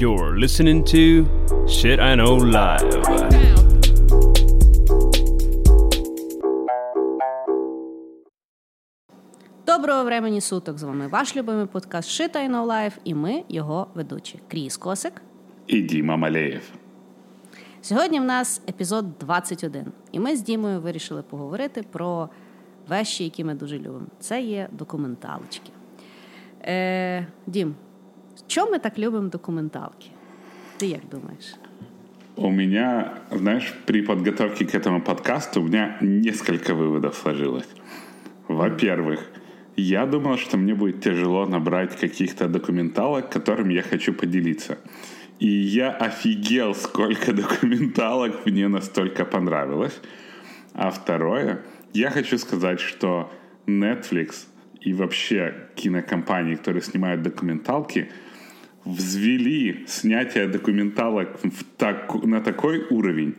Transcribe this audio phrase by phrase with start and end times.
[0.00, 1.26] You're listening to
[1.66, 3.02] Shit I Know Live.
[9.66, 10.78] Доброго времені суток!
[10.78, 15.22] З вами ваш любимий подкаст Shit I Know Live і ми його ведучі Кріс Косик.
[15.66, 16.72] І Діма Малеєв.
[17.80, 22.28] Сьогодні в нас епізод 21, і ми з Дімою вирішили поговорити про
[22.88, 24.06] вещі, які ми дуже любимо.
[24.20, 25.70] Це є документалочки.
[26.62, 27.74] Е, Дім,
[28.46, 30.10] чому ми так любимо документалки?
[30.78, 31.54] Ты як думаешь?
[32.36, 37.68] У меня, знаешь, при подготовке к этому подкасту у меня несколько выводов сложилось.
[38.48, 39.20] Во-первых,
[39.76, 44.78] я думал, что мне будет тяжело набрать каких-то документалок, которыми я хочу поделиться.
[45.38, 50.00] И я офигел, сколько документалок мне настолько понравилось.
[50.74, 53.30] А второе, я хочу сказать, что
[53.66, 54.46] Netflix
[54.80, 58.10] и вообще кинокомпании, которые снимают документалки,
[58.84, 63.34] взвели снятие документалок в так, на такой уровень,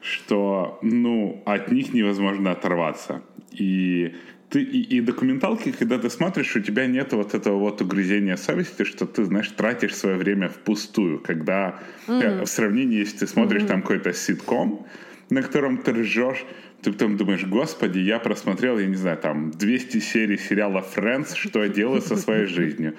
[0.00, 3.22] что ну, от них невозможно оторваться.
[3.50, 4.14] И
[4.50, 8.84] ты и, и документалки, когда ты смотришь, у тебя нет вот этого вот угрызения совести,
[8.84, 12.44] что ты, знаешь, тратишь свое время впустую, когда mm-hmm.
[12.44, 13.68] в сравнении, если ты смотришь mm-hmm.
[13.68, 14.86] там какой-то ситком,
[15.30, 16.44] на котором ты ржешь,
[16.81, 21.63] ты потом думаешь, господи, я просмотрел, я не знаю, там 200 серий сериала Friends, что
[21.63, 22.93] я делаю со своей жизнью.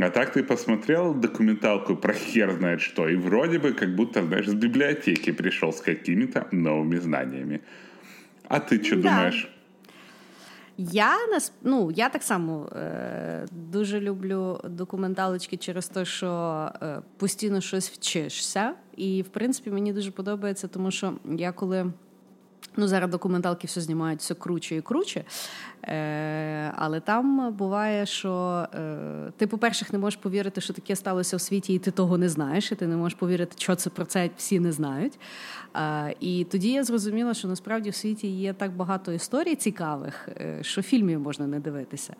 [0.00, 4.48] А так ты посмотрел документалку про хер знает что, и вроде бы как будто, знаешь,
[4.48, 7.60] с библиотеки пришел с какими-то новыми знаниями.
[8.48, 9.02] А ти що да.
[9.02, 9.48] думаєш?
[10.78, 11.16] Я
[11.62, 18.74] ну, я так само е, дуже люблю документалочки через те, що е, постійно щось вчишся.
[18.96, 21.92] І, в принципі, мені дуже подобається, тому що я коли.
[22.77, 25.23] Ну, зараз документалки все знімають все круче і круче.
[25.83, 31.41] Е, Але там буває, що е, ти, по-перше, не можеш повірити, що таке сталося в
[31.41, 34.29] світі, і ти того не знаєш, і ти не можеш повірити, що це про це
[34.37, 35.19] всі не знають.
[36.19, 40.81] І тоді я зрозуміла, що насправді в світі є так багато історій цікавих, е, що
[40.81, 42.15] фільмів можна не дивитися.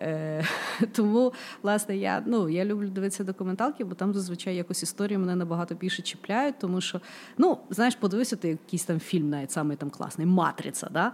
[0.00, 0.44] Е,
[0.92, 5.74] Тому, власне, я ну, я люблю дивитися документалки, бо там зазвичай якось історії мене набагато
[5.74, 7.00] більше чіпляють, тому що,
[7.38, 10.88] ну, знаєш, подивися ти якийсь там фільм, навіть самий там класний Матриця.
[10.92, 11.12] да?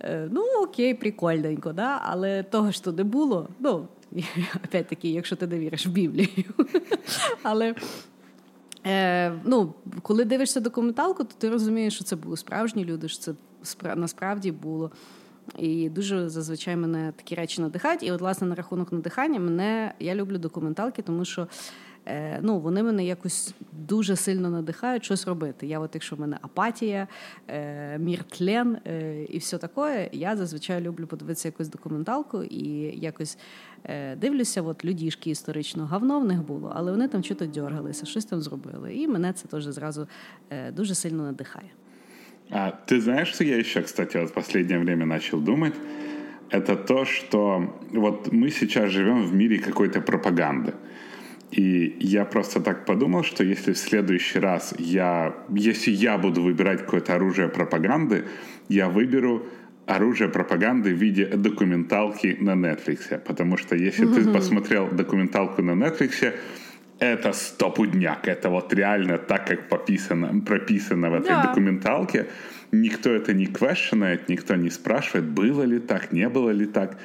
[0.00, 2.00] Е, Ну, окей, прикольненько, да?
[2.02, 3.88] але того що не було, ну,
[4.64, 6.28] опять-таки, якщо ти не віриш в Біблію.
[7.42, 7.74] Але
[8.86, 13.34] е, ну, коли дивишся документалку, то ти розумієш, що це були справжні люди, що це
[13.96, 14.90] насправді було.
[15.58, 18.02] І дуже зазвичай мене такі речі надихають.
[18.02, 21.48] І, от, власне, на рахунок надихання, мене я люблю документалки, тому що
[22.41, 25.67] ну, вони мене якось дуже сильно надихають щось робити.
[25.67, 27.07] Я, от, якщо в мене апатія,
[27.47, 32.67] е, мір тлен е, і все таке, я зазвичай люблю подивитися якусь документалку і
[32.99, 33.37] якось
[33.83, 38.25] е, дивлюся, от людішки історично говно в них було, але вони там чого-то дергалися, щось
[38.25, 38.95] там зробили.
[38.95, 40.07] І мене це теж зразу
[40.49, 41.69] е, дуже сильно надихає.
[42.49, 45.73] А, ты знаешь, что я еще, кстати, вот в последнее время начал думать?
[46.49, 50.73] Это то, что вот мы сейчас живем в мире какой-то пропаганды.
[51.52, 56.80] И я просто так подумал, что если в следующий раз я, если я буду выбирать
[56.80, 58.24] какое-то оружие пропаганды,
[58.68, 59.46] я выберу
[59.86, 63.18] оружие пропаганды в виде документалки на Netflix.
[63.18, 64.24] Потому что если mm-hmm.
[64.24, 66.32] ты посмотрел документалку на Netflix,
[66.98, 68.28] это стопудняк.
[68.28, 71.48] Это вот реально так, как пописано, прописано в этой да.
[71.48, 72.26] документалке.
[72.70, 76.98] Никто это не квешенает, никто не спрашивает, было ли так, не было ли так.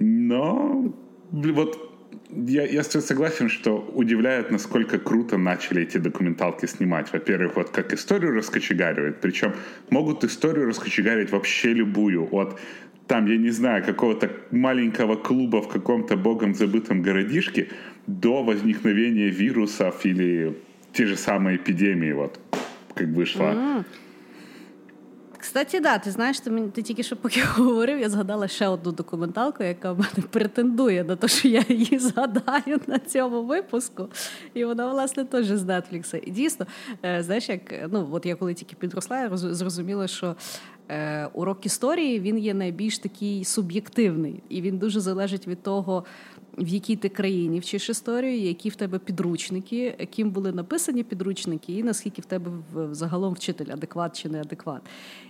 [0.00, 0.94] Но
[1.30, 1.89] вот
[2.32, 7.12] я, я согласен, что удивляет, насколько круто начали эти документалки снимать.
[7.12, 9.54] Во-первых, вот как историю раскочегаривают, причем
[9.90, 12.28] могут историю раскочегарить вообще любую.
[12.32, 12.58] От
[13.06, 17.68] там, я не знаю, какого-то маленького клуба в каком-то богом забытом городишке
[18.06, 20.56] до возникновения вирусов или
[20.92, 22.38] те же самые эпидемии, вот,
[22.94, 23.52] как вышло.
[23.52, 23.84] Mm.
[25.40, 28.92] Кстати, да, ти знаєш, ти мені ти тільки що поки говорив, я згадала ще одну
[28.92, 34.08] документалку, яка в мене претендує на те, що я її згадаю на цьому випуску.
[34.54, 36.20] І вона, власне, теж з Netflix.
[36.24, 36.66] І дійсно,
[37.04, 37.60] е, знаєш, як
[37.92, 40.36] ну, от я коли тільки підросла, я зрозуміла, що
[40.88, 46.04] е, урок історії він є найбільш такий суб'єктивний, і він дуже залежить від того,
[46.58, 51.82] в якій ти країні вчиш історію, які в тебе підручники, яким були написані підручники, і
[51.82, 52.50] наскільки в тебе
[52.90, 54.82] загалом вчитель адекват чи неадекват.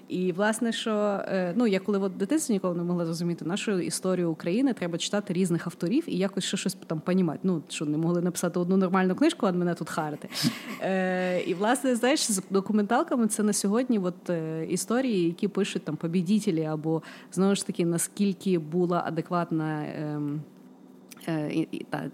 [0.09, 4.31] І власне, що е, ну я коли в дитинстві ніколи не могла зрозуміти нашу історію
[4.31, 7.39] України, треба читати різних авторів і якось ще щось там понімати.
[7.43, 10.29] Ну що не могли написати одну нормальну книжку, а мене тут харити.
[10.83, 15.97] Е, І власне, знаєш, з документалками це на сьогодні от, е, історії, які пишуть там
[15.97, 17.03] побідітелі, або
[17.33, 19.83] знову ж таки наскільки була адекватна.
[19.83, 20.21] Е,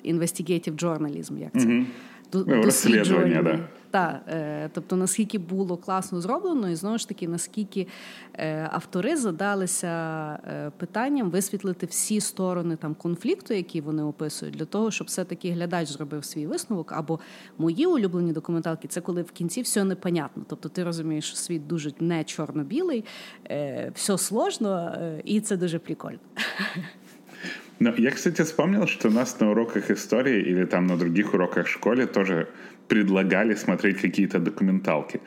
[0.05, 1.58] investigative journalism, як це.
[1.58, 1.87] Mm-hmm.
[2.32, 3.69] до, Ну, розслідування, да.
[3.91, 7.87] Так, е, тобто наскільки було класно зроблено, і знову ж таки, наскільки
[8.35, 9.88] е, автори задалися
[10.49, 15.88] е, питанням висвітлити всі сторони там конфлікту, які вони описують, для того, щоб все-таки глядач
[15.88, 16.93] зробив свій висновок.
[16.93, 17.20] Або
[17.58, 20.44] мої улюблені документалки це коли в кінці все непонятно.
[20.49, 23.05] Тобто ти розумієш, що світ дуже не чорно-білий,
[23.50, 26.19] е, все сложно, е, і це дуже прикольно.
[27.79, 31.69] Но я, кстати, вспомнил, что нас на уроках истории или там на других уроках в
[31.69, 32.47] школе тоже
[32.88, 35.19] предлагали смотреть какие-то документалки.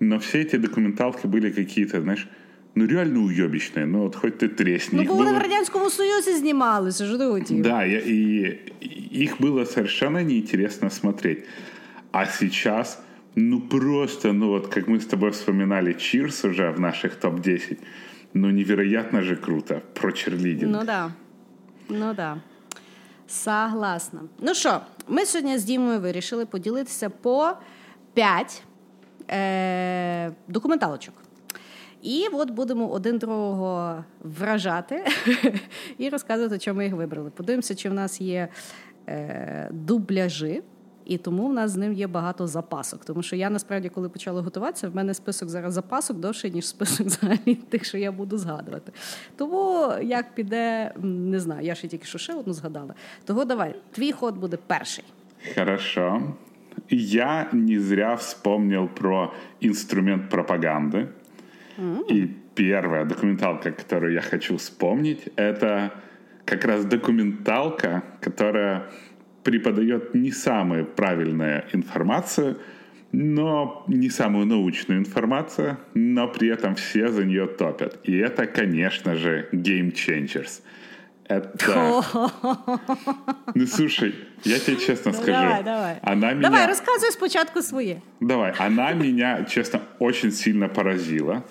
[0.00, 2.26] Но все эти документалки были какие-то, знаешь,
[2.74, 3.86] ну реально уебищные.
[3.86, 4.96] Ну вот хоть ты тресни.
[4.96, 7.62] Ну, Их бо вони было- в радянському союзі знімалися, що ти хотів?
[7.62, 11.44] Да, я- и, и их было совершенно неинтересно смотреть.
[12.12, 12.98] А сейчас,
[13.36, 17.76] ну просто, ну вот как мы с тобой вспоминали Чирс уже в наших топ-10,
[18.34, 20.72] ну невероятно же круто про черлидинг.
[20.72, 21.10] Ну да.
[21.89, 22.37] Ну да.
[23.27, 24.21] Согласна.
[24.39, 27.51] Ну що, ми сьогодні з Дімою вирішили поділитися по
[28.13, 28.63] 5
[29.31, 31.13] е- документалочок.
[32.01, 35.05] І от будемо один другого вражати
[35.97, 37.29] і розказувати, чому ми їх вибрали.
[37.29, 38.47] Подивимося, чи в нас є
[39.07, 40.63] е- дубляжі,
[41.05, 43.05] і тому в нас з ним є багато запасок.
[43.05, 47.07] Тому що я насправді, коли почала готуватися, в мене список зараз запасок довший, ніж список
[47.07, 48.91] взагалі тих, що я буду згадувати.
[49.35, 52.93] Тому як піде, не знаю, я ще тільки що ще одну згадала.
[53.25, 55.03] Того давай, твій ход буде перший.
[55.55, 56.21] Хорошо.
[56.89, 61.07] Я не зря вспомнил про инструмент пропаганды.
[62.11, 65.91] И первая документалка, которую я хочу вспомнить, это
[66.45, 68.83] как раз документалка, которая
[69.45, 72.57] преподает не самую правильную информацию,
[73.11, 77.99] но не самую научную информацию, но при этом все за нее топят.
[78.03, 80.61] И это, конечно же, Game Changers.
[81.27, 82.03] Это...
[83.55, 85.31] Ну, слушай, я тебе честно скажу.
[85.31, 85.99] Давай, давай.
[86.01, 86.49] Она меня...
[86.49, 88.01] Давай, розказуй спочатку своє.
[88.19, 91.43] Давай, она меня, честно, очень сильно поразила.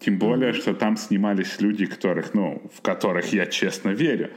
[0.00, 4.30] Тем более, что там снимались люди, которых, ну, в которых я честно верю.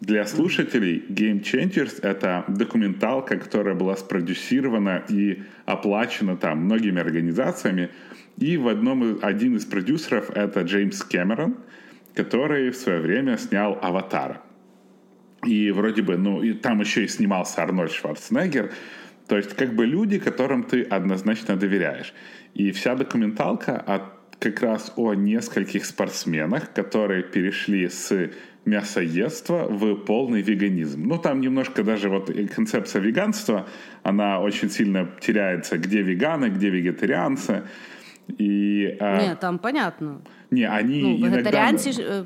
[0.00, 7.90] Для слушателей Game Changers— это документалка, которая была спродюсирована и оплачена там многими организациями.
[8.36, 11.56] И в одном один из продюсеров— это Джеймс Кэмерон,
[12.14, 14.42] который в свое время снял «Аватара».
[15.46, 18.72] И вроде бы, ну, и там еще и снимался Арнольд Шварценеггер.
[19.28, 22.12] То есть, как бы люди, которым ты однозначно доверяешь.
[22.54, 24.02] И вся документалка от,
[24.38, 28.30] как раз о нескольких спортсменах, которые перешли с
[28.65, 31.07] мясоедства в полный веганизм.
[31.07, 33.65] Ну, там немножко даже вот и концепция веганства,
[34.03, 37.61] она очень сильно теряется, где веганы, где вегетарианцы.
[38.39, 40.17] И, а, Ні, там понятно.
[40.51, 42.01] не, они Ну, иногда- вегетаріанці ж.
[42.01, 42.23] е,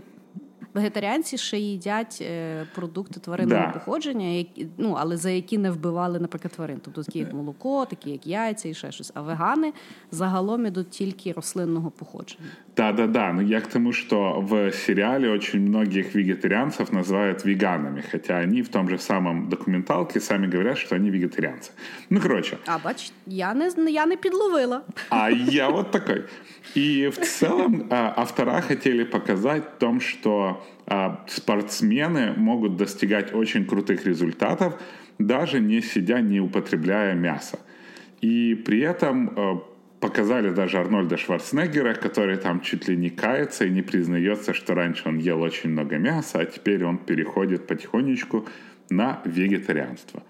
[0.74, 3.68] Вегетаріанці ще їдять е, продукти тваринного Да.
[3.72, 6.80] походження, які, ну, але за які не вбивали, наприклад, тварин.
[6.84, 9.12] Тобто такі як молоко, такі як яйця і ще щось.
[9.14, 9.72] А вегани
[10.10, 12.48] загалом ідуть тільки рослинного походження.
[12.76, 18.62] Да-да-да, но я к тому, что в сериале очень многих вегетарианцев называют веганами, хотя они
[18.62, 21.70] в том же самом документалке сами говорят, что они вегетарианцы.
[22.10, 24.82] Ну, короче, А бач, я не я не підловила.
[25.10, 26.24] а я вот такой.
[26.76, 34.06] И в целом автора хотели показать в том, что а, спортсмены могут достигать очень крутых
[34.06, 34.80] результатов,
[35.18, 37.58] даже не сидя, не употребляя мясо.
[38.20, 39.62] И при этом а,
[40.00, 45.08] показали даже Арнольда Шварценеггера, который там чуть ли не кается и не признается, что раньше
[45.08, 48.46] он ел очень много мяса, а теперь он переходит потихонечку
[48.88, 50.22] на вегетарианство.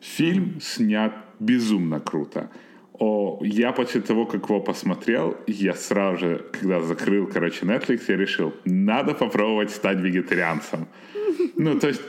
[0.00, 2.50] Фильм снят безумно круто.
[2.98, 8.16] О, я после того, как его посмотрел, я сразу же, когда закрыл, короче, Netflix, я
[8.16, 10.88] решил, надо попробовать стать вегетарианцем.
[11.54, 12.00] Ну, то есть,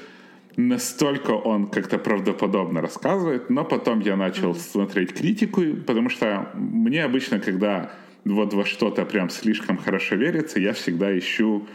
[0.58, 7.40] настолько он как-то правдоподобно рассказывает, но потом я начал смотреть критику, потому что мне обычно,
[7.40, 7.92] когда
[8.26, 11.68] вот во что-то прям слишком хорошо верится, я всегда ищу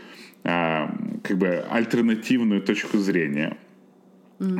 [0.42, 0.92] а,
[1.22, 3.56] как бы альтернативную точку зрения.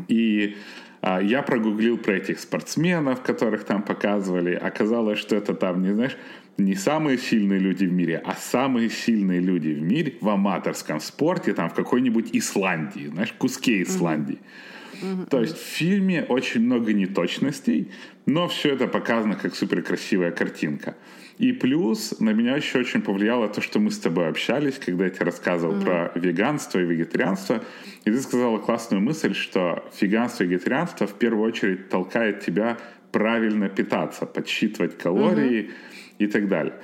[0.08, 0.83] И а,
[1.22, 4.54] я прогуглил про этих спортсменов, которых там показывали.
[4.54, 6.16] Оказалось, что это там, не знаешь,
[6.56, 11.52] не самые сильные люди в мире, а самые сильные люди в мире в аматорском спорте,
[11.52, 14.38] там в какой-нибудь Исландии, знаешь, куске Исландии.
[15.28, 17.90] То есть в фильме очень много неточностей,
[18.26, 20.94] но все это показано как суперкрасивая картинка.
[21.38, 25.10] И плюс на меня еще очень повлияло то, что мы с тобой общались, когда я
[25.10, 27.62] тебе рассказывал про веганство и вегетарианство.
[28.04, 32.78] И ты сказала классную мысль, что веганство и вегетарианство в первую очередь толкает тебя
[33.10, 35.70] правильно питаться, подсчитывать калории
[36.18, 36.74] и так далее.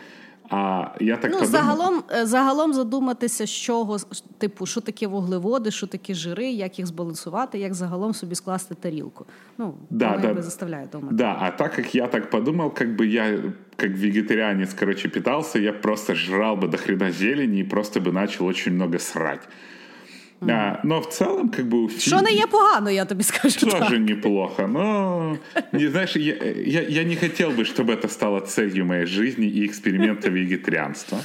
[0.49, 1.51] А я так ну, подумав...
[1.51, 3.97] загалом, е, загалом задуматися, з чого,
[4.37, 9.25] типу, що таке вуглеводи, що таке жири, як їх збалансувати, як загалом собі скласти тарілку.
[9.57, 11.15] Ну, да, да, якби заставляє думати.
[11.15, 13.39] Да, а так как я так подумал, как бы я
[13.75, 18.45] как вегетарианец, короче, питался, я просто жрал бы до хрена зелени и просто бы начал
[18.45, 19.41] очень много срать.
[20.40, 20.50] Mm.
[20.50, 21.90] А, но в целом, как бы...
[21.98, 23.60] Що не є погано, я тобі скажу.
[23.60, 23.98] Тоже так.
[23.98, 24.68] неплохо.
[24.68, 25.36] Но,
[25.72, 26.34] не знаешь, я,
[26.66, 31.18] я, я не хотел бы, чтобы это стало целью моей жизни и эксперимента вегетарианства.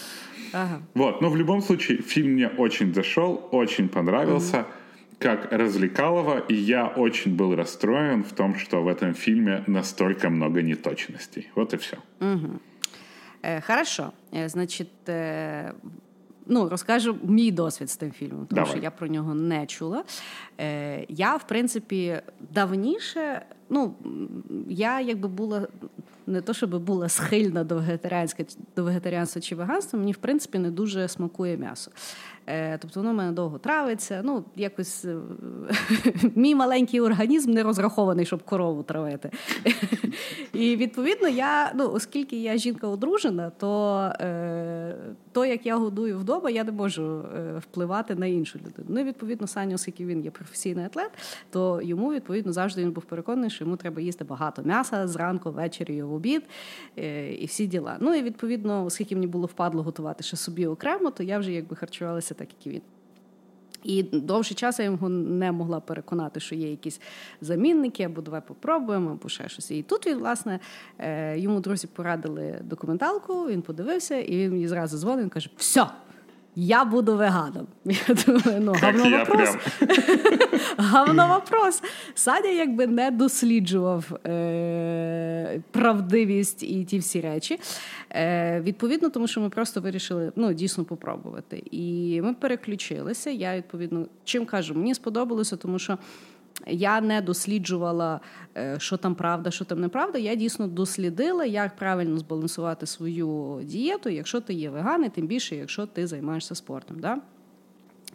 [0.53, 0.81] Ага.
[0.93, 4.57] Вот, но в любом случае, фильм мне очень зашел, очень понравился.
[4.57, 4.86] Mm-hmm
[5.19, 10.62] как развлекалово, и я очень был расстроен в том, что в этом фильме настолько много
[10.62, 11.50] неточностей.
[11.55, 11.98] Вот и все.
[12.19, 12.60] Угу.
[13.43, 14.12] Е, хорошо.
[14.34, 15.74] Е, значить, е,
[16.46, 18.72] ну, розкажу мій досвід з тим фільмом, тому Давай.
[18.72, 20.04] що я про нього не чула.
[20.60, 22.22] Е, Я, в принципі,
[22.54, 23.94] давніше, ну,
[24.70, 25.68] я якби була.
[26.28, 28.44] Не то, щоб була схильна до вегетаріанська
[28.75, 31.92] до вегетаріанства чи веганства, мені в принципі не дуже смакує м'ясо.
[32.48, 34.22] Е, Тобто воно в мене довго травиться.
[34.24, 35.18] Ну, якось е,
[36.36, 39.32] мій маленький організм не розрахований, щоб корову травити.
[40.54, 44.96] І відповідно, я, ну, оскільки я жінка одружена, то е,
[45.32, 47.24] то, як я годую вдома, я не можу
[47.60, 48.88] впливати на іншу людину.
[48.88, 51.12] Ну, відповідно, Саня, оскільки він є професійний атлет,
[51.50, 56.04] то йому відповідно завжди він був переконаний, що йому треба їсти багато м'яса зранку, ввечері
[56.04, 56.44] в обід
[57.40, 57.98] і всі діла.
[58.00, 61.75] Ну і відповідно, оскільки мені було впадло готувати ще собі окремо, то я вже якби
[61.75, 62.82] харчувалася так, як і він.
[63.86, 67.01] І довший час я його не могла переконати, що є якісь
[67.42, 69.72] замінники, або давай попробуємо, або ще щось.
[69.72, 70.60] І тут він, власне,
[71.00, 75.86] е, йому друзі порадили документалку, він подивився, і він мені зразу дзвонив, він каже: все,
[76.55, 77.67] я буду веганом.
[77.85, 79.50] Я думаю, ну, говно я вопрос.
[80.77, 81.83] Говно вопрос.
[82.15, 87.59] Саня якби не досліджував е- правдивість і ті всі речі.
[88.09, 91.63] Е- Відповідно, тому що ми просто вирішили ну, дійсно попробувати.
[91.71, 93.29] І ми переключилися.
[93.29, 95.97] Я відповідно чим кажу, мені сподобалося, тому що.
[96.67, 98.19] Я не досліджувала,
[98.57, 100.17] е, що там правда, що там неправда.
[100.17, 105.55] Я дійсно дослідила, як правильно збалансувати свою дієту, якщо ти є веган, і тим більше,
[105.55, 107.00] якщо ти займаєшся спортом.
[107.00, 107.17] Да?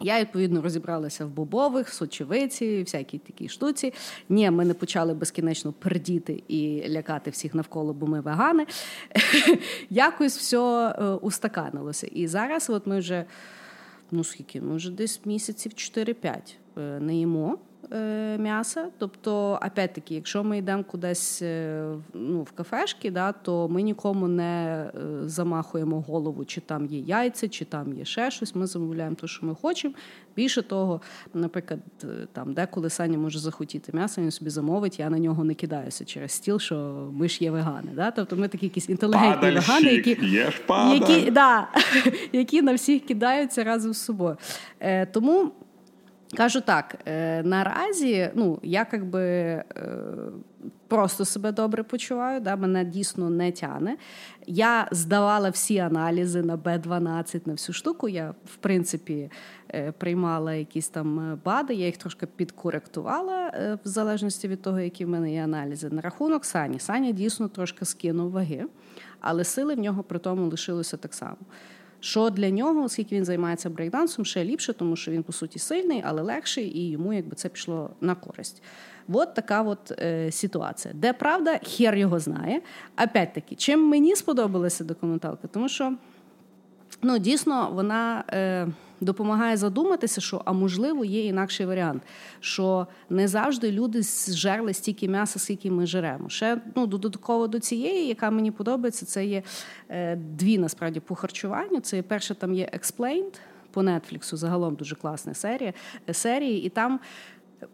[0.03, 3.93] Я відповідно розібралася в бобових, в сочевиці, всякій такій штуці.
[4.29, 8.65] Ні, ми не почали безкінечно пердіти і лякати всіх навколо, бо ми вегани.
[9.89, 10.57] Якось все
[10.99, 12.07] е, устаканилося.
[12.07, 13.25] І зараз, от ми вже
[14.11, 16.15] ну скільки, ми вже десь місяців 4-5
[16.77, 17.57] е, не їмо
[18.39, 18.87] м'яса.
[18.97, 21.41] Тобто, опять-таки, якщо ми йдемо кудись
[22.13, 24.85] ну, в кафешки, да, то ми нікому не
[25.25, 28.55] замахуємо голову, чи там є яйця, чи там є ще щось.
[28.55, 29.93] Ми замовляємо те, що ми хочемо.
[30.35, 31.01] Більше того,
[31.33, 31.79] наприклад,
[32.33, 36.31] там деколи Саня може захотіти м'ясо, він собі замовить, я на нього не кидаюся через
[36.31, 37.91] стіл, що ми ж є вегани.
[37.95, 38.11] Да?
[38.11, 40.17] Тобто ми такі якісь інтелігентні вегани, які
[40.69, 41.67] які, да,
[42.31, 44.37] які на всіх кидаються разом з собою.
[44.79, 45.51] Е, Тому.
[46.37, 49.63] Кажу так, е, наразі ну, я якби е,
[50.87, 53.97] просто себе добре почуваю, да, мене дійсно не тяне.
[54.47, 58.09] Я здавала всі аналізи на Б12, на всю штуку.
[58.09, 59.31] Я, в принципі,
[59.73, 65.05] е, приймала якісь там бади, я їх трошки підкоректувала, е, в залежності від того, які
[65.05, 65.89] в мене є аналізи.
[65.89, 66.79] На рахунок Сані.
[66.79, 68.65] Саня дійсно трошки скинув ваги,
[69.19, 71.37] але сили в нього при тому лишилося так само.
[72.01, 76.03] Що для нього, оскільки він займається брейкдансом, ще ліпше, тому що він по суті сильний,
[76.05, 78.63] але легший, і йому якби це пішло на користь.
[79.13, 80.93] От така от е, ситуація.
[80.93, 82.61] Де правда, хер його знає.
[83.03, 85.93] Опять-таки, чим мені сподобалася документалка, тому що
[87.01, 88.23] ну, дійсно вона.
[88.29, 88.67] Е,
[89.01, 92.03] Допомагає задуматися, що а можливо є інакший варіант,
[92.39, 96.29] що не завжди люди зжерли стільки м'яса, скільки ми жеремо.
[96.29, 99.43] Ще ну додатково до цієї, яка мені подобається, це є
[99.89, 101.79] е, дві насправді по харчуванню.
[101.79, 103.33] Це перше там є Explained
[103.71, 105.73] по Нетфліксу, загалом дуже класна серія
[106.11, 106.99] серії, і там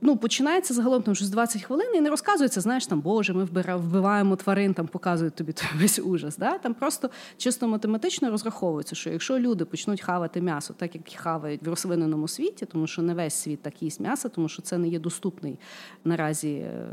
[0.01, 4.35] ну, починається загалом там щось 20 хвилин і не розказується, знаєш, там, Боже, ми вбиваємо
[4.35, 6.37] тварин, там показують тобі весь ужас.
[6.37, 6.57] Да?
[6.57, 11.69] Там просто чисто математично розраховується, що якщо люди почнуть хавати м'ясо, так як хавають в
[11.69, 14.99] рослинному світі, тому що не весь світ так їсть м'ясо, тому що це не є
[14.99, 15.59] доступний
[16.05, 16.85] наразі е,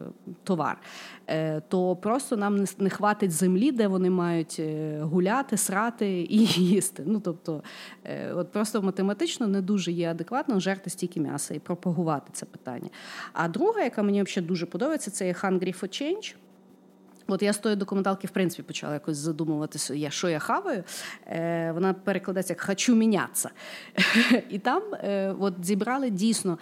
[0.45, 0.79] товар,
[1.27, 7.03] е, то просто нам не хватить землі, де вони мають е, гуляти, срати і їсти.
[7.07, 7.63] Ну, тобто,
[8.35, 12.84] от просто математично не дуже є адекватно жерти стільки м'яса і пропагувати це питання питання.
[13.33, 16.35] А друга, яка мені взагалі дуже подобається, це є Hungry for Change.
[17.27, 20.85] От я з тої документалки, в принципі, почала якось задумуватися, я, що я хаваю.
[21.27, 23.51] Е, Вона перекладається як «хочу мінятися».
[24.51, 26.59] І там е, от зібрали дійсно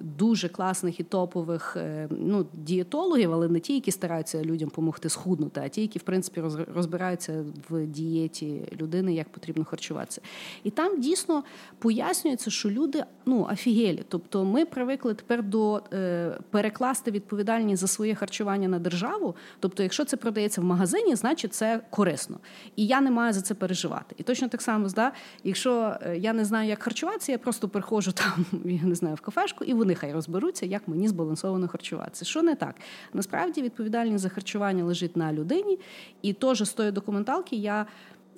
[0.00, 5.60] дуже класних і топових е, ну, дієтологів, але не ті, які стараються людям допомогти схуднути,
[5.64, 6.42] а ті, які в принципі
[6.74, 10.20] розбираються в дієті людини, як потрібно харчуватися.
[10.64, 11.44] І там дійсно
[11.78, 14.02] пояснюється, що люди ну, офігелі.
[14.08, 19.34] Тобто ми привикли тепер до е, перекласти відповідальність за своє харчування на державу.
[19.60, 22.38] Тобто, якщо це продається в магазині, значить це корисно.
[22.76, 24.14] І я не маю за це переживати.
[24.18, 25.12] І точно так само, да,
[25.44, 29.20] якщо е, я не знаю, як харчуватися, я просто приходжу там, я не знаю, в
[29.20, 32.24] кафешку, і вони хай розберуться, як мені збалансовано харчуватися.
[32.24, 32.74] Що не так?
[33.12, 35.78] Насправді відповідальність за харчування лежить на людині,
[36.22, 37.86] і теж з тої документалки я.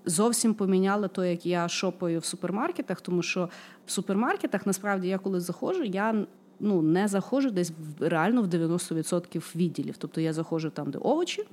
[0.04, 3.48] Зовсім поміняла то, як я шопаю в супермаркетах, тому що
[3.86, 6.26] в супермаркетах насправді я коли заходжу, я
[6.60, 9.96] ну не заходжу десь реально в 90% відділів.
[9.98, 11.44] Тобто я заходжу там, де овочі,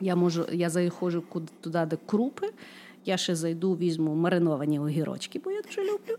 [0.00, 2.52] я можу, я заходжу куди, туди, де крупи.
[3.04, 6.16] Я ще зайду, візьму мариновані огірочки, бо я дуже люблю.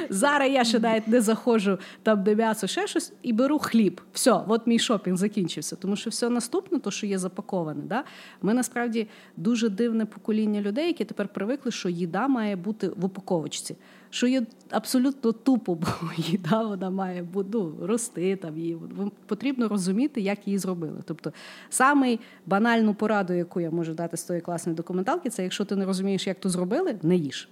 [0.10, 4.00] Зараз я ще навіть не заходжу там, де м'ясо, ще щось, і беру хліб.
[4.12, 5.76] Все, от мій шопінг закінчився.
[5.76, 7.82] Тому що все наступне, то що є запаковане.
[7.82, 8.04] Да?
[8.42, 13.76] Ми насправді дуже дивне покоління людей, які тепер привикли, що їда має бути в упаковочці
[14.16, 18.78] що є абсолютно тупо, бо їда вона має ну, рости там її.
[19.26, 21.00] Потрібно розуміти, як її зробили.
[21.04, 21.32] Тобто,
[21.68, 25.84] саме банальну пораду, яку я можу дати з тої класної документалки, це якщо ти не
[25.84, 27.48] розумієш, як то зробили, не їж.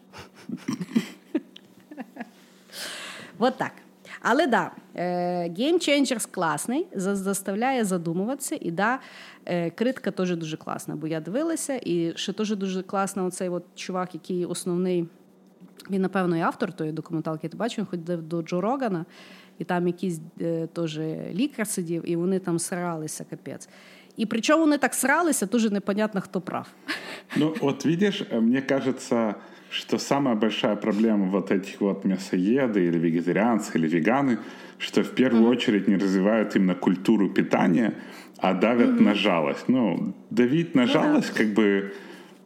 [3.39, 3.73] От так.
[4.21, 5.05] Але да, е,
[5.49, 8.99] Game Changers класний, заставляє задумуватися, і да,
[9.45, 13.65] е, критика теж дуже класна, бо я дивилася, і ще теж дуже класна оцей от
[13.75, 15.09] чувак, який основний
[15.90, 17.50] він, напевно, і автор тої документалки.
[17.50, 19.06] Ти бачив, він ходив до Джо Рогана,
[19.58, 21.00] і там якийсь е, теж
[21.34, 23.70] лікар сидів, і вони там сралися, капець.
[24.20, 26.68] И причем вони так сралися, тоже непонятно, кто прав.
[27.38, 29.36] Ну, вот видишь, мне кажется,
[29.70, 34.38] что самая большая проблема вот этих вот мясоеды или вегетарианцы или веганы,
[34.78, 35.52] что в первую mm-hmm.
[35.52, 37.94] очередь не развивают именно культуру питания,
[38.38, 39.04] а давят mm-hmm.
[39.04, 39.70] на жалость.
[39.70, 41.38] Ну, давить на жалость, mm-hmm.
[41.38, 41.94] как бы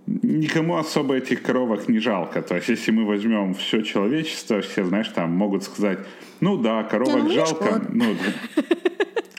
[0.08, 2.42] никому особо этих коровок не жалко.
[2.42, 6.00] То есть, если мы возьмем все человечество, все, знаешь, там могут сказать,
[6.42, 7.82] ну да, коровок ну, жалко.
[7.89, 8.15] Ну,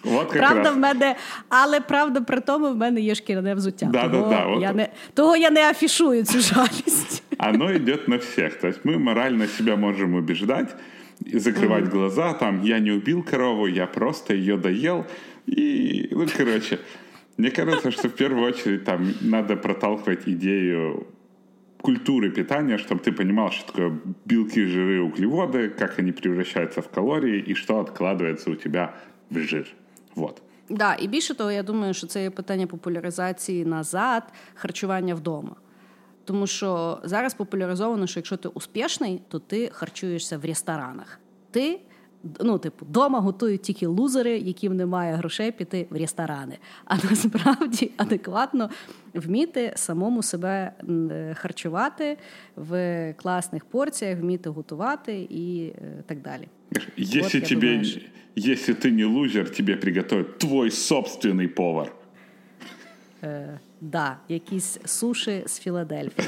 [0.05, 0.75] От правда раз.
[0.75, 1.17] в мене,
[1.49, 3.88] але правда при тому в мене є шкіряне взуття.
[3.93, 7.23] Да, того, да, да, я не, того я не афішую цю жалість.
[7.38, 8.61] Оно идет на всех.
[8.61, 10.75] То есть мы морально себя можем убеждать,
[11.20, 11.90] закрывать mm-hmm.
[11.90, 15.05] глаза, там, я не убил корову, я просто ее доел.
[15.47, 16.79] И, ну, короче,
[17.38, 21.07] мне кажется, что в первую очередь там надо проталкивать идею
[21.83, 27.40] культуры питания, чтобы ты понимал, что такое белки, жиры, углеводы, как они превращаются в калории
[27.40, 28.94] и что откладывается у тебя
[29.31, 29.66] в жир.
[30.14, 30.42] Вот.
[30.68, 34.23] Да, і більше того, я думаю, що це є питання популяризації назад,
[34.55, 35.57] харчування вдома.
[36.25, 41.20] Тому що зараз популяризовано, що якщо ти успішний, то ти харчуєшся в ресторанах.
[41.51, 41.81] Ти
[42.39, 46.58] ну, типу, вдома готують тільки лузери, яким немає грошей піти в ресторани.
[46.86, 48.69] А насправді адекватно
[49.13, 50.71] вміти самому себе
[51.36, 52.17] харчувати
[52.55, 56.47] в класних порціях, вміти готувати і е, так далі.
[56.97, 57.99] Если, тебе, думаю, что...
[58.36, 61.91] если ты не лузер, тебе приготовят твой собственный повар.
[63.23, 66.27] Е, да, якісь суші з Філадельфії.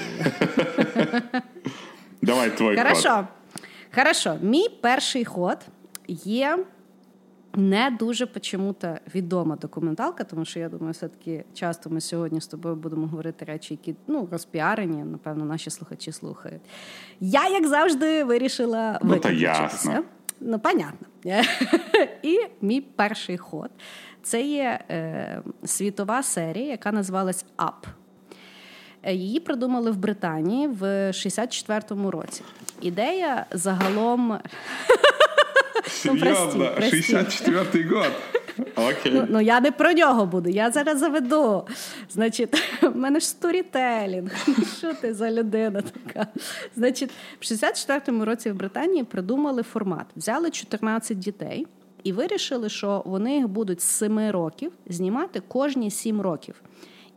[2.21, 3.09] Давай твой Хорошо.
[3.09, 3.25] ход.
[3.95, 4.37] Хорошо.
[4.41, 5.57] Мій перший ход
[6.13, 6.65] є
[7.55, 12.75] не дуже почому-то відома документалка, тому що я думаю, все-таки часто ми сьогодні з тобою
[12.75, 16.61] будемо говорити речі, які ну, розпіарені, напевно, наші слухачі слухають.
[17.19, 20.03] Я, як завжди, вирішила ну, виключитися.
[20.39, 21.07] Ну, понятно.
[22.23, 23.69] І мій перший ход
[24.23, 27.87] це є е, світова серія, яка називалась Up.
[29.07, 32.41] Її придумали в Британії в 64-му році.
[32.81, 34.39] Ідея загалом
[35.87, 38.11] Серйозно, 64-й год.
[38.75, 39.11] Окей.
[39.13, 41.67] Ну, ну я не про нього буду, я зараз заведу.
[42.09, 44.31] Значить, в мене ж сторітелінг.
[44.77, 46.27] Що ти за людина така?
[46.75, 50.05] Значить, в 64-му році в Британії придумали формат.
[50.15, 51.67] Взяли 14 дітей
[52.03, 56.55] і вирішили, що вони їх будуть з 7 років знімати кожні 7 років.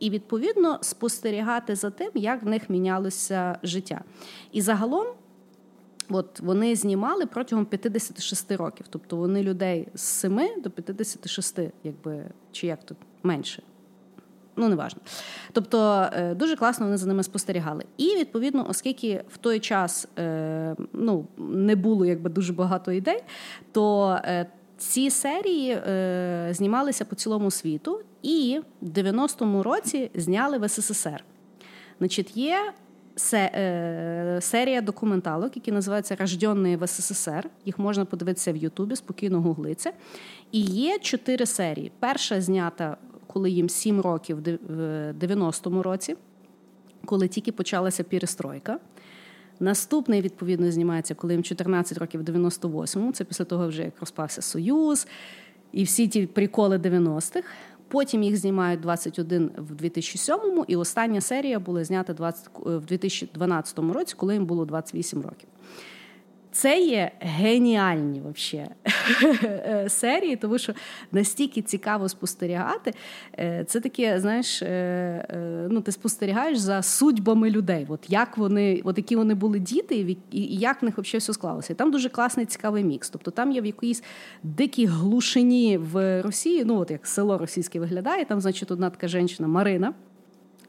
[0.05, 4.01] І відповідно спостерігати за тим, як в них мінялося життя.
[4.53, 5.07] І загалом
[6.09, 8.87] От вони знімали протягом 56 років.
[8.91, 13.63] Тобто вони людей з 7 до 56, якби чи як тут менше.
[14.57, 15.01] Ну, не важно.
[15.53, 17.85] Тобто е, дуже класно вони за ними спостерігали.
[17.97, 23.23] І відповідно, оскільки в той час е, ну, не було якби дуже багато ідей,
[23.73, 24.47] то е,
[24.79, 25.79] ці серії
[26.55, 28.01] знімалися по цілому світу.
[28.25, 31.25] І в 90-му році зняли в СССР.
[31.99, 32.73] Значить, є
[33.35, 37.51] е, серія документалок, які називаються Рожденні в СССР.
[37.65, 39.93] Їх можна подивитися в Ютубі, спокійно гуглиться.
[40.53, 41.93] І є чотири серії.
[41.99, 44.37] Перша знята, коли їм 7 років
[44.69, 44.81] в
[45.13, 46.17] 90-му році,
[47.05, 48.79] коли тільки почалася перестройка.
[49.61, 53.13] Наступний, відповідно, знімається, коли їм 14 років в 98-му.
[53.13, 55.07] Це після того, вже як розпався Союз
[55.75, 57.49] і всі ті приколи 90-х.
[57.89, 64.15] Потім їх знімають 21 в 2007-му, і остання серія була знята 20, в 2012 році,
[64.17, 65.49] коли їм було 28 років.
[66.55, 68.69] Це є геніальні вообще
[69.89, 70.73] серії, тому що
[71.13, 72.95] настільки цікаво спостерігати.
[73.39, 77.87] Е, це таке, знаєш, е, е, ну ти спостерігаєш за судьбами людей.
[77.89, 81.73] От як вони, от які вони були діти, і як в них взагалі все склалося.
[81.73, 83.11] І там дуже класний цікавий мікс.
[83.11, 84.03] Тобто там є в якоїсь
[84.43, 89.47] дикій глушині в Росії, ну от як село російське виглядає, там, значить, одна така жінка
[89.47, 89.95] Марина.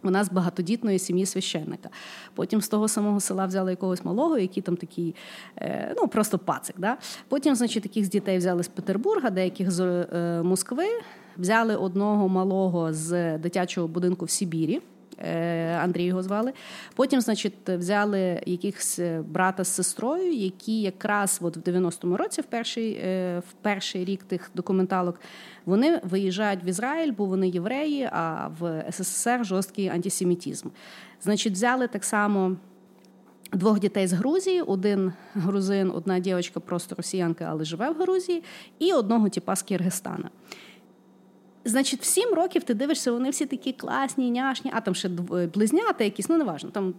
[0.06, 1.90] Вона з багатодітної сім'ї священника.
[2.34, 5.16] Потім з того самого села взяли якогось малого, який там такий,
[5.58, 6.76] е, ну просто пацик.
[6.80, 6.98] Да?
[7.28, 10.86] Потім, значить, таких дітей взяли з Петербурга, деяких з е, Москви,
[11.38, 14.82] взяли одного малого з дитячого будинку в Сибірі.
[15.20, 16.54] Е, Андрій його звали.
[16.96, 22.46] Потім, значить, взяли якихось е, брата з сестрою, які якраз от в 90-му році, в
[22.46, 25.20] перший е, в перший рік тих документалок,
[25.66, 30.70] вони виїжджають в Ізраїль, бо вони євреї, а в СССР жорсткий антисемітізм.
[31.22, 32.56] Значить, взяли так само.
[33.54, 38.44] Двох дітей з Грузії, один грузин, одна дівчинка, просто росіянка, але живе в Грузії,
[38.80, 40.30] і одного типа з Киргизстана.
[41.66, 45.10] Значить, в сім років ти дивишся, вони всі такі класні, няшні, а там ще
[45.54, 46.94] близнята якісь, ну неважно, там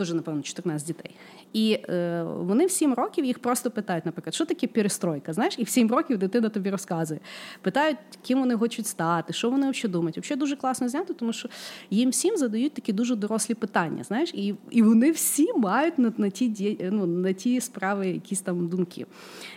[0.00, 1.10] теж, напевно, 14 дітей.
[1.52, 5.32] І е, вони в 7 років їх просто питають, наприклад, що таке перестройка?
[5.32, 7.20] Знаєш, і в 7 років дитина тобі розказує.
[7.62, 10.18] Питають, ким вони хочуть стати, що вони взагалі думають.
[10.18, 11.48] Взагалі дуже класно знято, тому що
[11.90, 14.04] їм всім задають такі дуже дорослі питання.
[14.04, 18.68] Знаєш, і і вони всі мають на на, ті ну, на ті справи якісь там
[18.68, 19.06] думки.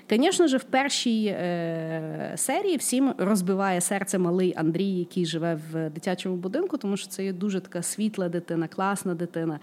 [0.10, 6.36] Звісно ж, в першій е, серії всім розбиває серце малий Андрій, який живе в дитячому
[6.36, 9.60] будинку, тому що це є дуже така світла дитина, класна дитина.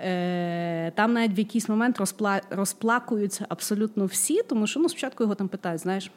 [0.00, 2.40] Е, Там навіть в якийсь момент розпла...
[2.50, 6.10] розплакуються абсолютно всі, тому що ну, спочатку його там питають, знаєш,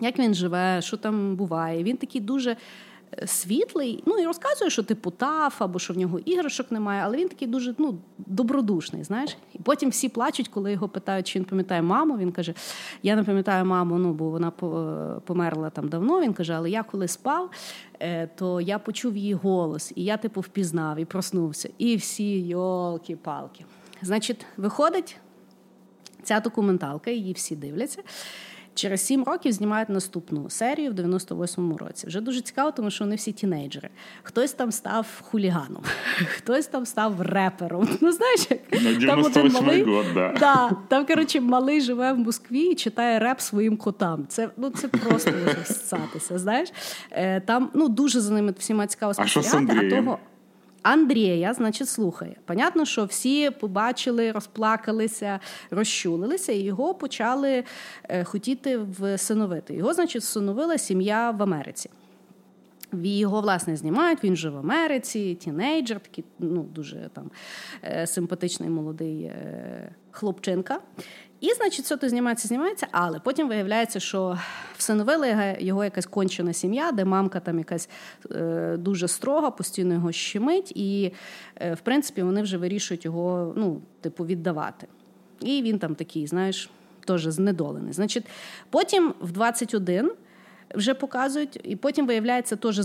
[0.00, 1.82] як він живе, що там буває.
[1.82, 2.56] Він такий дуже
[3.26, 7.28] світлий, ну і розказує, що типу таф, або що в нього іграшок немає, але він
[7.28, 9.04] такий дуже ну, добродушний.
[9.04, 9.36] знаєш.
[9.54, 12.18] І потім всі плачуть, коли його питають, чи він пам'ятає маму.
[12.18, 12.54] Він каже:
[13.02, 14.50] Я не пам'ятаю маму, ну бо вона
[15.26, 16.20] померла там давно.
[16.20, 17.50] Він каже, але я коли спав,
[18.00, 21.68] е, то я почув її голос, і я типу впізнав і проснувся.
[21.78, 23.64] І всі йолки-палки.
[24.02, 25.16] Значить, виходить
[26.22, 28.02] ця документалка, її всі дивляться.
[28.74, 32.06] Через сім років знімають наступну серію в 98-му році.
[32.06, 33.88] Вже дуже цікаво, тому що вони всі тінейджери.
[34.22, 35.82] Хтось там став хуліганом,
[36.36, 37.88] хтось там став репером.
[38.00, 40.34] Ну знаєш, як там один малий год, да.
[40.40, 44.26] Да, там коротше малий живе в Москві і читає реп своїм котам.
[44.28, 46.38] Це ну це просто може всатися.
[46.38, 46.68] Знаєш,
[47.10, 50.18] е, там ну дуже за ними всіма цікаво спостерігати, а, а того.
[50.82, 52.36] Андрія, значить, слухає.
[52.44, 55.40] Понятно, що всі побачили, розплакалися,
[55.70, 57.64] розчулилися, і його почали
[58.08, 59.74] е, хотіти всиновити.
[59.74, 61.90] Його, значить, всиновила сім'я в Америці.
[63.02, 67.30] Його, власне, знімають, він живе в Америці, тінейджер, такий ну, дуже там
[67.84, 70.78] е, симпатичний молодий е, хлопчинка.
[71.42, 74.38] І, значить, все то знімається, знімається, але потім виявляється, що
[74.76, 77.88] всиновили його якась кончена сім'я, де мамка там якась
[78.30, 81.12] е, дуже строга, постійно його щемить, і,
[81.56, 84.86] е, в принципі, вони вже вирішують його, ну, типу, віддавати.
[85.40, 86.70] І він там такий, знаєш,
[87.04, 87.92] теж знедолений.
[87.92, 88.26] Значить,
[88.70, 90.12] потім в 21
[90.74, 92.76] вже показують, і потім виявляється, теж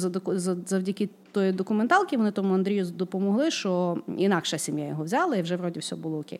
[0.66, 5.80] завдяки тої документалки, вони тому Андрію допомогли, що інакша сім'я його взяла, і вже вроді
[5.80, 6.40] все було окей.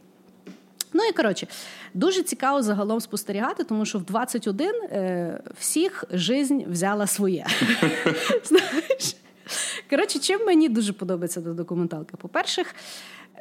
[0.94, 1.48] Ну і коротше,
[1.94, 7.46] дуже цікаво загалом спостерігати, тому що в 21 е, всіх жизнь взяла своє.
[8.44, 9.16] Знаєш?
[9.90, 12.18] Коротше, чим мені дуже подобається до документалки?
[12.18, 12.64] По-перше,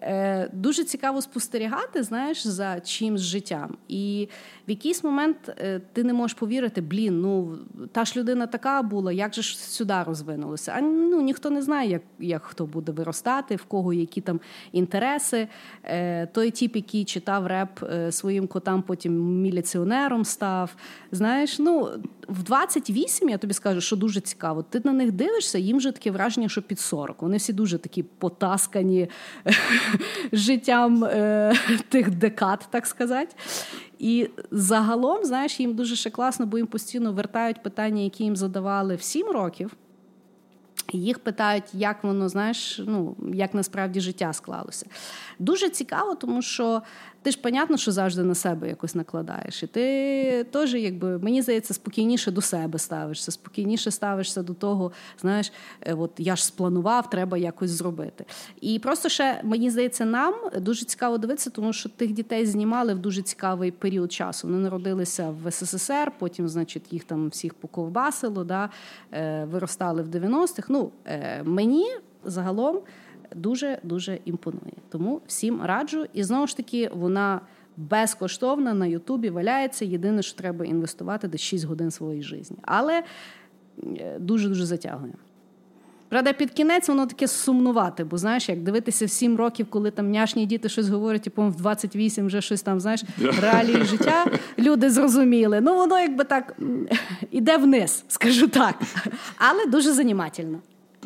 [0.03, 3.77] Е, дуже цікаво спостерігати, знаєш, за чимсь життям.
[3.89, 4.29] І
[4.69, 7.59] в якийсь момент е, ти не можеш повірити, блін, ну
[7.93, 10.75] та ж людина така була, як же ж сюди розвинулося?
[10.77, 14.41] А ну ніхто не знає, як як хто буде виростати, в кого які там
[14.73, 15.49] інтереси.
[15.85, 17.71] Е, той тіп, який читав реп
[18.11, 20.77] своїм котам, потім міліціонером став.
[21.13, 21.91] Знаєш, ну
[22.29, 24.63] в 28, я тобі скажу, що дуже цікаво.
[24.63, 27.23] Ти на них дивишся, їм вже таке враження, що під 40.
[27.23, 29.09] Вони всі дуже такі потаскані
[30.33, 31.55] життям е,
[31.89, 33.37] тих декад, так сказати.
[33.99, 38.97] І загалом, знаєш, їм дуже ще класно, бо їм постійно вертають питання, які їм задавали
[38.97, 39.77] в 7 років.
[40.93, 44.87] їх питають, як воно знаєш, ну як насправді життя склалося.
[45.39, 46.83] Дуже цікаво, тому що
[47.27, 49.63] ти ж понятно, що завжди на себе якось накладаєш.
[49.63, 55.53] І ти теж, якби мені здається, спокійніше до себе ставишся, спокійніше ставишся до того, знаєш,
[55.81, 58.25] е, от я ж спланував, треба якось зробити.
[58.61, 62.99] І просто ще мені здається, нам дуже цікаво дивитися, тому що тих дітей знімали в
[62.99, 64.49] дуже цікавий період часу.
[64.49, 68.71] Вони народилися в СССР, потім, значить, їх там всіх поковбасило, да,
[69.13, 70.67] е, виростали в 90-х.
[70.69, 71.87] Ну, е, мені
[72.25, 72.81] загалом
[73.37, 74.73] дуже дуже імпонує.
[74.89, 76.07] Тому всім раджу.
[76.13, 77.41] І знову ж таки, вона
[77.77, 79.85] безкоштовна на Ютубі валяється.
[79.85, 82.55] Єдине, що треба інвестувати десь 6 годин своєї житті.
[82.63, 83.03] Але
[84.19, 85.13] дуже дуже затягує.
[86.09, 90.11] Правда, під кінець воно таке сумнувати, бо знаєш, як дивитися в 7 років, коли там
[90.11, 93.05] няшні діти щось говорять, і по в 28 вже щось там, знаєш,
[93.41, 94.27] реалії життя
[94.59, 95.61] люди зрозуміли.
[95.61, 96.57] Ну, воно якби так
[97.31, 98.75] іде вниз, скажу так.
[99.37, 100.59] Але дуже занімательно.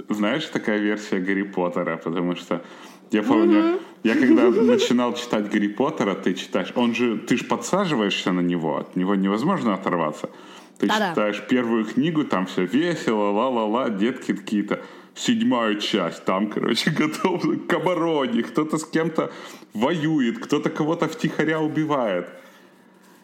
[0.08, 2.62] Знаешь, такая версия Гарри Поттера, потому что
[3.10, 3.80] я помню, mm-hmm.
[4.04, 8.78] я когда начинал читать Гарри Поттера, ты читаешь, он же, ты же подсаживаешься на него,
[8.78, 10.30] от него невозможно оторваться.
[10.78, 11.10] Ты Да-да.
[11.10, 14.80] читаешь первую книгу, там все весело, ла-ла-ла, детки какие-то.
[15.14, 19.30] Седьмая часть, там, короче, готов к обороне, кто-то с кем-то
[19.74, 22.28] воюет, кто-то кого-то втихаря убивает.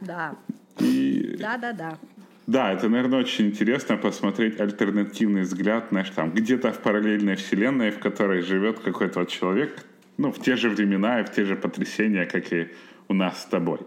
[0.00, 0.34] Да.
[0.78, 1.36] И...
[1.38, 1.98] Да-да-да.
[2.46, 7.98] Да, это, наверное, очень интересно посмотреть альтернативный взгляд, знаешь, там, где-то в параллельной вселенной, в
[7.98, 9.84] которой живет какой-то вот человек,
[10.16, 12.68] ну, в те же времена и в те же потрясения, как и
[13.08, 13.78] у нас с тобой.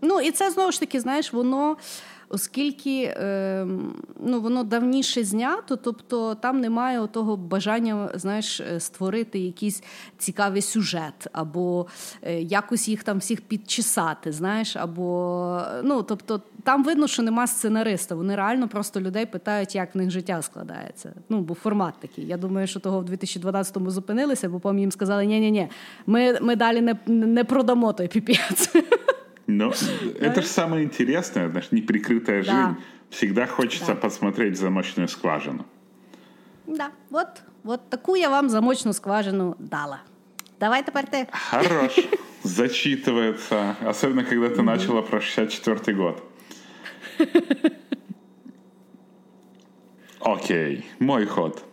[0.00, 1.76] Ну, і це знову ж таки, знаєш, воно
[2.28, 3.66] оскільки е,
[4.20, 9.82] ну, воно давніше знято, тобто там немає того бажання знаєш, е, створити якийсь
[10.18, 11.86] цікавий сюжет, або
[12.22, 18.14] е, якось їх там всіх підчесати, знаєш, або ну, тобто там видно, що нема сценариста.
[18.14, 21.12] Вони реально просто людей питають, як в них життя складається.
[21.28, 22.26] Ну, бо формат такий.
[22.26, 25.68] Я думаю, що того в 2012-му зупинилися, бо потім їм сказали, ні ні ні
[26.06, 28.74] ми ми далі не не продамо той піпець.
[29.48, 29.72] Но
[30.20, 32.76] это же самое интересное, знаешь, неприкрытая жизнь.
[33.10, 35.64] Всегда хочется посмотреть замочную скважину.
[36.66, 37.28] Да, вот,
[37.64, 40.02] вот такую я вам замочную скважину дала.
[40.60, 41.26] Давай тепер ти.
[41.32, 41.96] Хорош.
[42.42, 43.76] Зачитывается.
[43.80, 46.22] Особенно, когда ты начала про 64-й год.
[50.20, 51.64] Окей, мой ход.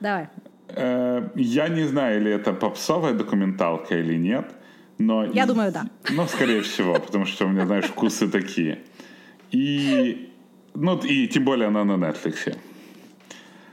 [0.00, 0.28] Давай.
[0.68, 4.46] Э, я не знаю, или это попсовая документалка или нет,
[5.06, 5.24] но...
[5.24, 5.84] Я думаю, да.
[6.10, 8.78] Ну, скорее всего, потому что у меня, знаешь, вкусы такие.
[9.54, 10.28] И...
[10.74, 12.56] Ну, и тем более она на Netflix.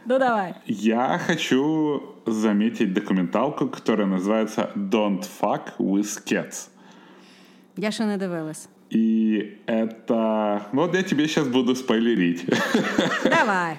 [0.06, 0.54] Ну, давай.
[0.66, 6.70] Я хочу заметить документалку, которая называется «Don't fuck with cats».
[7.78, 8.70] Я ще не дивилась.
[8.90, 10.62] И это...
[10.72, 12.46] Вот я тебе сейчас буду спойлерить.
[13.24, 13.78] Давай.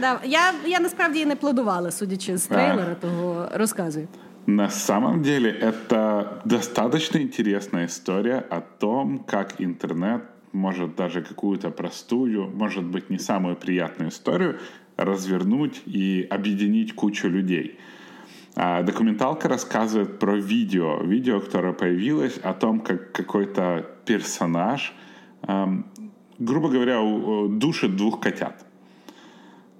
[0.00, 0.30] Давай.
[0.30, 2.94] Я, я насправді і не плодувала, судячи з трейлера, а.
[2.94, 4.08] того розказуй.
[4.46, 12.48] На самом деле это достаточно интересная история о том, как интернет может даже какую-то простую,
[12.48, 14.58] может быть не самую приятную историю
[14.96, 17.78] развернуть и объединить кучу людей.
[18.54, 24.92] А документалка рассказывает про видео, видео, которое появилось о том, как какой-то персонаж,
[25.46, 25.86] эм,
[26.38, 27.00] грубо говоря,
[27.48, 28.66] душит двух котят.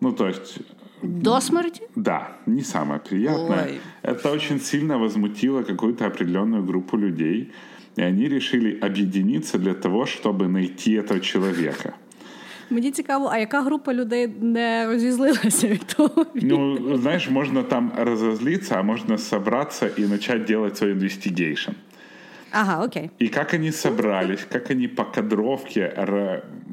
[0.01, 0.59] Ну, то есть
[1.01, 1.81] до смерти?
[1.95, 3.65] Да, не самое приятное.
[3.65, 3.79] Ой.
[4.03, 7.51] Это очень сильно возмутило какую-то определенную группу людей,
[7.95, 11.93] и они решили объединиться для того, чтобы найти этого человека.
[12.69, 16.25] Мені цікаво, а яка група людей не розізлилася від того?
[16.36, 21.71] Ну, знаешь, можно там разозлиться, а можно собраться и начать делать свой инвестигейшн.
[22.51, 23.10] Ага, окей.
[23.19, 25.93] И как они собрались, как они по кадровке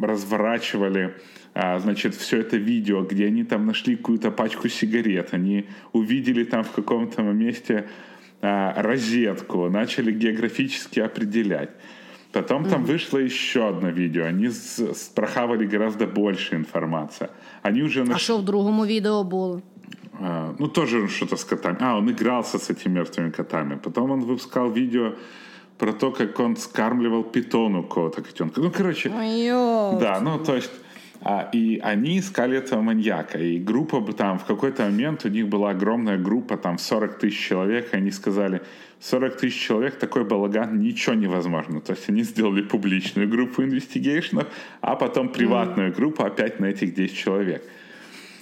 [0.03, 1.11] разворачивали а,
[1.54, 6.72] значит, все это видео, где они там нашли какую-то пачку сигарет, они увидели там в
[6.72, 7.88] каком-то месте
[8.42, 11.70] а, розетку, начали географически определять.
[12.32, 14.50] Потом там вышло еще одно видео, они
[15.16, 17.30] прохавали гораздо больше информации.
[17.64, 18.16] Они уже наш...
[18.16, 19.62] А что в другом видео было?
[20.14, 21.78] А, ну, тоже что-то с котами.
[21.80, 23.76] А, он игрался с этими мертвыми котами.
[23.76, 25.16] Потом он выпускал видео
[25.80, 28.62] про то, как он скармливал питону кого-то котенка.
[28.62, 29.10] Ну, короче...
[29.10, 30.72] Ой, да, ну, то есть
[31.22, 33.38] а, и они искали этого маньяка.
[33.38, 37.94] И группа там в какой-то момент у них была огромная группа, там 40 тысяч человек,
[37.94, 38.62] и они сказали,
[39.02, 41.82] 40 тысяч человек, такой балаган, ничего невозможно.
[41.82, 44.48] То есть они сделали публичную группу investigation ов,
[44.82, 47.64] а потом приватную группу опять на этих 10 человек.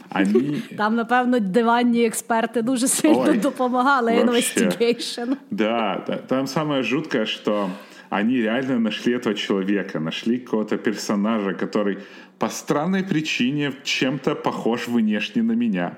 [0.10, 0.62] Они...
[0.78, 5.34] Там, напевно, диванні експерти дуже сильно Ой, допомагали investigation.
[5.52, 7.70] Да, да, там самое жуткое, что
[8.10, 11.98] они реально нашли этого человека, нашли какого-то персонажа, который
[12.39, 15.97] по странной причине чем-то похож внешне на меня.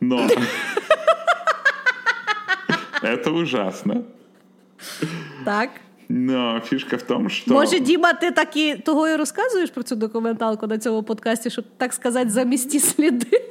[0.00, 0.28] Но
[3.02, 4.04] это ужасно.
[5.44, 5.70] Так.
[6.08, 7.52] Но фішка в тому, що...
[7.52, 11.64] Може, Діма, ти так і того і розказуєш про цю документалку на цьому подкасті, щоб,
[11.76, 13.42] так сказати, замісті сліди.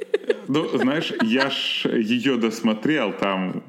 [0.48, 3.62] Ну, знаешь, я ж ее досмотрел, там...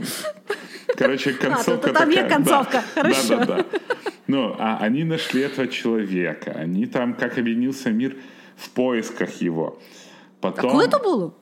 [0.97, 2.29] Короче, концовка а, там такая.
[2.29, 3.37] концовка, да, хорошо.
[3.37, 3.65] Да, да, да.
[4.27, 6.53] Ну, а они нашли этого человека.
[6.53, 8.17] Они там, как объединился мир
[8.57, 9.79] в поисках его.
[10.41, 10.71] Потом...
[10.71, 11.35] А коли то було?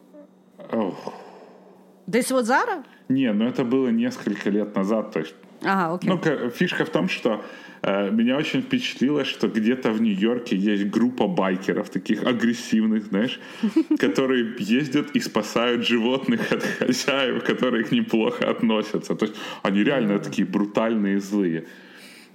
[0.72, 1.12] Ох.
[2.06, 2.84] Десь от зараз?
[3.08, 5.12] Не, ну это было несколько лет назад.
[5.12, 5.34] То есть
[5.66, 6.10] Ага, окей.
[6.10, 7.44] Ну, фишка в том, что
[7.82, 13.40] э, меня очень впечатлило, что где-то в Нью-Йорке есть группа байкеров, таких агрессивных, знаешь,
[13.98, 19.14] которые ездят и спасают животных от хозяев, которые к ним плохо относятся.
[19.14, 21.64] То есть они реально такие брутальные и злые.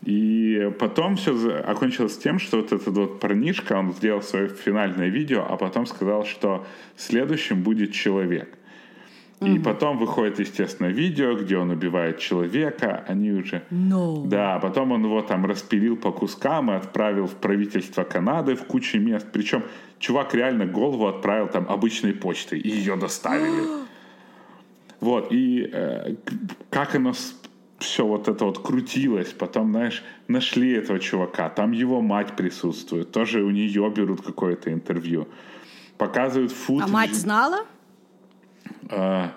[0.03, 5.45] И потом все окончилось тем, что вот этот вот парнишка, он сделал свое финальное видео,
[5.47, 6.65] а потом сказал, что
[6.97, 8.57] следующим будет человек.
[9.41, 13.03] И потом выходит, естественно, видео, где он убивает человека.
[13.07, 13.63] Они уже...
[13.71, 14.27] No.
[14.27, 18.99] Да, потом он его там распилил по кускам и отправил в правительство Канады в кучу
[18.99, 19.27] мест.
[19.33, 19.63] Причем
[19.97, 23.63] чувак реально голову отправил там обычной почтой, и ее доставили.
[24.99, 26.15] вот, и э,
[26.69, 27.13] как оно
[27.79, 29.33] все вот это вот крутилось.
[29.33, 31.49] Потом, знаешь, нашли этого чувака.
[31.49, 33.11] Там его мать присутствует.
[33.11, 35.27] Тоже у нее берут какое-то интервью.
[35.97, 36.83] Показывают фут.
[36.83, 37.65] А мать знала?
[38.89, 39.31] А,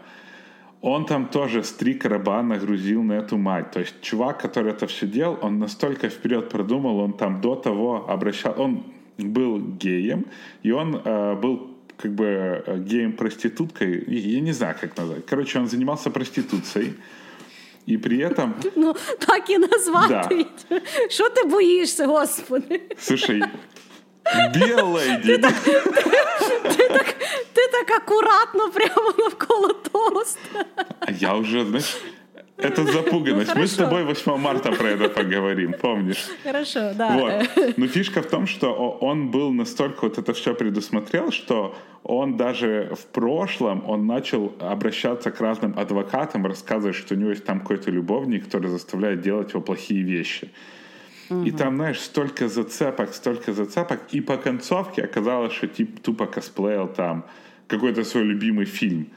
[0.81, 3.71] он там тоже с три короба нагрузил на эту мать.
[3.71, 8.05] То есть чувак, который это все делал, он настолько вперед продумал, он там до того
[8.09, 8.55] обращал...
[8.59, 8.83] Он
[9.19, 10.27] был геем,
[10.63, 15.27] и он э, был как бы э, геем-проституткой, и я не знаю, как назвать.
[15.27, 16.95] Короче, он занимался проституцией,
[17.87, 18.55] и при этом...
[18.77, 20.47] Ну, так і назвати.
[21.09, 22.81] Що ти боїшся, господи?
[22.99, 23.43] Слушай,
[24.55, 25.39] Беллейди!
[27.55, 30.67] Ти так акуратно прямо навколо тоста.
[31.01, 31.97] А я уже, знаешь,
[32.57, 33.55] это запуганность.
[33.55, 36.29] Ну, Мы с тобой 8 марта про это поговорим, помнишь?
[36.45, 37.09] Хорошо, да.
[37.11, 37.77] Вот.
[37.77, 42.91] Но фишка в том, что он был настолько вот это все предусмотрел, что он даже
[42.93, 47.91] в прошлом, он начал обращаться к разным адвокатам, рассказывать, что у него есть там какой-то
[47.91, 50.51] любовник, который заставляет делать его плохие вещи.
[51.31, 54.01] И там, знаешь, столько зацепок, столько зацепок.
[54.13, 57.25] И по концовке оказалось, что тип тупо косплеил там
[57.67, 59.09] какой-то свой любимый фильм.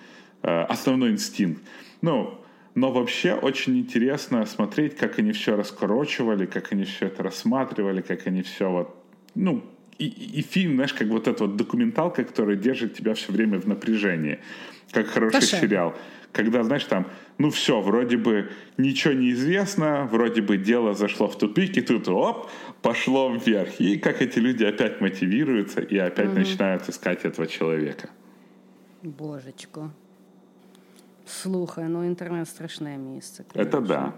[0.43, 1.61] э, «Основной инстинкт».
[2.01, 2.39] Ну,
[2.75, 8.27] но вообще очень интересно смотреть, как они все раскорочивали, как они все это рассматривали, как
[8.27, 8.95] они все вот...
[9.35, 9.63] Ну,
[9.97, 13.67] и, и фильм, знаешь, как вот эта вот документалка, которая держит тебя все время в
[13.67, 14.39] напряжении,
[14.91, 15.59] как хороший Таша.
[15.59, 15.95] сериал.
[16.31, 17.07] Когда, знаешь, там,
[17.38, 22.08] ну все, вроде бы ничего не известно, вроде бы дело зашло в тупик, и тут
[22.08, 22.48] оп,
[22.82, 23.80] пошло вверх.
[23.80, 28.08] И как эти люди опять мотивируются и опять начинают искать этого человека.
[29.02, 29.90] Божечко.
[31.26, 33.44] Слухай, ну інтернет страшне місце.
[33.54, 33.80] Это конечно.
[33.80, 34.12] да.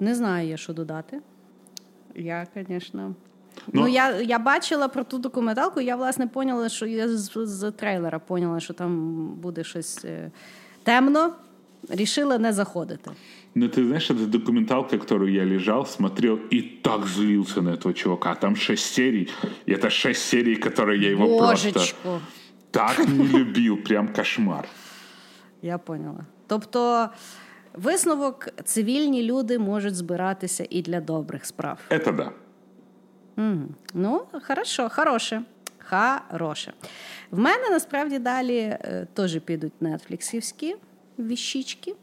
[0.00, 1.20] Не знаю я, що додати.
[2.14, 3.14] Я, звісно.
[3.66, 7.70] Ну- Ну, я, я бачила про ту документалку, я, власне, поняла, що я з, з
[7.70, 10.30] трейлера поняла, що там буде щось е,
[10.86, 11.32] темно.
[11.88, 13.10] Рішила не заходити.
[13.54, 18.34] Но ты знаешь, это документалка, которую я лежал, смотрел и так злился на этого чувака.
[18.34, 19.28] Там шесть серий.
[19.66, 22.20] И это шесть серий, которые я его просто Божечко.
[22.70, 23.76] так не любил.
[23.76, 24.68] Прям кошмар.
[25.62, 26.24] Я поняла.
[26.46, 27.08] Тобто,
[27.74, 31.78] висновок цивільні люди можуть збиратися і для добрих справ.
[31.90, 32.32] Это да.
[33.36, 33.68] Мгм.
[33.94, 35.42] Ну, хорошо, хороше.
[35.89, 36.73] Хороше.
[37.31, 40.75] В мене насправді далі е, теж підуть нетфліксівські
[41.19, 41.95] віщички,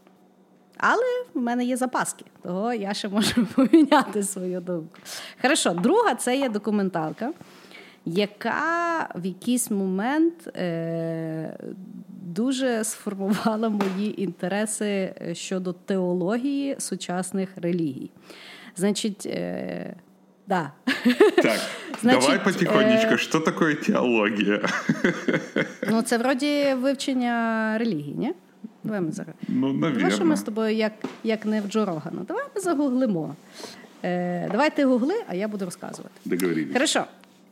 [0.76, 4.96] але в мене є запаски, того я ще можу поміняти свою думку.
[5.42, 7.32] Хорошо, друга це є документалка,
[8.04, 11.58] яка в якийсь момент е,
[12.08, 18.10] дуже сформувала мої інтереси е, щодо теології сучасних релігій.
[18.76, 19.94] Значить, е,
[20.46, 20.72] да.
[21.42, 21.58] Так,
[22.00, 23.14] Значит, давай потихонечку.
[23.14, 24.60] э, Что такое теология?
[25.90, 28.34] Ну, це вроді вивчення релігії, ні?
[28.84, 29.34] Давай ми зараз.
[29.48, 30.92] Ну, Давай, що ми з тобою, як,
[31.24, 32.22] як не в Джо Рогана.
[32.28, 33.34] Давай ми загуглимо.
[34.04, 36.14] Е, давай ти гугли, а я буду розказувати.
[36.24, 36.72] Договорились.
[36.72, 37.04] Хорошо.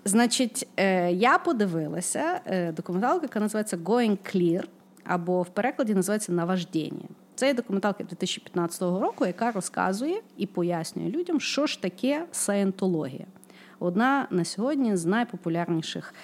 [0.05, 4.63] Значить, е, я подивилася е, документалку, яка називається Going Clear,
[5.05, 7.09] або в перекладі називається Наваждення.
[7.43, 13.25] Це є документалка 2015 року, яка розказує і пояснює людям, що ж таке саєнтологія.
[13.79, 16.15] Одна на сьогодні з найпопулярніших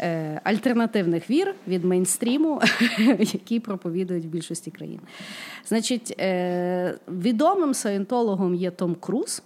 [0.00, 2.62] е, альтернативних вір від мейнстріму,
[3.18, 5.00] які проповідують в більшості країн.
[5.66, 9.42] Значить, е, відомим саєнтологом є Том Круз.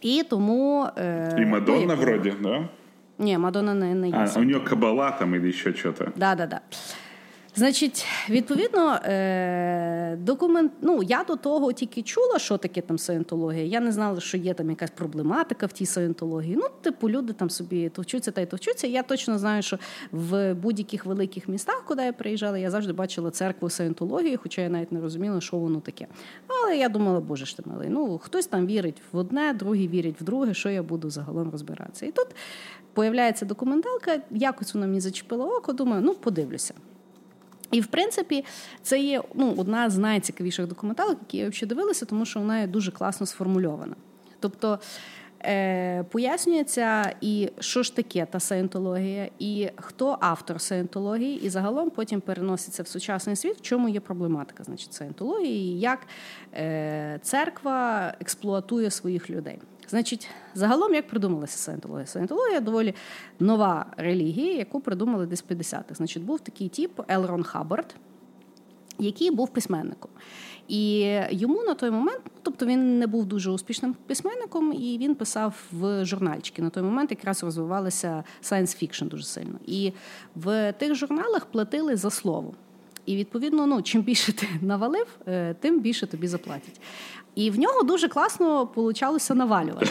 [0.00, 0.86] І тому...
[0.98, 2.68] Е, І Мадонна, вроді, да?
[3.18, 4.28] Ні, Мадонна не, не є.
[4.36, 5.98] А, у нього кабала там і ще щось.
[6.16, 6.60] Да, да, да.
[7.56, 10.72] Значить, відповідно, е, документ.
[10.80, 13.64] Ну, я до того тільки чула, що таке там саєнтологія.
[13.64, 16.56] Я не знала, що є там якась проблематика в тій саєнтології.
[16.56, 18.86] Ну, типу, люди там собі товчуться та й товчуться.
[18.86, 19.78] Я точно знаю, що
[20.12, 24.92] в будь-яких великих містах, куди я приїжджала, я завжди бачила церкву саєнтології, хоча я навіть
[24.92, 26.06] не розуміла, що воно таке.
[26.48, 30.20] Але я думала, боже ж ти милий, ну хтось там вірить в одне, другий вірить
[30.20, 32.06] в друге, що я буду загалом розбиратися.
[32.06, 32.26] І тут
[32.92, 36.74] появляється документалка, якось вона мені зачепила око, думаю, ну подивлюся.
[37.74, 38.44] І, в принципі,
[38.82, 42.66] це є ну, одна з найцікавіших документалок, які я взагалі дивилася, тому що вона є
[42.66, 43.94] дуже класно сформульована.
[44.40, 44.78] Тобто
[45.44, 52.20] е, пояснюється, і що ж таке та саєнтологія, і хто автор саєнтології, і загалом потім
[52.20, 56.06] переноситься в сучасний світ, в чому є проблематика значить, саєнтології, і як
[56.54, 59.58] е, церква експлуатує своїх людей.
[59.88, 62.06] Значить, загалом як придумалася саєнтологія?
[62.06, 62.94] Саєнтологія доволі
[63.40, 65.94] нова релігія, яку придумали десь в 50-х.
[65.94, 67.94] Значить, був такий тип Елрон Хаббард,
[68.98, 70.10] який був письменником.
[70.68, 75.14] І йому на той момент, ну, тобто він не був дуже успішним письменником, і він
[75.14, 76.62] писав в журнальчики.
[76.62, 79.58] На той момент якраз розвивалася science fiction дуже сильно.
[79.66, 79.92] І
[80.34, 82.54] в тих журналах платили за слово.
[83.06, 86.80] І відповідно, ну чим більше ти навалив, е, тим більше тобі заплатять.
[87.34, 89.90] І в нього дуже класно получалося навалювати.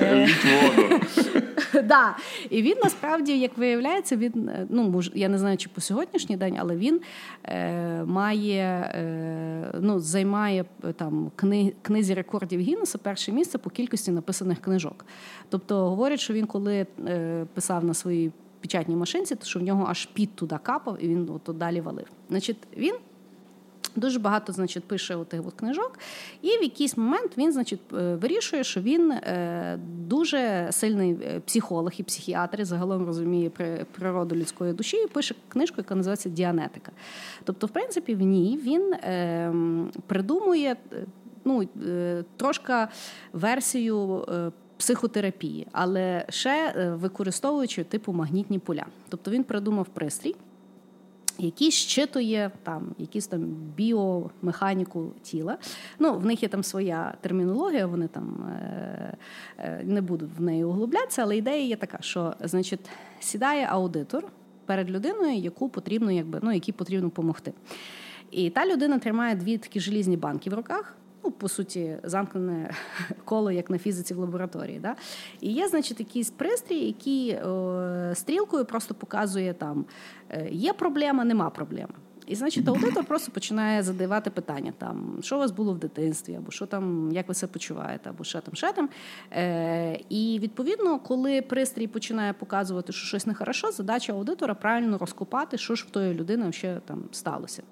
[1.84, 2.16] Да.
[2.50, 6.76] І він насправді, як виявляється, він ну я не знаю, чи по сьогоднішній день, але
[6.76, 7.00] він
[7.44, 10.64] е, має е, ну, займає
[10.96, 15.06] там кни, книзі рекордів Гіннеса перше місце по кількості написаних книжок.
[15.48, 18.32] Тобто говорять, що він коли е, писав на своїй
[18.64, 22.06] печатній машинці, то що в нього аж під туди капав, і він от далі валив.
[22.28, 22.94] Значить, він.
[23.96, 25.98] Дуже багато, значить, пише отих от книжок,
[26.42, 31.92] і в якийсь момент він, значить, е, вирішує, що він е, дуже сильний е, психолог
[31.98, 33.50] і психіатр, і загалом розуміє
[33.92, 36.92] природу людської душі, і пише книжку, яка називається Діанетика.
[37.44, 40.76] Тобто, в принципі, в ній він ем, придумує
[41.44, 41.68] ну,
[42.36, 42.86] трошки
[43.32, 44.24] версію.
[44.84, 48.86] Психотерапії, але ще використовуючи типу магнітні поля.
[49.08, 50.36] Тобто він придумав пристрій,
[51.38, 53.40] який щитує там якісь там
[53.76, 55.58] біомеханіку тіла.
[55.98, 59.16] Ну, В них є там своя термінологія, вони там е,
[59.58, 64.24] е, не буду в неї углублятися, але ідея є така, що значить, сідає аудитор
[64.66, 67.52] перед людиною, яку потрібно, якби, ну, якій потрібно допомогти.
[68.30, 72.70] І та людина тримає дві такі желізні банки в руках ну, по суті, замкнене
[73.24, 74.78] коло, як на фізиці в лабораторії.
[74.78, 74.96] Да?
[75.40, 79.84] І є, значить, якийсь пристрій, який о, е, стрілкою просто показує там,
[80.30, 81.94] е, є проблема, нема проблеми.
[82.26, 86.50] І, значить, аудитор просто починає задавати питання, там, що у вас було в дитинстві, або
[86.50, 88.88] що там, як ви себе почуваєте, або що там, що там.
[89.32, 95.74] Е, І відповідно, коли пристрій починає показувати, що щось нехорошо, задача аудитора правильно розкопати, що
[95.74, 97.62] ж в тої людини ще там сталося.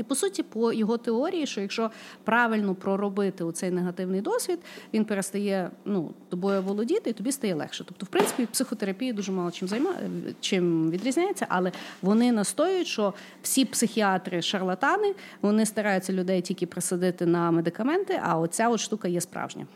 [0.00, 1.90] І по суті, по його теорії, що якщо
[2.24, 4.58] правильно проробити у цей негативний досвід,
[4.94, 7.84] він перестає ну, тобою володіти, і тобі стає легше.
[7.84, 9.96] Тобто, в принципі, психотерапія дуже мало чим займає,
[10.40, 11.72] чим відрізняється, але
[12.02, 18.68] вони настоюють, що всі психіатри шарлатани вони стараються людей тільки присадити на медикаменти, а оця
[18.68, 19.66] от штука є справжня.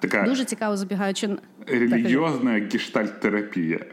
[0.00, 1.30] Така дуже цікаво забігаючи
[1.66, 3.86] релігіозна гештальт-терапія.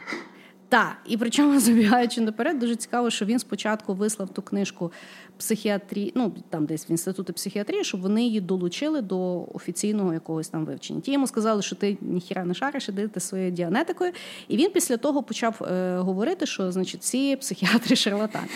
[0.70, 4.92] Так, і причому забігаючи наперед, дуже цікаво, що він спочатку вислав ту книжку
[5.38, 10.66] психіатрії, ну там десь в інституті психіатрії, щоб вони її долучили до офіційного якогось там
[10.66, 11.02] вивчення.
[11.02, 14.12] Ті йому сказали, що ти ніхіра не шариш, ідете своєю діанетикою.
[14.48, 18.48] І він після того почав е, говорити, що значить всі психіатри шарлатани.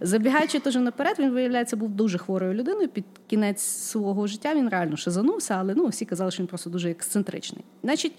[0.00, 2.88] Забігаючи теж наперед, він виявляється був дуже хворою людиною.
[2.88, 6.90] Під кінець свого життя він реально шизанувся, але ну всі казали, що він просто дуже
[6.90, 7.64] ексцентричний.
[7.82, 8.12] Значить.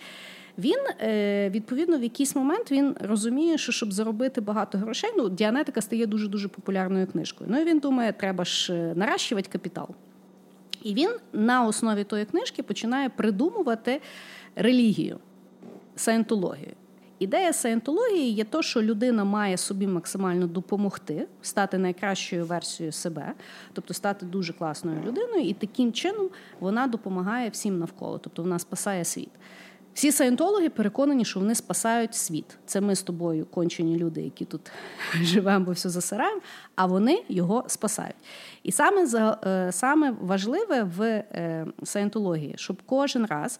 [0.57, 5.81] Він е, відповідно в якийсь момент він розуміє, що щоб заробити багато грошей, ну діанетика
[5.81, 7.49] стає дуже дуже популярною книжкою.
[7.53, 9.87] Ну і він думає, треба ж е, наращувати капітал.
[10.83, 14.01] І він на основі тої книжки починає придумувати
[14.55, 15.17] релігію,
[15.95, 16.71] саєнтологію.
[17.21, 23.33] Ідея саєнтології є то, що людина має собі максимально допомогти стати найкращою версією себе,
[23.73, 26.29] тобто стати дуже класною людиною, і таким чином
[26.59, 29.29] вона допомагає всім навколо, тобто вона спасає світ.
[29.93, 32.57] Всі саєнтологи переконані, що вони спасають світ.
[32.65, 34.71] Це ми з тобою, кончені люди, які тут
[35.21, 36.41] живемо, бо все засираємо,
[36.75, 38.15] а вони його спасають.
[38.63, 39.07] І саме
[39.45, 43.59] е, саме важливе в е, саєнтології, щоб кожен раз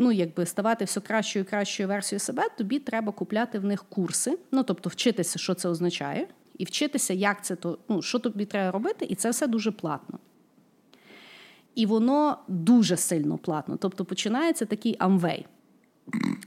[0.00, 4.38] ну, якби ставати все кращою і кращою версією себе, тобі треба купляти в них курси,
[4.52, 6.28] ну тобто вчитися, що це означає,
[6.58, 10.18] і вчитися, як це то, ну, що тобі треба робити, і це все дуже платно.
[11.80, 13.76] І воно дуже сильно платно.
[13.76, 15.46] Тобто починається такий амвей.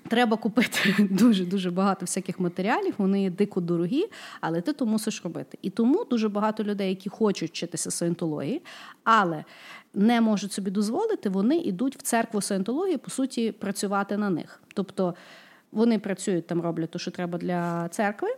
[0.08, 4.06] Треба купити дуже-дуже багато всяких матеріалів, вони є дико дорогі,
[4.42, 5.58] але ти то мусиш робити.
[5.62, 8.62] І тому дуже багато людей, які хочуть вчитися саєнтології,
[9.04, 9.44] але
[9.94, 14.62] не можуть собі дозволити, вони йдуть в церкву саєнтології, по суті, працювати на них.
[14.74, 15.16] Тобто
[15.72, 18.30] вони працюють там, роблять те, що треба для церкви,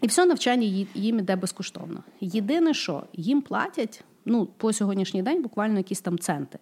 [0.00, 2.04] і все навчання їм іде безкоштовно.
[2.20, 6.58] Єдине, що їм платять ну, по сьогоднішній день буквально якісь там центи.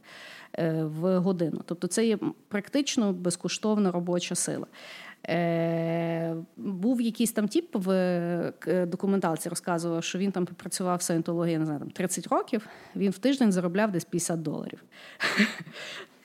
[0.58, 1.60] Е, в годину.
[1.64, 4.66] Тобто це є практично безкоштовна робоча сила.
[5.28, 8.52] Е, Був якийсь там тіп в
[8.86, 13.18] документалці, розказував, що він там працював в саєнтології, не знаю, там 30 років, він в
[13.18, 14.84] тиждень заробляв десь 50 доларів.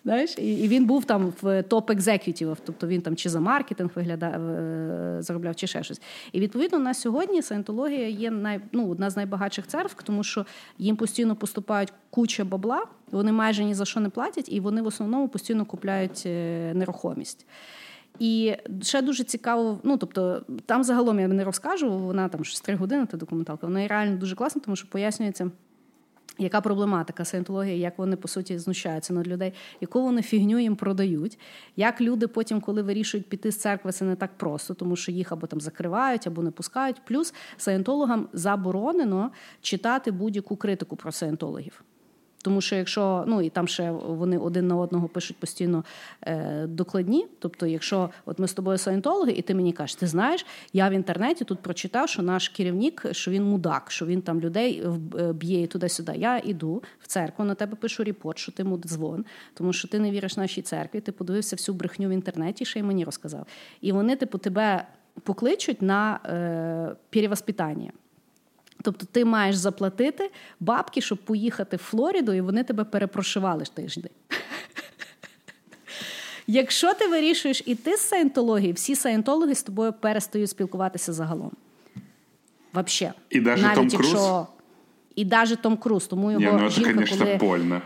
[0.05, 3.39] Знаєш, і, і він був там в top executive ів, тобто він там чи за
[3.39, 6.01] маркетинг відповідав, е, заробляв, чи ще щось.
[6.31, 10.45] І відповідно на сьогодні саєнтологія є най, ну, одна з найбагатших церкв, тому що
[10.77, 14.87] їм постійно поступають куча бабла, вони майже ні за що не платять, і вони в
[14.87, 17.45] основному постійно купляють е, нерухомість.
[18.19, 22.75] І ще дуже цікаво, ну тобто, там загалом я не розкажу, вона там щось три
[22.75, 25.51] години, та документалка, вона реально дуже класна, тому що пояснюється.
[26.37, 31.39] Яка проблематика саєнтології, як вони по суті знущаються над людей, яку вони фігню їм продають?
[31.75, 35.31] Як люди потім, коли вирішують піти з церкви, це не так просто, тому що їх
[35.31, 37.01] або там закривають, або не пускають.
[37.05, 39.31] Плюс саєнтологам заборонено
[39.61, 41.83] читати будь-яку критику про саєнтологів.
[42.45, 45.83] Тому що якщо ну і там ще вони один на одного пишуть постійно
[46.21, 47.27] е, докладні.
[47.39, 50.91] Тобто, якщо от ми з тобою саєнтологи, і ти мені кажеш, ти знаєш, я в
[50.91, 54.83] інтернеті тут прочитав, що наш керівник, що він мудак, що він там людей
[55.19, 56.13] е, б'є туди-сюди.
[56.15, 60.11] Я іду в церкву, на тебе пишу репорт, що ти мудзвон, тому що ти не
[60.11, 63.45] віриш нашій церкві, ти подивився всю брехню в інтернеті, ще й мені розказав.
[63.81, 64.87] І вони, типу, тебе
[65.23, 67.91] покличуть на е, перевоспитання.
[68.85, 74.11] Тобто ти маєш заплатити бабки, щоб поїхати в Флориду, і вони тебе перепрошивали тиждень.
[76.47, 81.51] Якщо ти вирішуєш іти з саєнтології, всі саєнтологи з тобою перестають спілкуватися загалом.
[82.73, 83.13] Вообще.
[83.29, 84.11] І навіть Том Круз?
[84.11, 84.47] Якщо...
[85.15, 87.35] І навіть Том Круз, тому його Не, ну, жінка, конечно, коли...
[87.35, 87.81] больно.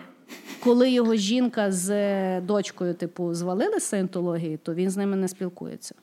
[0.60, 5.96] Коли його жінка з дочкою, типу, звалили з саєнтології, то він з ними не спілкується.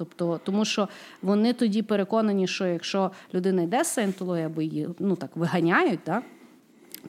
[0.00, 0.88] Тобто, тому що
[1.22, 6.22] вони тоді переконані, що якщо людина йде з саєнтології або її ну так виганяють, так,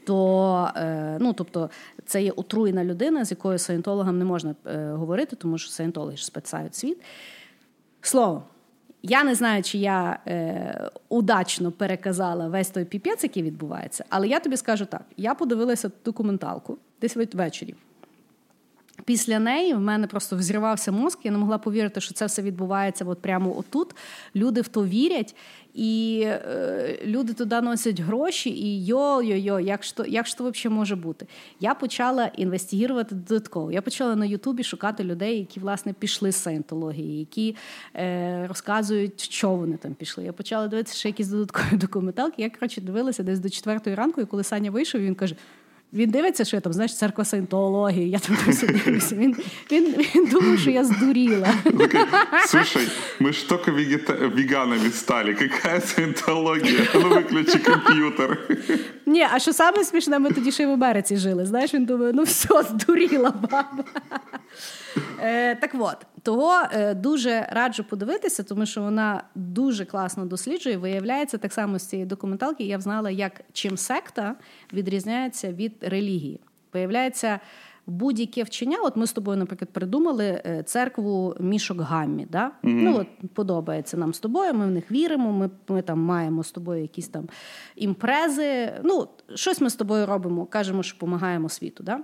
[0.05, 1.69] то е, ну, тобто,
[2.05, 6.25] це є отруєна людина, з якою саєнтологам не можна е, говорити, тому що саєнтологи ж
[6.25, 6.97] спецають світ.
[8.01, 8.43] Слово,
[9.03, 14.39] я не знаю, чи я е, удачно переказала весь той піпець, який відбувається, але я
[14.39, 17.75] тобі скажу так: я подивилася документалку десь ввечері.
[19.05, 21.19] Після неї в мене просто взривався мозк.
[21.23, 23.95] Я не могла повірити, що це все відбувається от прямо отут.
[24.35, 25.35] Люди в то вірять,
[25.73, 28.49] і е, люди туди носять гроші.
[28.49, 31.27] І йо-йо-йо, як ж як ж взагалі може бути?
[31.59, 33.71] Я почала інвестигувати додатково.
[33.71, 37.55] Я почала на Ютубі шукати людей, які власне пішли з саєнтології, які
[37.95, 40.23] е, розказують, що вони там пішли.
[40.23, 42.41] Я почала дивитися ще якісь додаткові документалки.
[42.41, 45.35] Я коротше дивилася десь до четвертої ранку, і коли Саня вийшов, він каже.
[45.93, 49.15] Він дивиться, що я там, знаєш, церква саєнтології, я там дивлюся.
[49.15, 49.35] Він,
[49.71, 49.85] він,
[50.15, 51.53] він думав, що я здуріла.
[52.47, 52.87] Слушай,
[53.19, 54.13] ми ж тільки вегета...
[54.13, 55.35] веганами стали.
[55.41, 56.87] Яка саєнтологія?
[56.95, 58.37] Ну виключи комп'ютер.
[59.05, 61.45] Ні, а що саме смішне, ми тоді ще й в Америці жили.
[61.45, 63.83] Знаєш, він думає, ну все, здуріла баба.
[65.19, 70.77] Е, Так от, того е, дуже раджу подивитися, тому що вона дуже класно досліджує.
[70.77, 74.35] Виявляється, так само з цієї документалки я знала, як чим секта
[74.73, 76.39] відрізняється від релігії.
[76.73, 77.39] Виявляється,
[77.87, 78.77] будь-яке вчення.
[78.83, 82.27] От ми з тобою, наприклад, придумали е, церкву мішок гаммі.
[82.29, 82.45] Да?
[82.45, 82.51] Mm-hmm.
[82.63, 84.53] Ну от подобається нам з тобою.
[84.53, 85.31] Ми в них віримо.
[85.31, 87.29] Ми ми там маємо з тобою якісь там
[87.75, 88.73] імпрези.
[88.83, 91.83] Ну, щось ми з тобою робимо, кажемо, що допомагаємо світу.
[91.83, 91.99] Да?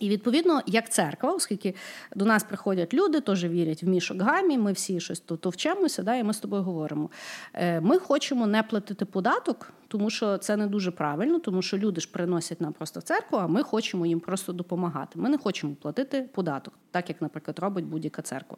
[0.00, 1.74] І відповідно, як церква, оскільки
[2.16, 6.16] до нас приходять люди, теж вірять в мішок гамі, ми всі щось то вчимося, да,
[6.16, 7.10] і ми з тобою говоримо.
[7.54, 12.00] Е, ми хочемо не платити податок, тому що це не дуже правильно, тому що люди
[12.00, 15.18] ж приносять нам просто в церкву, а ми хочемо їм просто допомагати.
[15.18, 18.56] Ми не хочемо платити податок, так як, наприклад, робить будь-яка церква.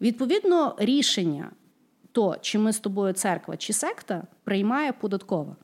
[0.00, 1.50] Відповідно, рішення,
[2.12, 5.56] то чи ми з тобою церква чи секта, приймає податкова.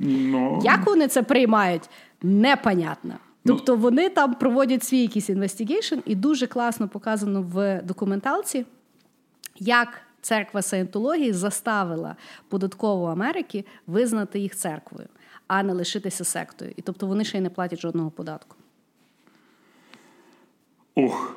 [0.00, 0.30] Ну.
[0.30, 0.60] Ну.
[0.64, 1.90] Як вони це приймають?
[2.22, 3.14] Непонятно.
[3.44, 3.54] Ну.
[3.54, 8.66] Тобто вони там проводять свій якийсь investigation, і дуже класно показано в документалці,
[9.58, 9.88] як
[10.20, 12.16] церква саєнтології заставила
[12.48, 15.08] податкову Америки визнати їх церквою,
[15.46, 16.72] а не лишитися сектою.
[16.76, 18.56] І тобто вони ще й не платять жодного податку.
[20.94, 21.36] Ух.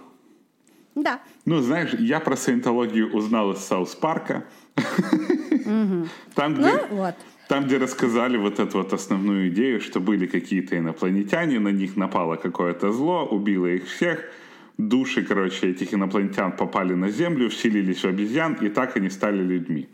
[0.95, 1.19] Да.
[1.45, 4.43] Ну, знаешь, я про саентологию узнал из Саус Парка.
[6.33, 6.79] Там, где...
[7.47, 12.37] Там, где рассказали вот эту вот основную идею, что были какие-то инопланетяне, на них напало
[12.37, 14.23] какое-то зло, убило их всех,
[14.77, 19.87] души, короче, этих инопланетян попали на Землю, вселились в обезьян, и так они стали людьми.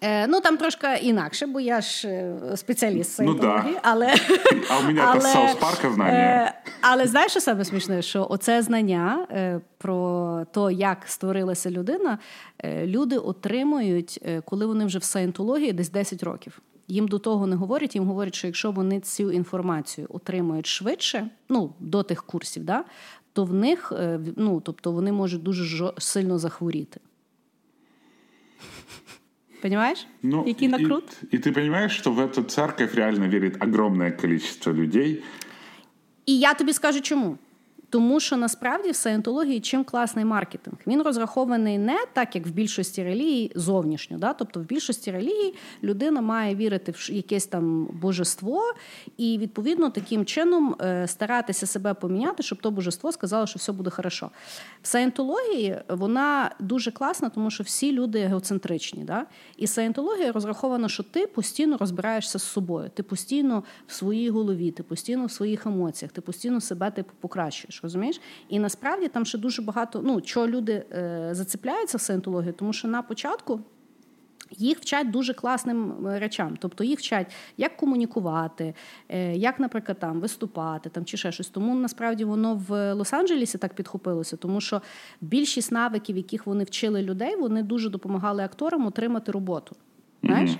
[0.00, 3.64] Е, ну там трошки інакше, бо я ж е, спеціаліст з Ну, да.
[3.82, 4.06] але
[4.70, 6.12] А у меня это Саус Парка знання.
[6.12, 8.02] Е, але знаєш, що саме смішне?
[8.02, 12.18] Що оце знання е, про те, як створилася людина,
[12.58, 16.60] е, люди отримують, е, коли вони вже в саєнтології, десь 10 років.
[16.88, 21.74] Їм до того не говорять, їм говорять, що якщо вони цю інформацію отримують швидше, ну
[21.80, 22.84] до тих курсів, да,
[23.32, 27.00] то в них е, ну, тобто вони можуть дуже сильно захворіти.
[29.62, 30.06] Понимаешь?
[30.22, 31.04] Ну, Який накрут?
[31.32, 35.22] И, и ты понимаешь, что в эту церковь реально верит огромное количество людей.
[36.26, 37.38] І я тобі скажу чому.
[37.90, 40.76] Тому що насправді в саєнтології чим класний маркетинг.
[40.86, 44.18] Він розрахований не так, як в більшості релігій зовнішньо.
[44.18, 44.32] Да?
[44.32, 48.62] Тобто в більшості релігій людина має вірити в якесь там божество,
[49.16, 53.90] і відповідно таким чином е, старатися себе поміняти, щоб то божество сказало, що все буде
[53.90, 54.30] хорошо.
[54.82, 59.04] В саєнтології вона дуже класна, тому що всі люди егоцентричні.
[59.04, 59.26] Да?
[59.56, 64.82] І саєнтологія розрахована, що ти постійно розбираєшся з собою, ти постійно в своїй голові, ти
[64.82, 68.20] постійно в своїх емоціях, ти постійно себе типу покращуєш, розумієш?
[68.48, 70.00] І насправді там ще дуже багато.
[70.04, 73.60] Ну чого люди е, зацепляються в саєнтологію, тому що на початку.
[74.50, 78.74] Їх вчать дуже класним е, речам, тобто їх вчать, як комунікувати,
[79.08, 81.48] е, як, наприклад, там виступати там чи ще щось.
[81.48, 84.82] Тому насправді воно в Лос-Анджелесі так підхопилося, тому що
[85.20, 89.76] більшість навиків, яких вони вчили людей, вони дуже допомагали акторам отримати роботу.
[90.22, 90.50] Знаєш?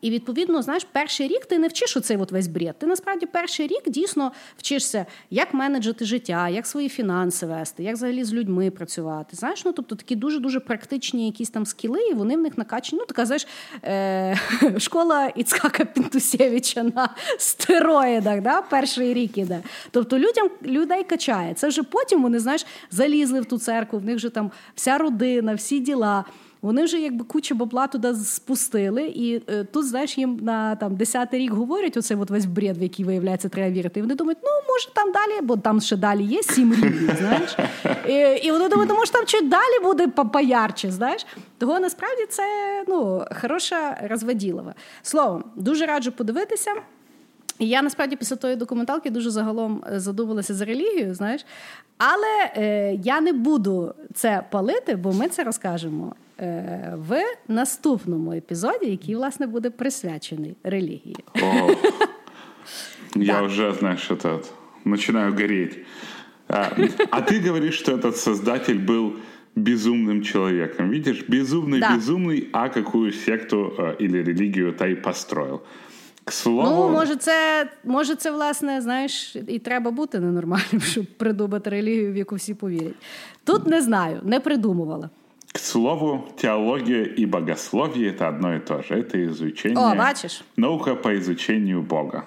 [0.00, 2.78] І відповідно, знаєш, перший рік ти не вчиш оцей от весь бред.
[2.78, 8.24] Ти насправді перший рік дійсно вчишся, як менеджити життя, як свої фінанси вести, як взагалі
[8.24, 9.36] з людьми працювати.
[9.36, 13.00] Знаєш, ну тобто такі дуже дуже практичні якісь там скіли, і вони в них накачані.
[13.00, 13.46] Ну, така знаєш,
[13.84, 14.38] е-
[14.78, 18.62] школа Іцкака Пінтусєвича на стероїдах, да?
[18.62, 19.62] перший рік іде.
[19.90, 21.54] Тобто людям людей качає.
[21.54, 25.54] Це вже потім вони, знаєш, залізли в ту церкву, в них вже там вся родина,
[25.54, 26.24] всі діла.
[26.62, 31.38] Вони вже якби кучу бабла туди спустили, і е, тут, знаєш, їм на там 10-й
[31.38, 34.00] рік говорять оцей от весь бред, в який виявляється, треба вірити.
[34.00, 37.56] І вони думають, ну може там далі, бо там ще далі є сім рівнів, знаєш.
[38.08, 41.26] І, і вони думають, ну може там чуть далі буде по- поярче, знаєш.
[41.58, 42.42] Того насправді це
[42.88, 44.74] ну, хороша розводілова.
[45.02, 46.70] Словом, дуже раджу подивитися.
[47.58, 51.46] І я насправді після тої документалки дуже загалом е, задумалася за релігію, знаєш.
[51.98, 56.14] Але е, я не буду це палити, бо ми це розкажемо
[56.95, 61.15] в наступному епізоді, який, власне, буде присвячений релігії.
[61.43, 61.71] О,
[63.15, 63.41] Я Да.
[63.43, 64.45] уже, знаешь, этот,
[64.85, 65.77] начинаю гореть.
[66.47, 66.69] А,
[67.11, 69.11] а ты говоришь, что этот создатель был
[69.55, 70.89] безумным человеком.
[70.89, 71.95] Видишь, безумный, Да.
[71.95, 75.61] безумный, а какую секту э, или религию-то и построил.
[76.23, 81.69] К слову, Ну, може, це, може, це, власне, знаєш, і треба бути ненормальним, щоб придумати
[81.69, 82.93] релігію, в яку всі повірять.
[83.43, 85.09] Тут не знаю, не придумувала.
[85.56, 88.94] К слову, теология и богословие это одно и то же.
[88.94, 89.78] Это изучение.
[89.78, 90.44] О, бачиш?
[90.56, 92.24] Наука по изучению Бога.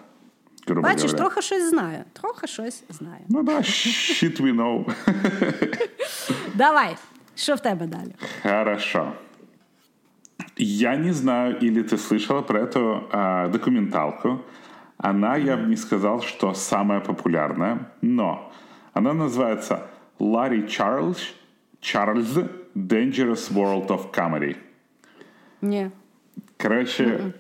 [0.65, 1.17] Грубо Бачиш, говоря.
[1.17, 2.03] трохи щось знаю.
[2.13, 3.21] Трохи щось знаю.
[3.29, 4.93] Ну да, shit we know.
[6.55, 6.97] Давай,
[7.35, 8.15] що в тебе далі?
[8.43, 9.11] Хорошо.
[10.57, 14.39] Я не знаю, или ты слышала про эту а, документалку.
[14.97, 18.51] Она, я бы не сказал, что самая популярная, но
[18.93, 19.79] она называется
[20.19, 21.33] Ларри Чарльз,
[21.79, 22.39] Чарльз
[22.87, 24.55] Dangerous World of Comedy.
[25.61, 25.91] Ні.
[26.57, 27.33] Короче,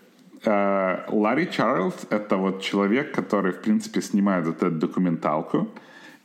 [0.45, 5.67] э, Ларри Чарльз— это вот человек, который, в принципе, снимает вот эту документалку.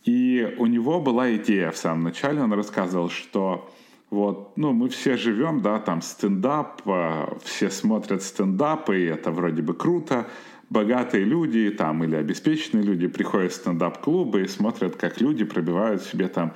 [0.08, 3.70] И у него была идея в самом начале, он рассказывал, что
[4.10, 9.62] вот, ну, мы все живем, да, там стендап, э, все смотрят стендап, и это вроде
[9.62, 10.26] бы круто.
[10.70, 16.28] Богатые люди там или обеспеченные люди приходят в стендап-клубы и смотрят, как люди пробивают себе
[16.28, 16.52] там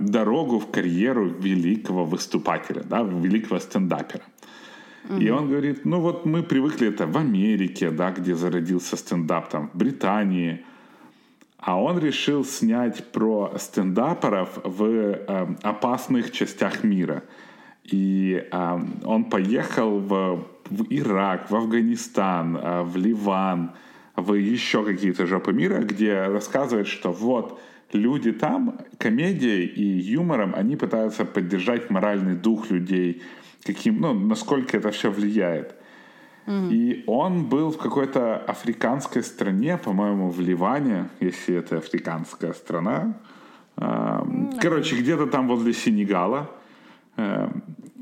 [0.00, 4.24] дорогу в карьеру великого выступателя, да, великого стендапера.
[5.20, 9.68] И он говорит, ну вот мы привыкли это в Америке, да, где зародился стендап, там,
[9.68, 10.64] в Британии.
[11.58, 17.22] А он решил снять про стендаперов в э, опасных частях мира.
[17.84, 23.72] И э, он поехал в, в Ирак, в Афганистан, э, в Ливан,
[24.16, 27.60] в еще какие-то жопы мира, где рассказывает, что вот
[27.92, 33.22] люди там комедией и юмором, они пытаются поддержать моральный дух людей,
[33.62, 35.74] каким, ну, насколько это все влияет.
[36.46, 43.14] И он был в какой-то африканской стране, по-моему, в Ливане, если это африканская страна.
[43.76, 46.50] Короче, где-то там возле Сенегала.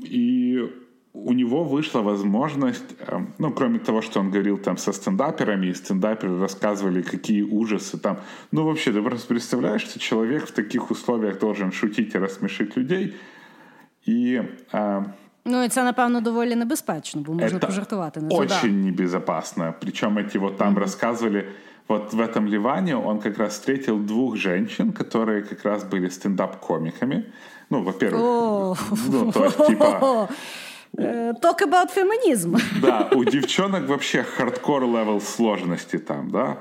[0.01, 0.73] И
[1.12, 2.84] у него вышла возможность,
[3.38, 8.18] ну, кроме того, что он говорил там со стендаперами, и стендаперы рассказывали, какие ужасы там.
[8.52, 13.14] Ну, вообще, ты просто представляешь, что человек в таких условиях должен шутить и рассмешить людей.
[14.06, 14.40] І,
[14.72, 15.02] а,
[15.44, 18.20] Ну, і це, напевно, доволі небезпечно, бо можна пожартувати.
[18.20, 19.74] Не очень небезопасно.
[19.80, 20.80] Причем эти вот там mm-hmm.
[20.80, 21.44] рассказывали,
[21.88, 27.24] вот в этом Ливане он как раз встретил двух женщин, которые как раз были стендап-комиками.
[27.70, 28.76] Ну, во-первых, oh.
[29.08, 30.28] ну, то есть, типа...
[30.97, 32.57] Э, talk about феминизм.
[32.81, 36.57] Да, у девчонок вообще hardcore level сложности там, да.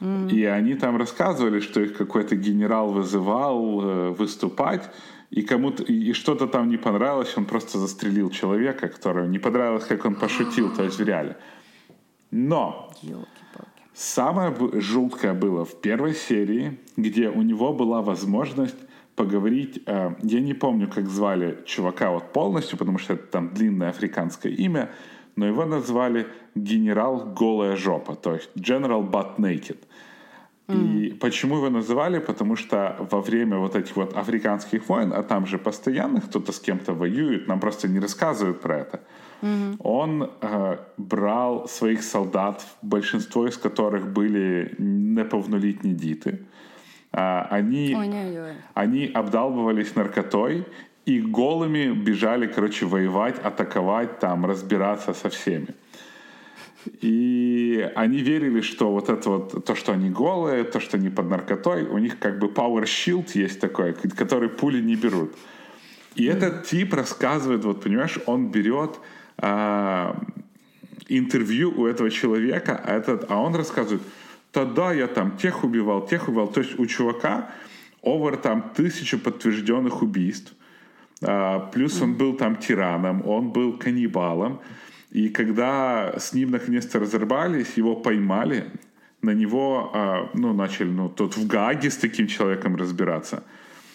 [0.00, 0.30] Mm.
[0.30, 4.90] И они там рассказывали, что их какой-то генерал вызывал э, выступать,
[5.30, 10.04] и кому-то и что-то там не понравилось, он просто застрелил человека, которому не понравилось, как
[10.04, 11.36] он пошутил, то есть в реале.
[12.30, 12.92] Но
[13.94, 18.76] самое жуткое было в первой серии, где у него была возможность
[19.22, 19.82] поговорить.
[19.86, 24.52] Э, я не помню, как звали чувака вот полностью, потому что это там длинное африканское
[24.52, 24.88] имя,
[25.36, 29.78] но его назвали генерал голая жопа, то есть General Butt Naked.
[30.68, 32.18] И почему его называли?
[32.18, 36.60] Потому что во время вот этих вот африканских войн, а там же постоянно кто-то с
[36.60, 39.00] кем-то воюет, нам просто не рассказывают про это.
[39.42, 39.76] Mm-hmm.
[39.80, 45.94] Он э, брал своих солдат, большинство из которых были неповнолетние
[47.12, 48.54] Э, они, Ой-ой-ой.
[48.74, 50.66] они обдалбывались наркотой
[51.04, 55.74] и голыми бежали, короче, воевать, атаковать, там, разбираться со всеми.
[57.00, 61.28] И они верили, что вот это вот, то, что они голые, то, что они под
[61.28, 65.34] наркотой, у них как бы power shield есть такой, который пули не берут.
[66.14, 68.98] И этот тип рассказывает, вот понимаешь, он берет
[69.38, 70.20] а,
[71.08, 74.02] интервью у этого человека, а, этот, а он рассказывает,
[74.52, 76.48] тогда я там тех убивал, тех убивал.
[76.48, 77.50] То есть у чувака
[78.02, 80.54] over там тысячу подтвержденных убийств.
[81.22, 84.60] А, плюс он был там тираном, он был каннибалом.
[85.10, 88.70] И когда с ним наконец-то разорвались, его поймали,
[89.22, 93.36] на него, а, ну, начали, ну, тот в Гаге с таким человеком разбираться.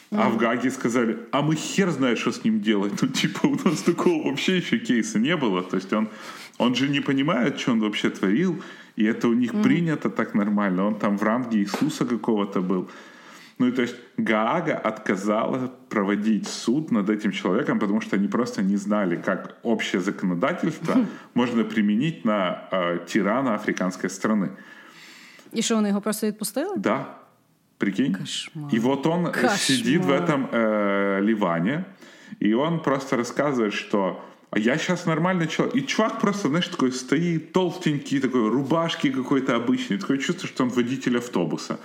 [0.10, 0.22] Mm-hmm.
[0.22, 2.94] А в Гаге сказали, а мы хер знает, что с ним делать.
[3.02, 5.64] Ну, типа, у нас такого вообще еще кейса не было.
[5.64, 6.10] То есть он,
[6.58, 8.64] он же не понимает, что он вообще творил.
[8.98, 9.64] И это у них mm-hmm.
[9.64, 10.88] принято так нормально.
[10.88, 12.90] Он там в ранге Иисуса какого-то был.
[13.60, 18.62] Ну и то есть Гаага отказала проводить суд над этим человеком, потому что они просто
[18.62, 20.96] не знали, как общее законодательство
[21.34, 24.50] можно применить на э, тирана африканской страны.
[25.54, 26.78] И что, вони його просто відпустили?
[26.78, 27.06] Да.
[27.78, 28.14] Прикинь?
[28.14, 28.76] Кошмар.
[28.76, 29.58] И вот он Кошмар.
[29.58, 31.86] сидит в этом э, Ливане,
[32.40, 35.76] и он просто рассказывает, что а я сейчас нормальный человек.
[35.76, 39.98] И чувак просто, знаешь, такой стоит, толстенький, такой, рубашки какой-то обычный.
[39.98, 41.80] Такое чувство, что он водитель автобуса.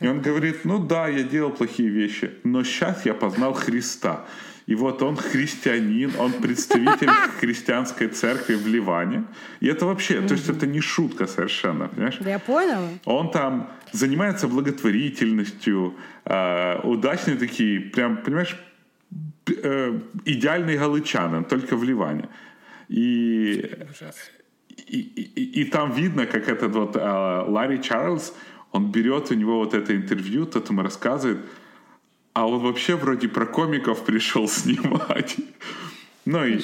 [0.00, 4.26] И он говорит, ну да, я делал плохие вещи, но сейчас я познал Христа.
[4.68, 7.08] И вот он христианин, он представитель
[7.40, 9.24] христианской церкви в Ливане.
[9.60, 12.18] И это вообще, то есть это не шутка совершенно, понимаешь?
[12.20, 12.82] Да я понял.
[13.06, 15.94] Он там занимается благотворительностью,
[16.26, 18.58] э, удачный такие, прям, понимаешь,
[19.50, 22.28] идеальный галычанин, только в Ливане.
[22.88, 23.70] И,
[24.86, 28.32] и, и, и там видно, как этот вот э, Ларри Чарльз,
[28.72, 31.38] он берет у него вот это интервью, тот ему рассказывает,
[32.32, 35.36] а он вообще вроде про комиков пришел снимать.
[36.24, 36.60] Ну и,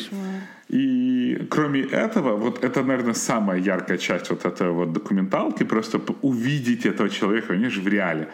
[0.68, 6.86] и кроме этого, вот это, наверное, самая яркая часть вот этой вот документалки, просто увидеть
[6.86, 8.28] этого человека, они же в реале.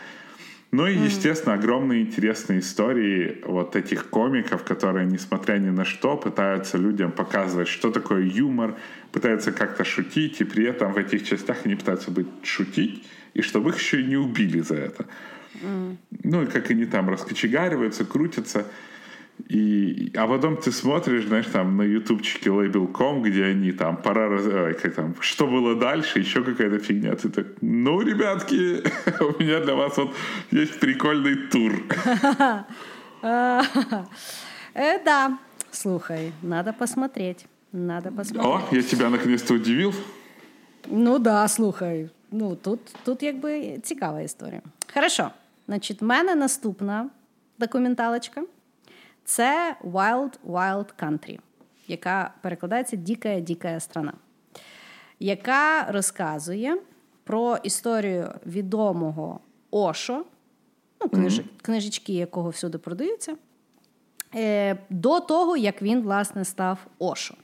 [0.73, 6.79] Ну и, естественно, огромные интересные истории вот этих комиков, которые, несмотря ни на что, пытаются
[6.79, 8.77] людям показывать, что такое юмор,
[9.11, 13.05] пытаются как-то шутить, и при этом в этих частях они пытаются быть шутить,
[13.35, 15.07] и чтобы их еще и не убили за это.
[15.55, 15.97] Mm.
[16.23, 18.65] Ну, и как они там раскочегариваются, крутятся.
[19.50, 24.46] И, а потом ты смотришь, знаешь, там на ютубчике Label.com, где они там, пора, раз...
[24.46, 27.16] Ой, как там, что было дальше, еще какая-то фигня.
[27.16, 28.82] Ты так, ну, ребятки,
[29.24, 30.16] у меня для вас вот
[30.52, 31.74] есть прикольный тур.
[34.78, 35.40] Э, да,
[35.72, 37.46] слухай, надо посмотреть.
[37.72, 38.46] Надо посмотреть.
[38.46, 39.94] О, я тебя наконец-то удивил.
[40.88, 42.10] Ну да, слухай.
[42.32, 44.62] Ну, тут тут якби цікава історія.
[44.94, 45.32] Хорошо.
[45.68, 47.10] Значить, в мене наступна
[47.60, 48.44] документалочка
[49.31, 51.39] це Wild Wild Country,
[51.89, 54.13] яка перекладається Діка Діка страна,
[55.21, 56.79] яка розказує
[57.25, 60.25] про історію відомого Ошо,
[61.01, 61.63] ну, книж, mm-hmm.
[61.63, 63.37] книжечки, якого всюди продаються,
[64.35, 67.35] е, до того, як він, власне, став Ошо.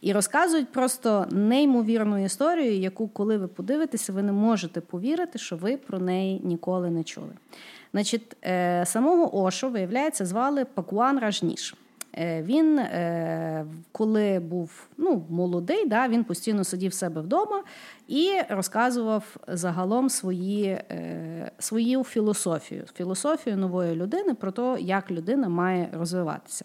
[0.00, 5.76] І розказують просто неймовірну історію, яку, коли ви подивитеся, ви не можете повірити, що ви
[5.76, 7.32] про неї ніколи не чули.
[7.92, 11.74] Значить, е, самого Ошу, виявляється, звали Пакуан Ражніш.
[12.14, 17.62] Е, він, е, коли був ну, молодий, да, він постійно сидів в себе вдома
[18.08, 20.80] і розказував загалом свої,
[21.58, 26.64] свою філософію, філософію нової людини про те, як людина має розвиватися.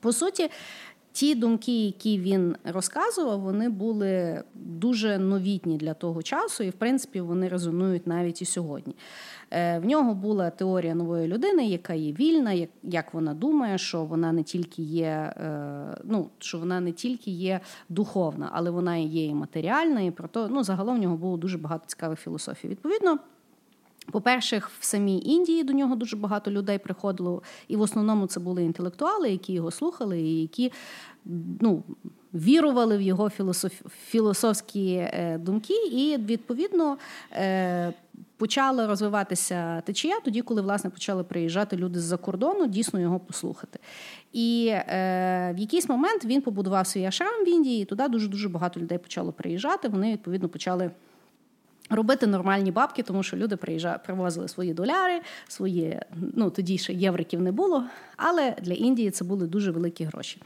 [0.00, 0.50] По суті,
[1.12, 7.20] ті думки, які він розказував, вони були дуже новітні для того часу, і в принципі
[7.20, 8.94] вони резонують навіть і сьогодні.
[9.50, 14.32] Е, в нього була теорія нової людини, яка є вільна, як вона думає, що вона
[14.32, 19.34] не тільки є, е, ну що вона не тільки є духовна, але вона є і
[19.34, 22.68] матеріальна, і про то ну загалом в нього було дуже багато цікавих філософій.
[22.68, 23.18] Відповідно.
[24.12, 28.64] По-перше, в самій Індії до нього дуже багато людей приходило, і в основному це були
[28.64, 30.72] інтелектуали, які його слухали, і які
[31.60, 31.82] ну,
[32.34, 33.72] вірували в його філософ...
[34.06, 36.98] філософські е, думки, і відповідно
[38.38, 43.78] почала розвиватися течія тоді, коли власне почали приїжджати люди з-за кордону, дійсно його послухати.
[44.32, 48.48] І е, в якийсь момент він побудував свій ашрам в Індії, і туди дуже дуже
[48.48, 49.88] багато людей почало приїжджати.
[49.88, 50.90] Вони відповідно почали.
[51.90, 56.00] Робити нормальні бабки, тому що люди приїжджали, привозили свої доляри, свої
[56.34, 57.84] ну тоді ще євриків не було.
[58.16, 60.42] Але для Індії це були дуже великі гроші.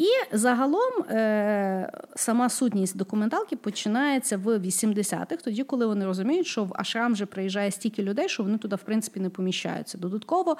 [0.00, 6.72] І загалом е, сама сутність документалки починається в 80-х, тоді, коли вони розуміють, що в
[6.74, 9.98] Ашрам вже приїжджає стільки людей, що вони туди в принципі не поміщаються.
[9.98, 10.56] Додатково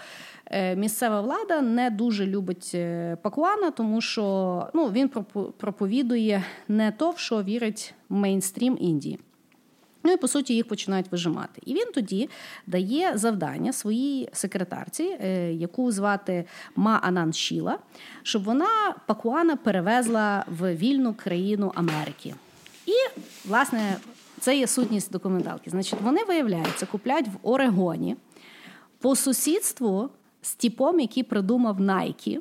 [0.46, 5.08] е, місцева влада не дуже любить е, Пакуана, тому що ну, він
[5.58, 9.18] проповідує не то, в що вірить мейнстрім Індії.
[10.02, 11.62] Ну і по суті їх починають вижимати.
[11.66, 12.28] І він тоді
[12.66, 16.44] дає завдання своїй секретарці, е, яку звати
[16.76, 17.78] Ма Анан Шіла,
[18.22, 22.34] щоб вона Пакуана перевезла в вільну країну Америки.
[22.86, 23.96] І, власне,
[24.40, 25.70] це є сутність документалки.
[25.70, 28.16] Значить, вони виявляються, купляють в Орегоні
[28.98, 30.10] по сусідству
[30.42, 32.40] з типом, який придумав Найкі.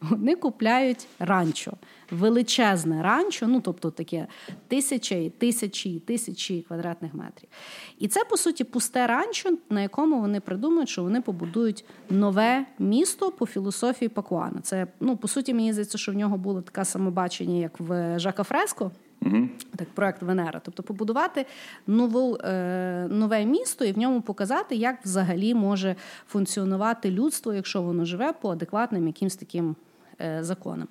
[0.00, 1.72] Вони купляють ранчо
[2.10, 4.26] величезне ранчо, ну тобто таке
[4.68, 7.48] тисячі тисячі тисячі квадратних метрів.
[7.98, 13.30] І це, по суті, пусте ранчо, на якому вони придумають, що вони побудують нове місто
[13.30, 14.60] по філософії Пакуана.
[14.62, 18.42] Це, ну, по суті, мені здається, що в нього було таке самобачення, як в Жака
[18.42, 18.90] Фреско.
[19.22, 21.46] Uh Так, проект Венера, тобто побудувати
[21.86, 25.96] нову, е, нове місто і в ньому показати, як взагалі може
[26.28, 29.76] функціонувати людство, якщо воно живе по адекватним якимсь таким
[30.22, 30.88] Е, законам.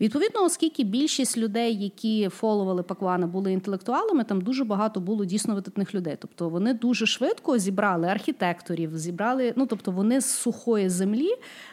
[0.00, 5.94] Відповідно, оскільки більшість людей, які фоловали Паквана, були інтелектуалами, там дуже багато було дійсно видатних
[5.94, 6.16] людей.
[6.20, 11.30] Тобто вони дуже швидко зібрали архітекторів, зібрали, ну тобто вони з сухої землі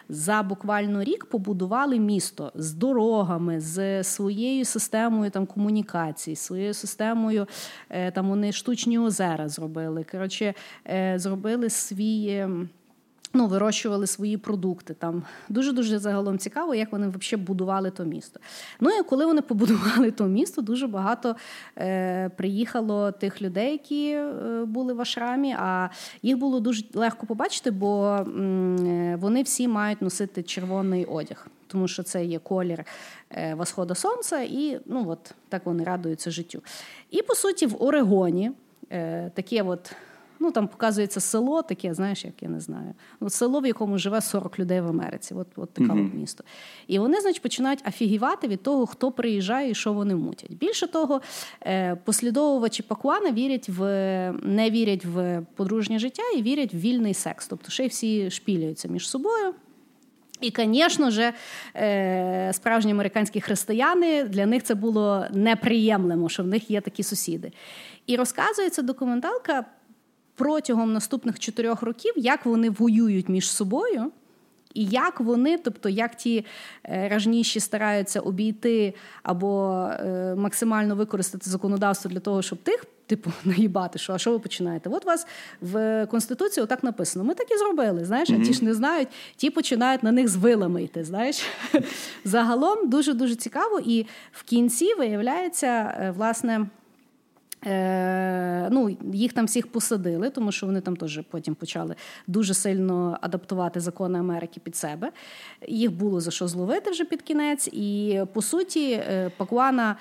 [0.09, 7.47] за буквально рік побудували місто з дорогами, з своєю системою там комунікацій, своєю системою
[7.89, 10.05] е, там вони штучні озера зробили.
[10.11, 10.53] Коротше,
[10.87, 12.45] е, зробили свій.
[13.33, 14.93] Ну, вирощували свої продукти.
[14.93, 18.39] Там дуже дуже загалом цікаво, як вони взагалі будували то місто.
[18.79, 21.35] Ну і коли вони побудували то місто, дуже багато
[21.77, 24.33] е, приїхало тих людей, які е,
[24.65, 25.55] були в Ашрамі.
[25.59, 25.89] А
[26.21, 31.47] їх було дуже легко побачити, бо м, вони всі мають носити червоний одяг.
[31.67, 32.83] Тому що це є колір
[33.31, 36.61] е, восходу сонця, і ну от так вони радуються життю.
[37.11, 38.51] І по суті, в Орегоні
[38.91, 39.95] е, таке от
[40.43, 42.93] Ну там показується село, таке, знаєш, як я не знаю.
[43.19, 45.33] От село, в якому живе 40 людей в Америці.
[45.33, 46.15] От от таке mm-hmm.
[46.15, 46.43] місто.
[46.87, 50.53] І вони, значить, починають афігівати від того, хто приїжджає і що вони мутять.
[50.53, 51.21] Більше того,
[51.65, 53.81] е, послідовувачі Пакуана вірять в
[54.43, 57.47] не вірять в подружнє життя і вірять в вільний секс.
[57.47, 59.53] Тобто ще й всі шпіляються між собою.
[60.41, 61.33] І, звісно ж,
[61.75, 67.51] е, справжні американські християни для них це було неприємлемо, що в них є такі сусіди.
[68.07, 69.65] І розказується документалка
[70.41, 74.11] протягом наступних чотирьох років, як вони воюють між собою.
[74.73, 76.45] І як вони, тобто як ті
[76.83, 83.99] е, ражніші стараються обійти або е, максимально використати законодавство для того, щоб тих, типу, наїбати,
[83.99, 84.89] що а що ви починаєте?
[84.89, 85.27] От у вас
[85.61, 87.25] в Конституції отак написано.
[87.25, 88.05] Ми так і зробили.
[88.05, 91.03] Знаєш, а ті ж не знають, ті починають на них з вилами йти.
[91.03, 91.43] Знаєш,
[92.25, 96.67] загалом дуже дуже цікаво, і в кінці виявляється, е, власне.
[97.65, 101.95] Е, ну, Їх там всіх посадили, тому що вони там теж потім почали
[102.27, 105.11] дуже сильно адаптувати закони Америки під себе.
[105.67, 107.67] Їх було за що зловити вже під кінець.
[107.67, 109.95] І по суті, е, Пакуана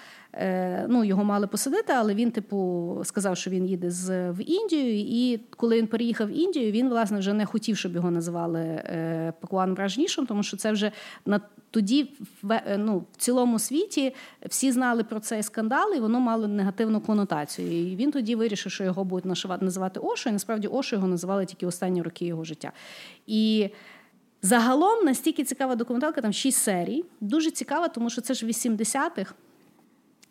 [0.89, 4.99] ну, його мали посадити, але він, типу, сказав, що він їде з, в Індію.
[4.99, 9.33] І коли він переїхав в Індію, він, власне, вже не хотів, щоб його називали е,
[9.41, 10.93] Пакуан Бражнішем, тому що це вже
[11.27, 12.13] на тоді
[12.43, 14.15] в, е, ну, в цілому світі
[14.49, 17.93] всі знали про цей скандал, і воно мало негативну конотацію.
[17.93, 21.67] І він тоді вирішив, що його будуть називати Ошо, і насправді Ошо його називали тільки
[21.67, 22.73] останні роки його життя.
[23.27, 23.71] І
[24.43, 27.05] Загалом настільки цікава документалка, там шість серій.
[27.21, 29.35] Дуже цікава, тому що це ж 80-х.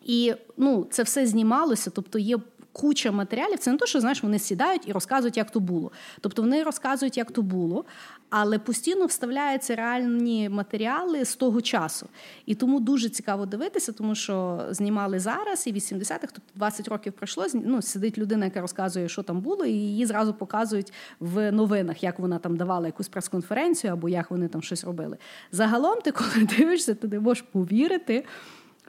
[0.05, 2.37] І ну, це все знімалося, тобто є
[2.71, 3.59] куча матеріалів.
[3.59, 5.91] Це не то, що знаєш, вони сідають і розказують, як то було.
[6.21, 7.85] Тобто вони розказують, як то було,
[8.29, 12.07] але постійно вставляються реальні матеріали з того часу.
[12.45, 17.45] І тому дуже цікаво дивитися, тому що знімали зараз і 80-х, тобто 20 років пройшло.
[17.53, 22.19] Ну, сидить людина, яка розказує, що там було, і її зразу показують в новинах, як
[22.19, 25.17] вона там давала якусь прес-конференцію або як вони там щось робили.
[25.51, 28.25] Загалом, ти коли дивишся, ти не можеш повірити,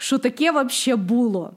[0.00, 1.52] що таке взагалі було.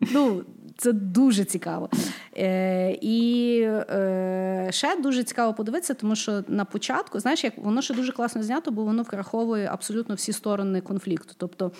[0.00, 0.42] Ну,
[0.76, 1.90] це дуже цікаво.
[2.36, 7.94] Е, І е, ще дуже цікаво подивитися, тому що на початку, знаєш, як воно ще
[7.94, 11.34] дуже класно знято, бо воно враховує абсолютно всі сторони конфлікту.
[11.36, 11.72] Тобто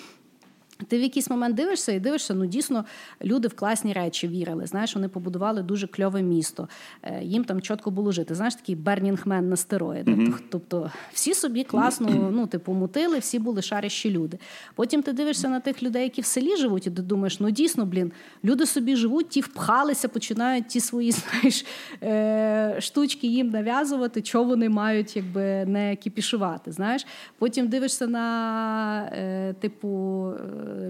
[0.86, 2.84] ти в якийсь момент дивишся і дивишся, ну дійсно
[3.24, 4.66] люди в класні речі вірили.
[4.66, 6.68] Знаєш, вони побудували дуже кльове місто.
[7.02, 8.34] Е, їм там чітко було жити.
[8.34, 10.14] Знаєш, такий бернінгмен на стероїдах.
[10.14, 10.38] Mm-hmm.
[10.50, 14.38] Тобто всі собі класно ну, типу, мутили, всі були шарящі люди.
[14.74, 17.86] Потім ти дивишся на тих людей, які в селі живуть, і ти думаєш, ну дійсно,
[17.86, 18.12] блін,
[18.44, 21.66] люди собі живуть, ті впхалися, починають ті свої знаєш,
[22.02, 26.72] е, штучки їм нав'язувати, чого вони мають якби не кіпішувати.
[26.72, 27.06] Знаєш,
[27.38, 29.88] Потім дивишся на е, типу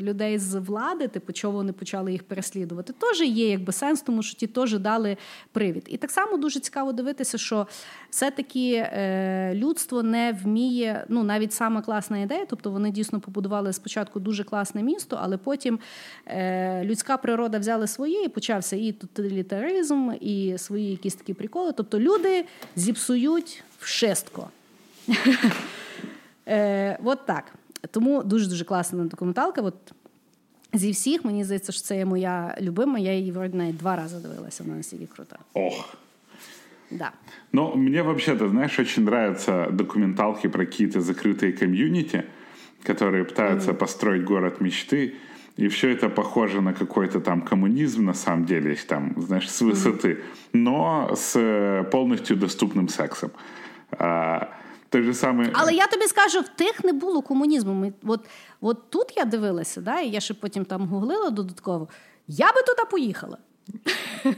[0.01, 4.39] людей з влади, типу, чого вони почали їх переслідувати, теж є якби сенс, тому що
[4.39, 5.17] ті теж дали
[5.53, 5.85] привід.
[5.87, 7.67] І так само дуже цікаво дивитися, що
[8.11, 14.21] все-таки е, людство не вміє, ну навіть сама класна ідея, тобто вони дійсно побудували спочатку
[14.21, 15.79] дуже класне місто, але потім
[16.27, 21.73] е, людська природа взяла своє і почався і тоталітаризм, і свої якісь такі приколи.
[21.73, 22.45] Тобто люди
[22.77, 24.49] зіпсують вшестко.
[26.51, 27.45] Е, От так.
[27.92, 29.62] Тому дуже-дуже класна документалка.
[29.62, 29.94] От
[30.74, 33.00] Зі всіх, мені здається, що це є моя любима.
[33.00, 35.38] Я її вроді навіть два рази дивилася, вона настільки крута.
[35.54, 35.98] Ох.
[36.92, 37.12] Да.
[37.52, 42.24] Ну, мне вообще-то, знаешь, очень нравятся документалки про какие-то закрытые комьюнити,
[42.84, 43.78] которые пытаются mm-hmm.
[43.78, 45.14] построить город мечты,
[45.58, 50.08] и все это похоже на какой-то там коммунизм, на самом деле, там, знаешь, с высоты,
[50.08, 50.24] mm-hmm.
[50.54, 53.32] но с э, полностью доступным сексом.
[53.92, 54.50] А,
[54.89, 55.51] той же самий...
[55.53, 57.75] Але я тобі скажу, в тих не було комунізму.
[57.75, 58.21] Ми, от,
[58.61, 61.89] от тут я дивилася, да, і я ще потім там гуглила додатково.
[62.29, 63.39] Я би туди поїхала.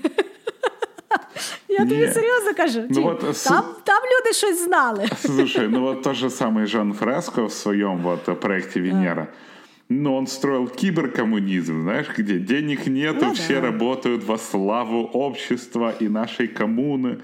[1.69, 2.83] Я тобі серйозно кажу.
[2.91, 5.09] Ну, вот, там, там люди щось знали.
[5.19, 9.29] Слушай, ну вот тот же самый Жан Фреско в своем вот проекте Венера.
[9.89, 13.61] Но он строил киберкоммунизм, знаешь, где денег нету, ну, все да.
[13.61, 17.19] работают во славу общества и нашей коммуны.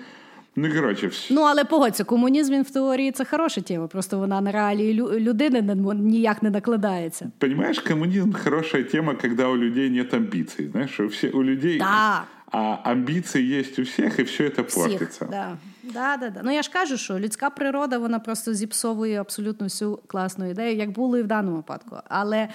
[0.57, 1.35] Ну, коротше, все.
[1.35, 5.77] Ну, але погодься, комунізм він в теорії це хороша тема, просто вона на реалії людини
[5.95, 7.31] ніяк не накладається.
[7.39, 10.69] Понимаешь, коммунизм хорошая тема, когда у людей нет амбиций.
[10.69, 11.79] Знаешь, у, все, у людей...
[11.79, 12.25] Да.
[12.53, 15.27] А амбіції є у всіх, і все це портиться.
[15.31, 15.57] Да.
[15.83, 16.41] Да, да, да.
[16.45, 20.91] Ну я ж кажу, що людська природа вона просто зіпсовує абсолютно всю класну ідею, як
[20.91, 21.97] було і в даному випадку.
[22.09, 22.49] Але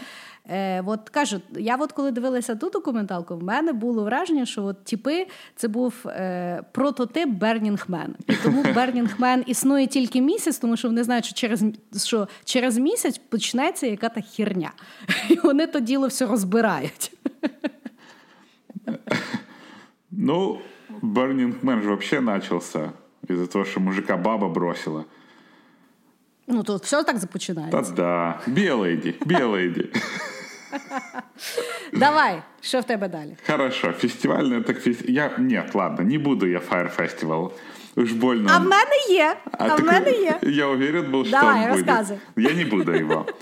[0.50, 4.84] Е, от кажу, я от коли дивилася ту документалку, в мене було враження, що от
[4.84, 8.16] типи це був е, прототип Бернінгмен.
[8.28, 11.64] І тому Бернінгмен існує тільки місяць, тому що вони знають, що через
[12.06, 14.72] що через місяць почнеться яка та херня.
[15.30, 17.12] І вони то діло все розбирають.
[20.12, 20.60] Ну,
[21.02, 22.92] Бернінгмен ж взагалі почався
[23.30, 25.04] із-за того, що мужика баба бросила.
[26.51, 27.83] Ну, тут все так започинається.
[27.83, 28.41] Та да.
[28.47, 29.89] Білейді, білейді.
[31.93, 33.37] Давай, що в тебе далі?
[33.47, 35.09] Хорошо, фестивальне так фест...
[35.09, 35.31] Я...
[35.39, 37.51] Нет, ладно, не буду я Fire Festival.
[37.97, 38.51] Уж больно.
[38.53, 39.37] А в мене є.
[39.53, 40.39] А, а в мене є.
[40.43, 42.19] Я уверен был, что Давай, он рассказывай.
[42.37, 42.51] будет.
[42.51, 43.27] Я не буду его.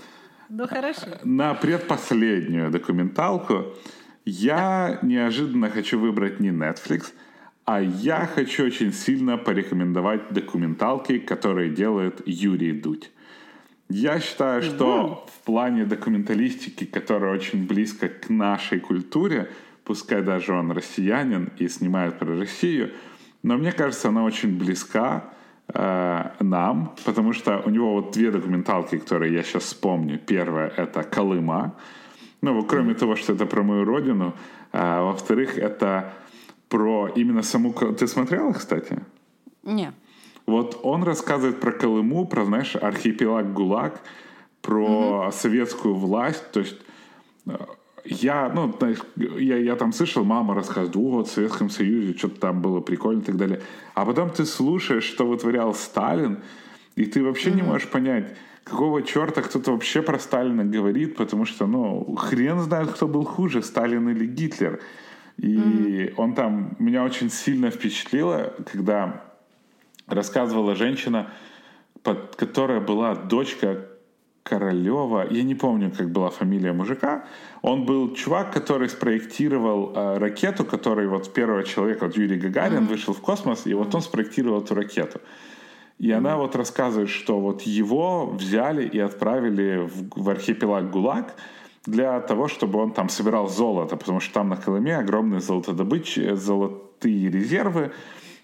[0.50, 1.06] Ну, хорошо.
[1.24, 3.64] На предпоследнюю документалку
[4.24, 7.12] я неожиданно хочу выбрать не Netflix,
[7.69, 13.11] а я хочу очень сильно порекомендовать документалки, которые делает Юрий Дудь.
[13.89, 19.51] Я считаю, что в плане документалистики, которая очень близко к нашей культуре,
[19.83, 22.89] пускай даже он россиянин и снимает про Россию,
[23.43, 25.25] но мне кажется, она очень близка
[25.67, 30.17] э, нам, потому что у него вот две документалки, которые я сейчас вспомню.
[30.17, 31.75] Первая— это «Колыма»,
[32.41, 34.33] ну, кроме того, что это про мою родину,
[34.71, 36.13] а, во-вторых, это
[36.69, 37.73] про именно саму...
[37.73, 38.99] Ты смотрела, кстати?
[39.63, 39.93] Нет.
[40.45, 44.01] Вот он рассказывает про Колыму, про, знаешь, архипелаг ГУЛАГ,
[44.61, 45.31] про угу.
[45.31, 46.51] советскую власть.
[46.51, 46.77] То есть
[47.45, 47.57] э,
[48.05, 48.73] я, ну,
[49.15, 53.21] я, я там слышал, мама рассказывает, о, вот в Советском Союзе что-то там было прикольно
[53.21, 53.61] и так далее.
[53.93, 56.39] А потом ты слушаешь, что вытворял Сталин,
[56.95, 57.55] и ты вообще mm-hmm.
[57.55, 62.89] не можешь понять, какого черта кто-то вообще про Сталина говорит, потому что, ну, хрен знает,
[62.91, 64.79] кто был хуже, Сталин или Гитлер.
[65.41, 66.13] И mm-hmm.
[66.17, 69.23] он там, меня очень сильно впечатлило, когда
[70.05, 71.31] рассказывала женщина,
[72.03, 73.85] под, которая была дочка
[74.43, 77.25] Королева, я не помню, как была фамилия мужика,
[77.61, 82.87] он был чувак, который спроектировал э, ракету, который вот первого человека, вот Юрий Гагарин, mm-hmm.
[82.87, 85.21] вышел в космос, и вот он спроектировал эту ракету.
[85.99, 86.17] И mm-hmm.
[86.17, 91.35] она вот рассказывает, что вот его взяли и отправили в, в архипелаг ГУЛАГ
[91.85, 97.29] для того, чтобы он там собирал золото, потому что там на Колыме огромные золотодобычи, золотые
[97.29, 97.91] резервы,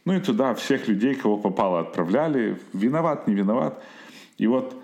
[0.06, 3.82] ну и туда всех людей, кого попало, отправляли, виноват, не виноват.
[4.38, 4.76] И вот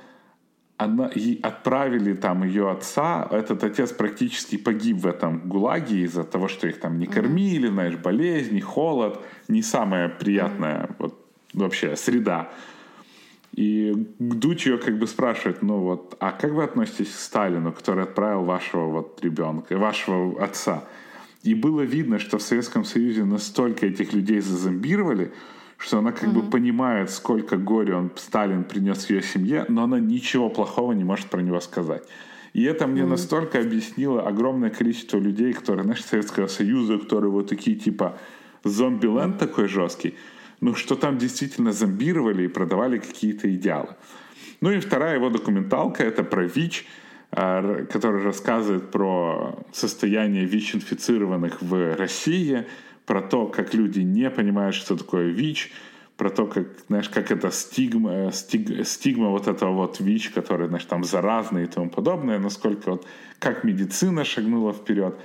[0.77, 6.47] она, и отправили там ее отца, этот отец практически погиб в этом ГУЛАГе из-за того,
[6.47, 11.23] что их там не кормили, знаешь, болезни, холод, не самая приятная вот,
[11.53, 12.49] вообще среда.
[13.53, 18.05] И Дуч ее как бы спрашивает, ну вот, а как вы относитесь к Сталину, который
[18.05, 20.85] отправил вашего вот ребенка, вашего отца?
[21.43, 25.33] И было видно, что в Советском Союзе настолько этих людей зазомбировали,
[25.77, 26.33] что она как mm-hmm.
[26.33, 31.27] бы понимает, сколько горя он, Сталин принес ее семье, но она ничего плохого не может
[31.27, 32.03] про него сказать.
[32.53, 33.07] И это мне mm-hmm.
[33.07, 38.17] настолько объяснило огромное количество людей, которые, знаешь, Советского Союза, которые вот такие типа
[38.63, 40.15] зомби-ленд такой жесткий,
[40.61, 43.95] ну что там действительно зомбировали и продавали какие-то идеалы.
[44.61, 46.85] Ну и вторая его документалка, это про ВИЧ,
[47.31, 52.65] а, который рассказывает про состояние ВИЧ-инфицированных в России,
[53.05, 55.71] про то, как люди не понимают, что такое ВИЧ,
[56.15, 60.85] про то, как, знаешь, как это стигма, стиг, стигма вот этого вот ВИЧ, который, знаешь,
[60.85, 63.07] там заразный и тому подобное, насколько вот,
[63.39, 65.15] как медицина шагнула вперед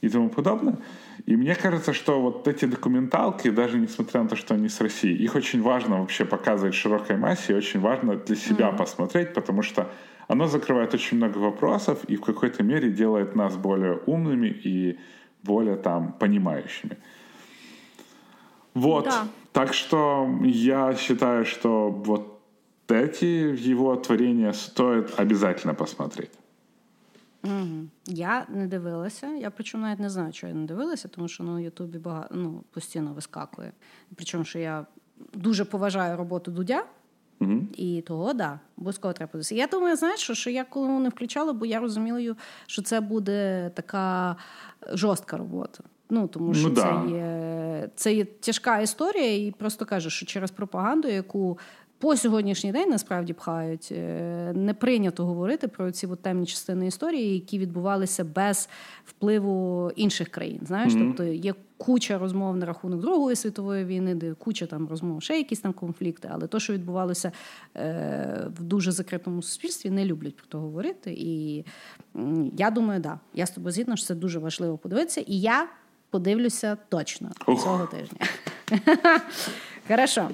[0.00, 0.78] и тому подобное.
[1.26, 5.14] И мне кажется, что вот эти документалки, даже несмотря на то, что они с России,
[5.14, 8.76] их очень важно вообще показывать широкой массе, и очень важно для себя mm-hmm.
[8.76, 9.90] посмотреть, потому что
[10.28, 14.98] оно закрывает очень много вопросов и в какой-то мере делает нас более умными и
[15.42, 16.96] более там понимающими.
[18.74, 19.04] Вот.
[19.04, 19.28] Да.
[19.52, 22.40] Так что я считаю, что вот
[22.88, 26.30] эти его творения стоит обязательно посмотреть.
[27.44, 27.88] Угу.
[28.06, 29.26] Я не дивилася.
[29.26, 32.64] Я причому навіть не знаю, що я не дивилася, тому що на Ютубі багато ну,
[32.70, 33.72] постійно вискакує.
[34.16, 34.86] Причому що я
[35.34, 36.84] дуже поважаю роботу Дудя.
[37.40, 37.60] Угу.
[37.76, 39.54] І того, да, обов'язково треба подивитися.
[39.54, 42.36] Я думаю, знаєш, що, що я коли не включала, бо я розуміла,
[42.66, 44.36] що це буде така
[44.92, 45.84] жорстка робота.
[46.10, 47.04] Ну тому що ну, це да.
[47.10, 51.58] є це є тяжка історія, і просто кажу, що через пропаганду, яку
[52.02, 57.34] по сьогоднішній день насправді пхають, е, не прийнято говорити про ці от темні частини історії,
[57.34, 58.68] які відбувалися без
[59.04, 60.60] впливу інших країн.
[60.66, 61.06] Знаєш, mm-hmm.
[61.06, 65.60] тобто є куча розмов на рахунок Другої світової війни, де куча там розмов, ще якісь
[65.60, 67.32] там конфлікти, але то, що відбувалося
[67.76, 71.14] е, в дуже закритому суспільстві, не люблять про то говорити.
[71.18, 71.64] І
[72.56, 75.20] я думаю, да, я з тобою згідна, що це дуже важливо подивитися.
[75.20, 75.68] І я
[76.10, 77.62] подивлюся точно Ух.
[77.62, 78.18] цього тижня.
[79.88, 80.28] Хорошо.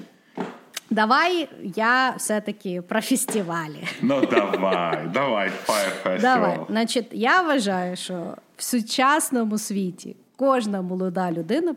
[0.89, 3.87] Давай я все-таки про фестивалі.
[4.01, 6.21] Ну давай, давай, Fire Festival.
[6.21, 6.59] Давай.
[6.69, 11.75] Значить, я вважаю, що в сучасному світі кожна молода людина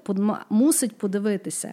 [0.50, 1.72] мусить подивитися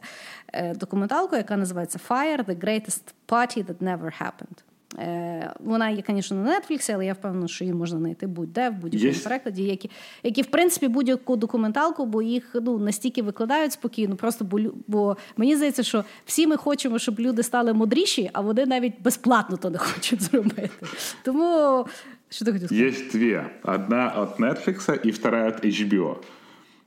[0.53, 4.63] е, документалку, яка називається Fire– The Greatest Party That Never Happened.
[4.97, 8.73] Е, вона є, звісно, на Netflix, але я впевнена, що її можна знайти будь-де в
[8.73, 9.23] будь-якому yes.
[9.23, 9.89] перекладі, які,
[10.23, 15.55] які, в принципі, будь-яку документалку, бо їх ну, настільки викладають спокійно, просто бо, бо мені
[15.55, 19.77] здається, що всі ми хочемо, щоб люди стали мудріші, а вони навіть безплатно то не
[19.77, 20.69] хочуть зробити.
[21.23, 21.85] Тому
[22.29, 22.85] що ти хотів сказати?
[22.85, 26.15] Є дві: одна від Netflix і вторая від HBO.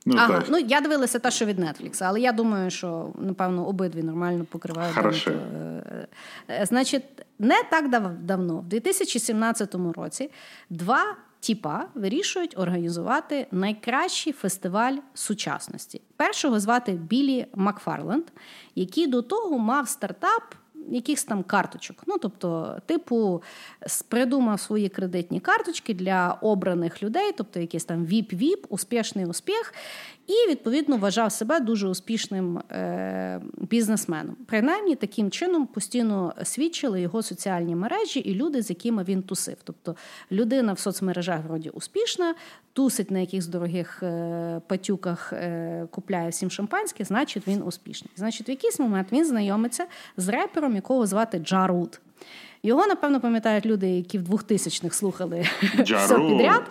[0.05, 0.45] Ну, ага, так.
[0.49, 4.95] ну я дивилася те, що від Netflix, але я думаю, що напевно обидві нормально покривають.
[4.95, 5.31] Хорошо.
[5.31, 6.07] Е,
[6.49, 7.03] е, значить,
[7.39, 10.31] не так дав- давно, в 2017 році,
[10.69, 16.01] два тіпа вирішують організувати найкращий фестиваль сучасності.
[16.15, 18.25] Першого звати Білі Макфарленд,
[18.75, 20.55] який до того мав стартап
[20.89, 22.03] якихось там карточок.
[22.07, 23.43] Ну, тобто, типу,
[24.07, 29.73] придумав свої кредитні карточки для обраних людей, тобто якийсь там віп-віп, успішний успіх,
[30.27, 34.35] і відповідно вважав себе дуже успішним е- бізнесменом.
[34.45, 39.55] Принаймні, таким чином постійно свідчили його соціальні мережі і люди, з якими він тусив.
[39.63, 39.95] Тобто
[40.31, 42.35] людина в соцмережах вроді успішна,
[42.73, 48.11] тусить на якихось дорогих е- патюках, е- купляє всім шампанське, значить він успішний.
[48.15, 49.85] Значить, в якийсь момент він знайомиться
[50.17, 51.99] з репером, якого звати Джарут.
[52.63, 55.45] Його, напевно, пам'ятають люди, які в 2000-х слухали
[55.83, 56.61] все підряд.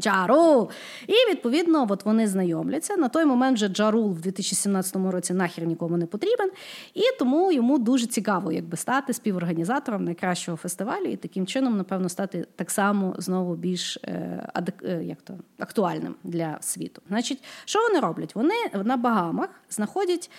[0.00, 0.70] Джарул!
[1.06, 2.96] І відповідно, от вони знайомляться.
[2.96, 6.50] На той момент вже Джарул в 2017 році нахер нікому не потрібен,
[6.94, 12.46] і тому йому дуже цікаво, якби стати співорганізатором найкращого фестивалю, і таким чином, напевно, стати
[12.56, 17.02] так само знову більш е, адек, е, як то, актуальним для світу.
[17.08, 18.34] Значить, що вони роблять?
[18.34, 18.54] Вони
[18.84, 20.30] на Багамах знаходять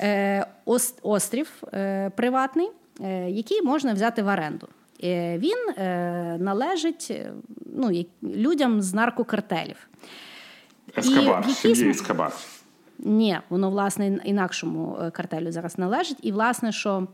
[0.00, 0.46] е,
[1.02, 2.70] острів е, приватний,
[3.00, 4.68] е, який можна взяти в оренду.
[5.02, 7.32] Е, він е, належить е,
[7.66, 9.88] ну, людям з наркокартелів.
[10.96, 12.32] Ескабар, сім'ї Ескабар.
[12.98, 16.18] Ні, воно, власне, інакшому картелю зараз належить.
[16.22, 17.08] І, власне, що.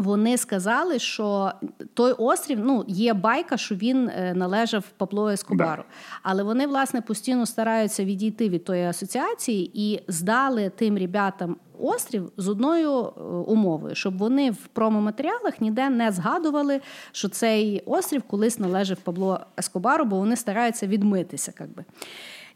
[0.00, 1.52] Вони сказали, що
[1.94, 5.82] той острів ну є байка, що він належав Пабло Ескобару.
[5.82, 5.94] Да.
[6.22, 12.48] Але вони власне постійно стараються відійти від тої асоціації і здали тим ребятам острів з
[12.48, 16.80] одною е, умовою, щоб вони в промоматеріалах ніде не згадували,
[17.12, 21.52] що цей острів колись належав Пабло Ескобару, бо вони стараються відмитися.
[21.60, 21.84] Якби.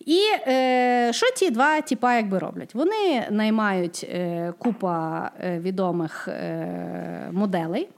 [0.07, 2.75] І е, що ті два тіпа якби роблять?
[2.75, 7.89] Вони наймають е, купа е, відомих е, моделей,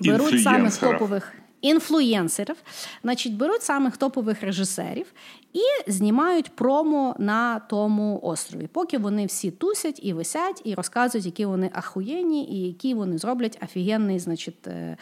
[0.00, 1.32] беруть самих топових
[1.64, 2.56] інфлюєнсерів,
[3.02, 5.06] значить, беруть самих топових режисерів
[5.52, 11.44] і знімають промо на тому острові, поки вони всі тусять і висять, і розказують, які
[11.44, 14.96] вони ахуєнні, і які вони зроблять офігенний значить, е,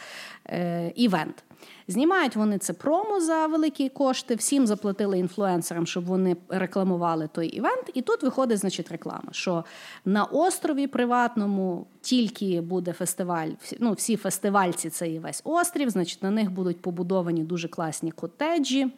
[0.45, 1.43] е, івент.
[1.87, 7.89] Знімають вони це промо за великі кошти, всім заплатили інфлюенсерам, щоб вони рекламували той івент.
[7.93, 9.65] І тут виходить, значить, реклама, що
[10.05, 13.49] на острові приватному тільки буде фестиваль,
[13.79, 18.91] ну всі фестивальці це і весь острів, значить, на них будуть побудовані дуже класні котеджі.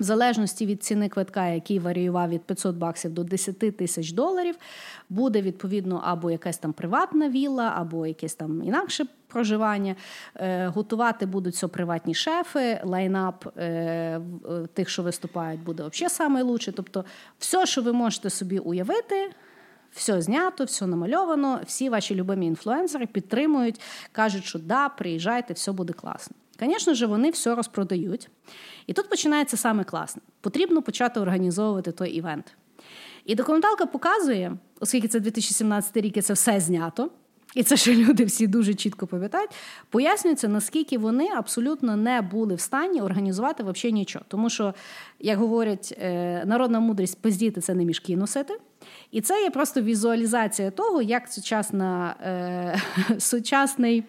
[0.00, 4.54] В залежності від ціни квитка, який варіював від 500 баксів до 10 тисяч доларів,
[5.08, 9.96] буде відповідно або якась там приватна вілла, або якесь там інакше проживання.
[10.34, 14.20] Е, готувати будуть все приватні шефи, лайнап е, е,
[14.74, 16.72] тих, що виступають, буде взагалі найкраще.
[16.72, 17.04] Тобто,
[17.38, 19.30] все, що ви можете собі уявити.
[19.92, 23.80] Все знято, все намальовано, всі ваші любимі інфлюенсери підтримують,
[24.12, 26.36] кажуть, що да, приїжджайте, все буде класно.
[26.60, 28.28] Звісно ж, вони все розпродають.
[28.86, 30.22] І тут починається саме класне.
[30.40, 32.56] Потрібно почати організовувати той івент.
[33.24, 37.10] І документалка показує, оскільки це 2017 рік і це все знято,
[37.54, 39.50] і це ще люди всі дуже чітко пам'ятають,
[39.90, 44.24] пояснюється, наскільки вони абсолютно не були в стані організувати взагалі нічого.
[44.28, 44.74] Тому що,
[45.20, 48.58] як говорять, е, народна мудрість пиздіти це не мішки носити.
[49.10, 52.80] І це є просто візуалізація того, як сучасна, е,
[53.20, 54.04] сучасний.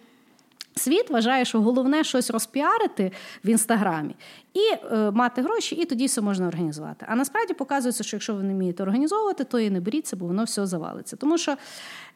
[0.78, 3.12] Світ вважає, що головне щось розпіарити
[3.46, 4.16] в інстаграмі
[4.54, 7.06] і е, мати гроші, і тоді все можна організувати.
[7.10, 10.44] А насправді показується, що якщо ви не вмієте організовувати, то і не беріться, бо воно
[10.44, 11.16] все завалиться.
[11.16, 11.56] Тому що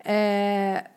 [0.06, 0.90] е,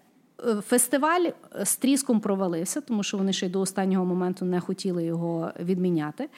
[0.62, 1.30] Фестиваль
[1.62, 6.28] з тріском провалився, тому що вони ще й до останнього моменту не хотіли його відміняти.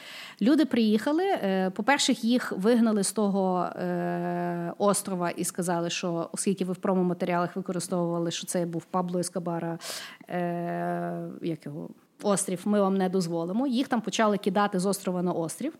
[0.42, 1.24] Люди приїхали.
[1.24, 7.56] Е, по-перше, їх вигнали з того е, острова і сказали, що оскільки ви в промоматеріалах
[7.56, 9.78] використовували, що це був Пабло Ескабара,
[10.28, 11.88] е, як його
[12.22, 13.66] острів, ми вам не дозволимо.
[13.66, 15.72] Їх там почали кидати з острова на острів.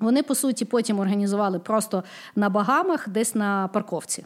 [0.00, 2.04] Вони, по суті, потім організували просто
[2.36, 4.24] на Багамах, десь на парковці.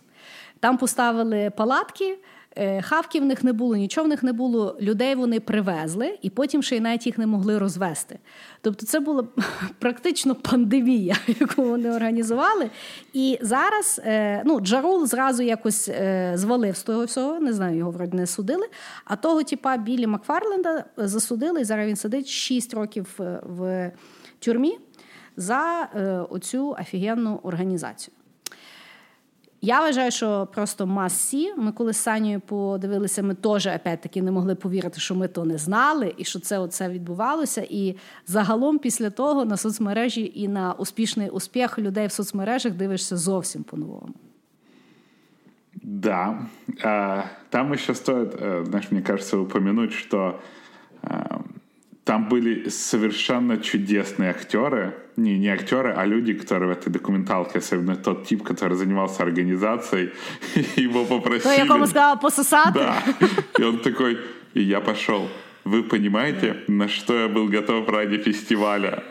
[0.60, 2.18] Там поставили палатки.
[2.58, 4.76] Е, хавки в них не було, нічого в них не було.
[4.80, 8.18] Людей вони привезли, і потім ще й навіть їх не могли розвести.
[8.60, 9.24] Тобто, це була
[9.78, 12.70] практично пандемія, яку вони організували.
[13.12, 17.90] І зараз е, ну, Джарул зразу якось е, звалив з того всього, не знаю, його
[17.90, 18.66] вроді не судили.
[19.04, 23.92] А того, типа, Білі Макфарленда засудили, і зараз він сидить 6 років в
[24.38, 24.78] тюрмі
[25.36, 25.88] за
[26.30, 28.15] оцю офігенну організацію.
[29.66, 31.54] Я вважаю, що просто масі.
[31.56, 35.58] Ми коли з Санєю подивилися, ми теж опять-таки не могли повірити, що ми то не
[35.58, 37.66] знали, і що це оце відбувалося.
[37.70, 43.62] І загалом, після того, на соцмережі і на успішний успіх людей в соцмережах дивишся зовсім
[43.62, 44.14] по-новому.
[45.82, 46.38] Да.
[47.50, 48.32] Там еще стоит,
[48.66, 50.38] знаешь, мне кажется, упомянуть, что
[52.06, 54.94] там были совершенно чудесные актеры.
[55.16, 60.12] Не, не актеры, а люди, которые в этой документалке, особенно тот тип, который занимался организацией,
[60.76, 61.56] его попросили...
[61.56, 62.74] То, якому сказала пососать?
[62.74, 63.02] Да.
[63.58, 64.18] И он такой,
[64.54, 65.28] и я пошел.
[65.64, 69.02] Вы понимаете, на что я был готов ради фестиваля?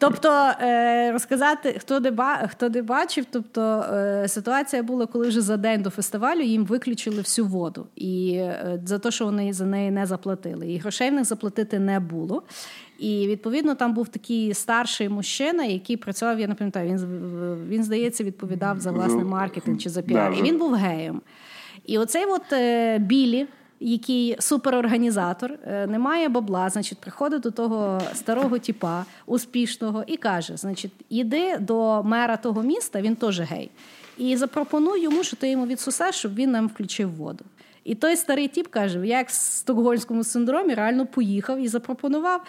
[0.00, 0.28] Тобто
[0.60, 5.56] е, розказати, хто де ба, хто де бачив, тобто е, ситуація була, коли вже за
[5.56, 9.90] день до фестивалю їм виключили всю воду, і е, за те, що вони за неї
[9.90, 12.42] не заплатили, і грошей в них заплатити не було.
[12.98, 16.98] І відповідно там був такий старший мужчина, який працював, я не пам'ятаю, він
[17.68, 20.34] він здається відповідав за власний маркетинг чи за піар.
[20.38, 21.22] І він був геєм.
[21.86, 22.42] І оцей от
[23.00, 23.46] Білі
[23.80, 30.92] який суперорганізатор, е, немає бабла, значить, приходить до того старого тіпа, успішного, і каже: значить,
[31.08, 33.70] іди до мера того міста, він теж гей.
[34.18, 37.44] І запропонуй йому, що ти йому відсосеш, щоб він нам включив воду.
[37.84, 42.40] І той старий тіп каже: я як в стокгольмському синдромі реально поїхав і запропонував.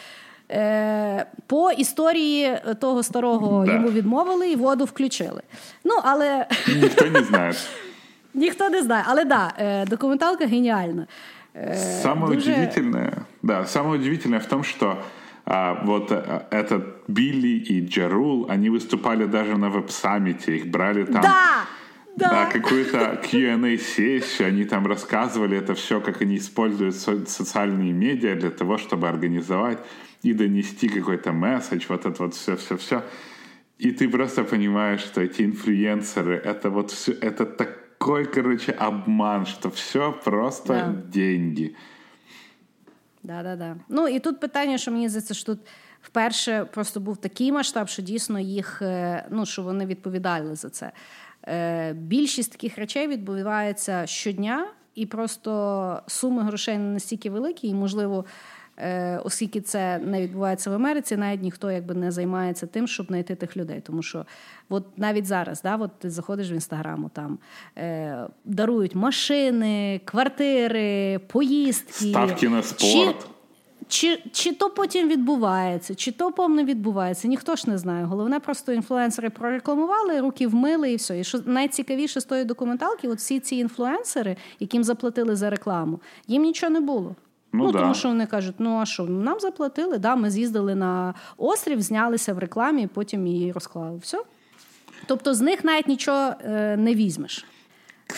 [0.52, 3.74] Е, по історії того старого да.
[3.74, 5.42] йому відмовили і воду включили.
[5.84, 6.46] Ну, але
[6.82, 7.54] ніхто не знає.
[8.34, 9.54] Ніхто не знає, але да,
[9.88, 11.08] документалка гениальна.
[12.02, 12.52] Самое Дуже...
[12.52, 15.04] удивительное, да, самое удивительное в том, что
[15.46, 21.22] а, вот а, этот Билли и Джарул, они выступали даже на веб-саммите, их брали там...
[21.22, 21.66] Да!
[22.18, 22.30] Да.
[22.30, 28.50] да, какую-то Q&A-сессию, они там рассказывали это все, как они используют со- социальные медиа для
[28.50, 29.78] того, чтобы организовать
[30.22, 33.04] и донести какой-то месседж, вот это вот все-все-все.
[33.78, 37.46] И ты просто понимаешь, что эти инфлюенсеры, это вот все, это
[38.02, 40.88] такой, короче, обман, что все просто да.
[40.88, 41.76] деньги.
[43.24, 43.76] Да, да, да.
[43.90, 45.60] Ну і тут питання, що мені здається, що тут
[46.02, 48.82] вперше просто був такий масштаб, що дійсно їх,
[49.30, 50.92] ну що вони відповідали за це.
[51.94, 58.26] Більшість таких речей відбувається щодня, і просто суми грошей не настільки великі, і можливо.
[58.82, 63.36] Е, оскільки це не відбувається в Америці, навіть ніхто якби не займається тим, щоб знайти
[63.36, 63.82] тих людей.
[63.82, 64.26] Тому що
[64.70, 67.40] от навіть зараз, да, от ти заходиш в інстаграму, там
[67.78, 73.16] е, дарують машини, квартири, поїздки, ставки на спорт.
[73.20, 73.32] Чи
[73.88, 78.06] чи, чи то потім відбувається, чи то повне відбувається, ніхто ж не знає.
[78.06, 81.20] Головне, просто інфлюенсери прорекламували, руки вмили і все.
[81.20, 86.44] І що найцікавіше з тої документалки, от всі ці інфлюенсери, яким заплатили за рекламу, їм
[86.44, 87.16] нічого не було.
[87.53, 87.79] Ну, ну да.
[87.79, 92.35] Тому що вони кажуть, ну а що, нам заплатили, да, ми з'їздили на острів, знялися
[92.35, 93.99] в рекламі, потім її розклали.
[93.99, 94.23] Все.
[95.07, 97.47] Тобто з них навіть нічого е, не візьмеш.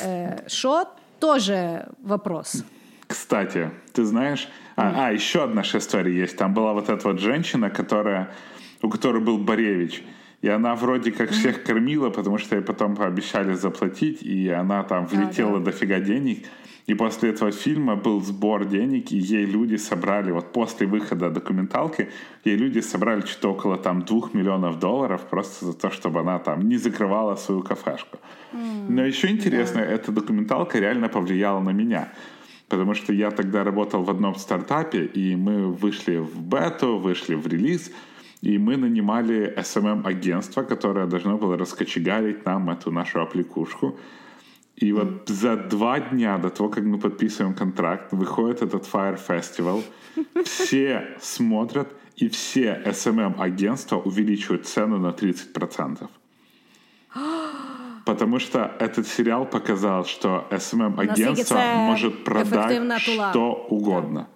[0.05, 0.85] Е, Що
[1.19, 1.53] теж
[2.03, 2.65] вопрос.
[3.07, 6.37] Кстати, ты знаешь, а, а еще одна история есть.
[6.37, 8.29] Там была вот эта вот женщина, которая,
[8.83, 10.03] у которой был Боревич.
[10.43, 15.07] И она вроде как всех кормила, потому что ей потом пообещали заплатить, и она там
[15.07, 15.65] влетела а, да.
[15.65, 16.47] дофига денег.
[16.86, 22.10] И после этого фильма был сбор денег, и ей люди собрали, вот после выхода документалки,
[22.44, 26.68] ей люди собрали что-то около там двух миллионов долларов просто за то, чтобы она там
[26.68, 28.18] не закрывала свою кафешку.
[28.52, 28.90] Mm.
[28.90, 29.96] Но еще интересно, yeah.
[29.96, 32.10] эта документалка реально повлияла на меня.
[32.68, 37.48] Потому что я тогда работал в одном стартапе, и мы вышли в бету, вышли в
[37.48, 37.92] релиз,
[38.42, 43.96] и мы нанимали SMM-агентство, которое должно было раскочегарить нам эту нашу аппликушку.
[44.84, 49.82] И вот за два дня до того, как мы подписываем контракт, выходит этот Fire Festival,
[50.44, 51.88] все смотрят,
[52.18, 56.10] и все SMM-агентства увеличивают цену на 30%.
[58.06, 64.28] Потому что этот сериал показал, что SMM-агентство может продать что угодно.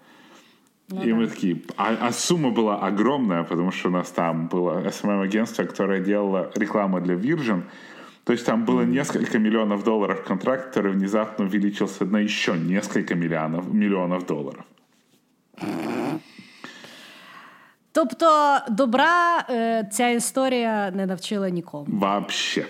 [0.87, 1.15] Ну, и да.
[1.15, 5.99] мы такие, а, а сумма была огромная, потому что у нас там было SMM-агентство, которое
[5.99, 7.63] делало рекламу для Virgin,
[8.26, 13.74] то есть там было несколько миллионов долларов контракт, который внезапно увеличился на еще несколько миллионов,
[13.74, 14.64] миллионов долларов.
[17.92, 21.86] Тобто добра е, ця історія не навчила нікому.
[21.88, 22.66] Вообще.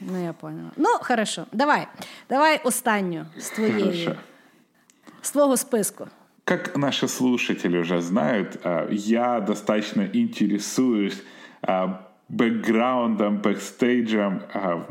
[0.00, 0.70] Ну, я поняла.
[0.76, 1.46] Ну, хорошо.
[1.52, 1.86] Давай.
[2.28, 4.04] Давай останню з твоєї.
[4.04, 4.20] Хорошо.
[5.22, 6.06] С твоего списку.
[6.44, 8.58] Как наши слушатели уже знают,
[8.90, 11.22] я достаточно интересуюсь
[12.29, 14.83] бэкграундом, бэкстейджем э,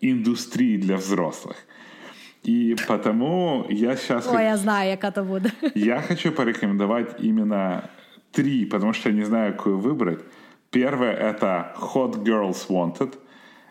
[0.00, 1.56] индустрии для взрослых.
[2.42, 4.26] И потому я сейчас...
[4.26, 5.54] Ой, я знаю, как это будет.
[5.74, 7.90] Я хочу порекомендовать именно
[8.32, 10.20] три, потому что я не знаю, какую выбрать.
[10.70, 13.18] Первое— это Hot Girls Wanted.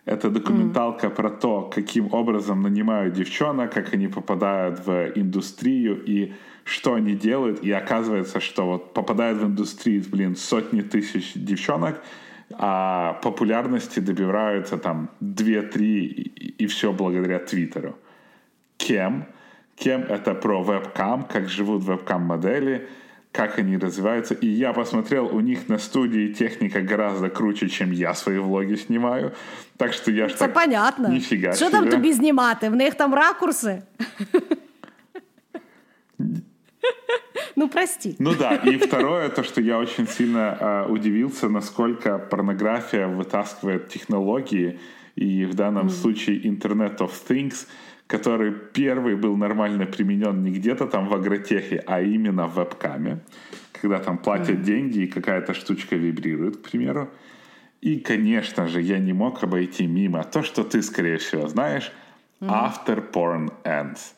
[0.05, 1.15] Это документалка mm.
[1.15, 6.33] про то, каким образом нанимают девчонок, как они попадают в индустрию и
[6.63, 7.63] что они делают.
[7.63, 12.03] И оказывается, что вот попадают в индустрию, блин, сотни тысяч девчонок—
[12.50, 17.98] а популярности добиваются там 2-3 и, и все благодаря Твиттеру.
[18.76, 19.24] Кем?
[19.76, 22.88] Кем это про вебкам, как живут вебкам-модели,
[23.32, 24.34] как они развиваются.
[24.34, 29.32] И я посмотрел, у них на студии техника гораздо круче, чем я свои влоги снимаю.
[29.76, 31.08] Так что я ж Це так, понятно.
[31.08, 32.68] Ніфіга Що там тобі знімати?
[32.68, 33.82] В них там ракурси.
[37.59, 38.15] Ну, прости.
[38.19, 44.79] Ну да, и второе, то, что я очень сильно э, удивился, насколько порнография вытаскивает технологии,
[45.15, 45.89] и в данном mm.
[45.89, 47.67] случае Internet of Things,
[48.07, 53.19] который первый был нормально применен не где-то там в агротехе, а именно в вебкаме,
[53.73, 54.63] когда там платят mm.
[54.63, 57.09] деньги и какая-то штучка вибрирует, к примеру.
[57.81, 61.91] И, конечно же, я не мог обойти мимо то, что ты, скорее всего, знаешь,
[62.39, 62.47] mm.
[62.47, 64.13] After Porn Ends.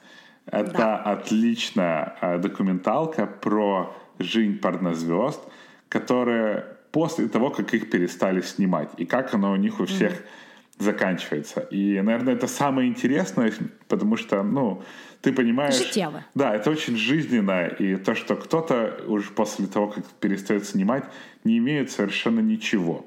[0.52, 0.98] Это да.
[0.98, 5.41] отличная а, документалка про жизнь порнозвезд,
[5.90, 10.84] которая после того, как их перестали снимать, и как оно у них у всех mm-hmm.
[10.84, 11.61] заканчивается.
[11.61, 13.53] И, наверное, это самое интересное,
[13.88, 14.84] потому что, ну,
[15.22, 15.78] ты понимаешь...
[15.78, 16.26] Житево.
[16.36, 21.06] Да, это очень жизненно, и то, что кто-то уже после того, как перестает снимать,
[21.45, 23.06] не имеет совершенно ничего.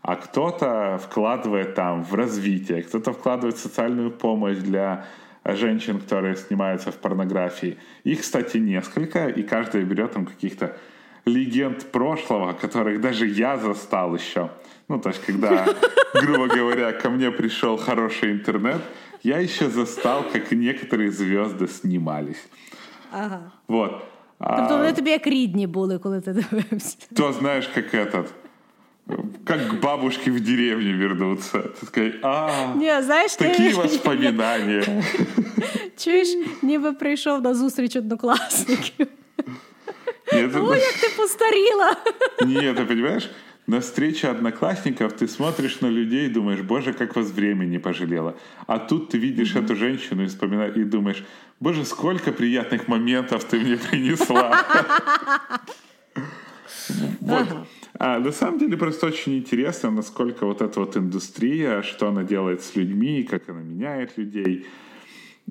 [0.00, 5.04] А кто-то вкладывает там в развитие, кто-то вкладывает в социальную помощь для
[5.45, 7.77] женщин, которые снимаются в порнографии.
[8.03, 10.77] Их, кстати, несколько, и каждая берет там каких-то
[11.25, 14.49] легенд прошлого, которых даже я застал еще.
[14.87, 15.65] Ну, то есть, когда,
[16.13, 18.81] грубо говоря, ко мне пришел хороший интернет,
[19.23, 22.47] я еще застал, как некоторые звезды снимались.
[23.11, 23.51] Ага.
[23.67, 24.03] Вот.
[24.39, 26.97] Тобто вони тобі як рідні були, коли ти дивився.
[27.15, 28.25] То знаешь, как этот,
[29.43, 31.57] как к бабушке в деревне вернуться.
[31.59, 33.75] Ты сказать, а, Ні, знаєш, такие ти...
[33.75, 35.03] воспоминания.
[35.97, 36.27] Чуєш,
[36.61, 39.07] ніби прийшов на зустріч однокласників.
[40.33, 41.95] Нет, это- Ой, як ти постаріла!
[42.45, 43.29] Нет, ты понимаешь,
[43.67, 48.33] на встрече одноклассников ты смотришь на людей и думаешь, боже, как вас время не пожалело.
[48.67, 51.23] А тут ты видишь эту женщину и, вспоминаешь, и думаешь,
[51.59, 54.65] боже, сколько приятных моментов ты мне принесла.
[57.20, 57.46] Вот.
[57.98, 62.62] А на самом деле просто очень интересно, насколько вот эта вот индустрия, что она делает
[62.62, 64.66] с людьми, как она меняет людей.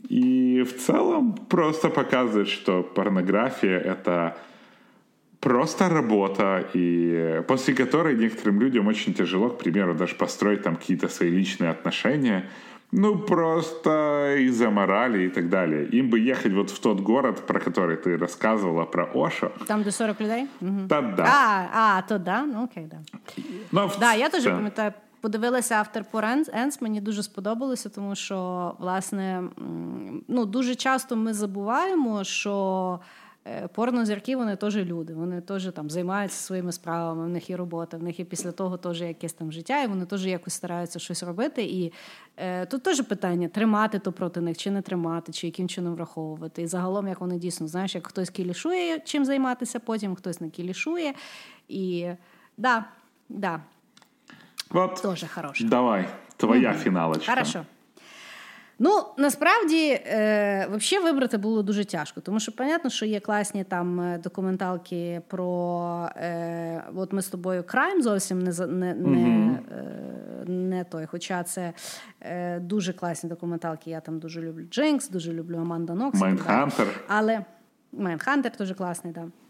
[0.10, 4.38] И в целом просто показывает, что порнография— это
[5.40, 11.08] просто работа, и после которой некоторым людям очень тяжело, к примеру, даже построить там какие-то
[11.08, 12.50] свои личные отношения,
[12.95, 13.91] ну, просто
[14.39, 15.87] из-за морали и так далее.
[15.99, 19.51] Им бы ехать вот в тот город, про который ты рассказывала, про Ошо.
[19.66, 20.49] Там, де 40 людей?
[20.61, 20.89] Угу.
[20.89, 21.24] Та да.
[21.24, 21.69] А,
[21.99, 22.43] а, то да?
[22.47, 22.97] Ну окей, да.
[23.73, 24.93] Но в Да, я теж ц- пам'ятаю.
[25.20, 26.20] Подивилася автор по
[26.53, 33.24] Енс, мені дуже сподобалося, тому що, власне, м, ну, дуже часто ми забуваємо, що е,
[33.74, 38.04] порнозірки вони теж люди, вони теж там займаються своїми справами, в них є робота, в
[38.04, 41.64] них є після того теж якесь там життя, і вони теж якось стараються щось робити.
[41.64, 41.94] І
[42.38, 46.62] е, тут теж питання: тримати то проти них, чи не тримати, чи яким чином враховувати.
[46.62, 51.14] І загалом, як вони дійсно, знаєш, як хтось кілішує, чим займатися, потім хтось не кілішує.
[51.68, 52.08] І
[52.58, 52.86] да,
[53.30, 53.60] да,
[54.70, 55.64] Вот, Тоже хороше.
[55.66, 56.06] давай,
[56.38, 57.32] твоя финалочка.
[57.32, 57.66] Хорошо.
[58.80, 63.99] Ну, насправді, е, взагалі вибрати було дуже тяжко, тому що, понятно, що є класні там
[64.02, 66.10] е, документалки про.
[66.15, 71.06] Е, от ми з тобою крайм зовсім не, не, не, е, не той.
[71.06, 71.73] Хоча це
[72.22, 73.89] е, дуже класні документалки.
[73.89, 76.19] Я там дуже люблю Джинкс, дуже люблю Аманда Нокс.
[76.19, 76.88] Майндхантер.
[77.07, 77.45] Але
[77.91, 79.26] Майнхантер теж класний, так.
[79.26, 79.45] Да.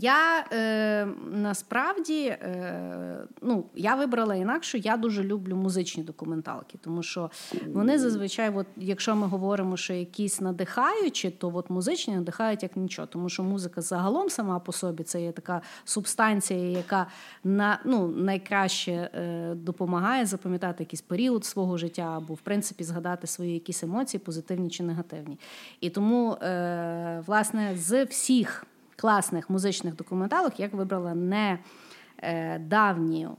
[0.00, 4.78] Я е, насправді е, ну, я вибрала інакше.
[4.78, 7.30] Я дуже люблю музичні документалки, тому що
[7.72, 13.06] вони зазвичай, от, якщо ми говоримо, що якісь надихаючі, то от музичні надихають як нічого,
[13.06, 17.06] тому що музика загалом сама по собі це є така субстанція, яка
[17.44, 23.54] на, ну, найкраще е, допомагає запам'ятати якийсь період свого життя або, в принципі, згадати свої
[23.54, 25.38] якісь емоції, позитивні чи негативні.
[25.80, 28.66] І тому, е, власне, з всіх
[29.06, 31.58] класних музичних документалок я вибрала не
[32.18, 33.36] е, давню.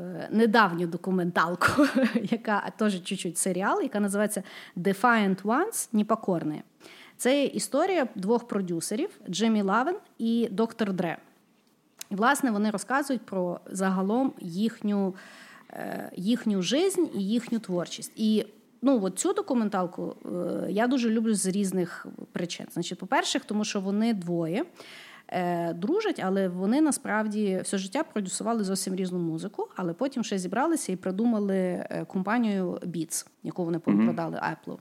[0.00, 1.86] е, Недавню документалку,
[2.30, 4.42] яка теж чуть-чуть серіал, яка називається
[4.76, 6.62] Defiant Ones Непокорні.
[7.16, 11.18] Це історія двох продюсерів Джиммі Лавен і Доктор Дре.
[12.10, 15.14] І, власне, вони розказують про загалом їхню,
[15.70, 18.12] е, їхню жизнь і їхню творчість.
[18.16, 18.46] І
[18.82, 22.66] ну, от цю документалку е, я дуже люблю з різних причин.
[22.72, 24.64] Значить, по-перше, тому що вони двоє.
[25.28, 30.92] е, Дружать, але вони насправді все життя продюсували зовсім різну музику, але потім ще зібралися
[30.92, 34.76] і придумали е, компанію Beats, яку вони продали Apple.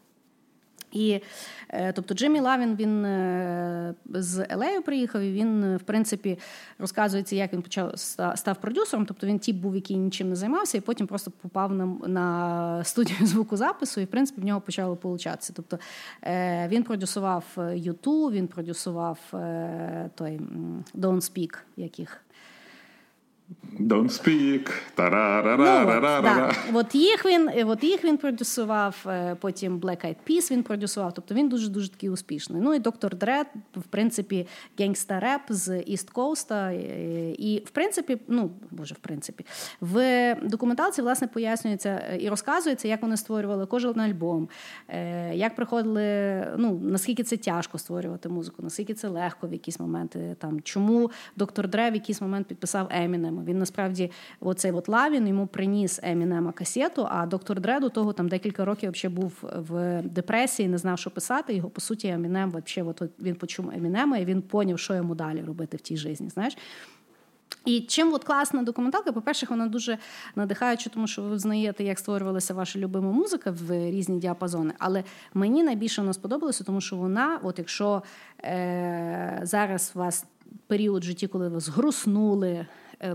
[0.92, 1.22] І
[1.70, 6.40] е, тобто Джиммі Лавін він е, з Елею приїхав, і він, в принципі,
[6.80, 7.92] розказується, як він почав
[8.36, 9.06] став продюсером.
[9.06, 13.20] Тобто він тіп був, який нічим не займався, і потім просто попав на, на студію
[13.28, 15.54] звукозапису, і в принципі в нього почало получатися.
[15.56, 15.80] Тобто
[16.24, 19.20] е, він продюсував YouTube, він продюсував
[20.16, 20.40] той
[20.96, 22.22] Don't Speak, яких.
[23.80, 24.68] Don't speak.
[24.68, 26.22] Ну, от, Тарарарарарара.
[26.74, 26.80] да.
[26.80, 29.06] от, їх він, от їх він продюсував,
[29.40, 31.14] потім Black Eyed Peas він продюсував.
[31.14, 32.62] Тобто він дуже дуже такий успішний.
[32.62, 34.48] Ну і доктор Дред, в принципі,
[34.80, 36.72] генгста реп з Іст Коуста.
[37.38, 39.46] І в принципі, ну боже, в принципі,
[39.82, 44.50] в документалці власне пояснюється і розказується, як вони створювали кожен альбом,
[45.34, 50.36] як приходили, ну наскільки це тяжко створювати музику, наскільки це легко в якісь моменти.
[50.40, 53.39] Там чому доктор Дре в якийсь момент підписав Емінема.
[53.46, 58.14] Він він насправді оцей от Лавін йому приніс Емінема касету, а доктор Дре до того
[58.14, 61.54] там декілька років взагалі був в депресії, не знав, що писати.
[61.54, 65.42] Його по суті Емінем, взагалі, от він почув Емінема, і він поняв, що йому далі
[65.42, 66.30] робити в тій житті.
[66.30, 66.58] Знаєш.
[67.66, 69.98] І чим от класна документалка, по-перше, вона дуже
[70.36, 74.74] надихаюча, тому що ви знаєте, як створювалася ваша любима музика в різні діапазони.
[74.80, 75.04] Але
[75.34, 78.04] мені найбільше вона сподобалася, тому що вона, от якщо
[78.44, 80.26] е- зараз у вас
[80.68, 82.66] період в житті, коли ви згруснули,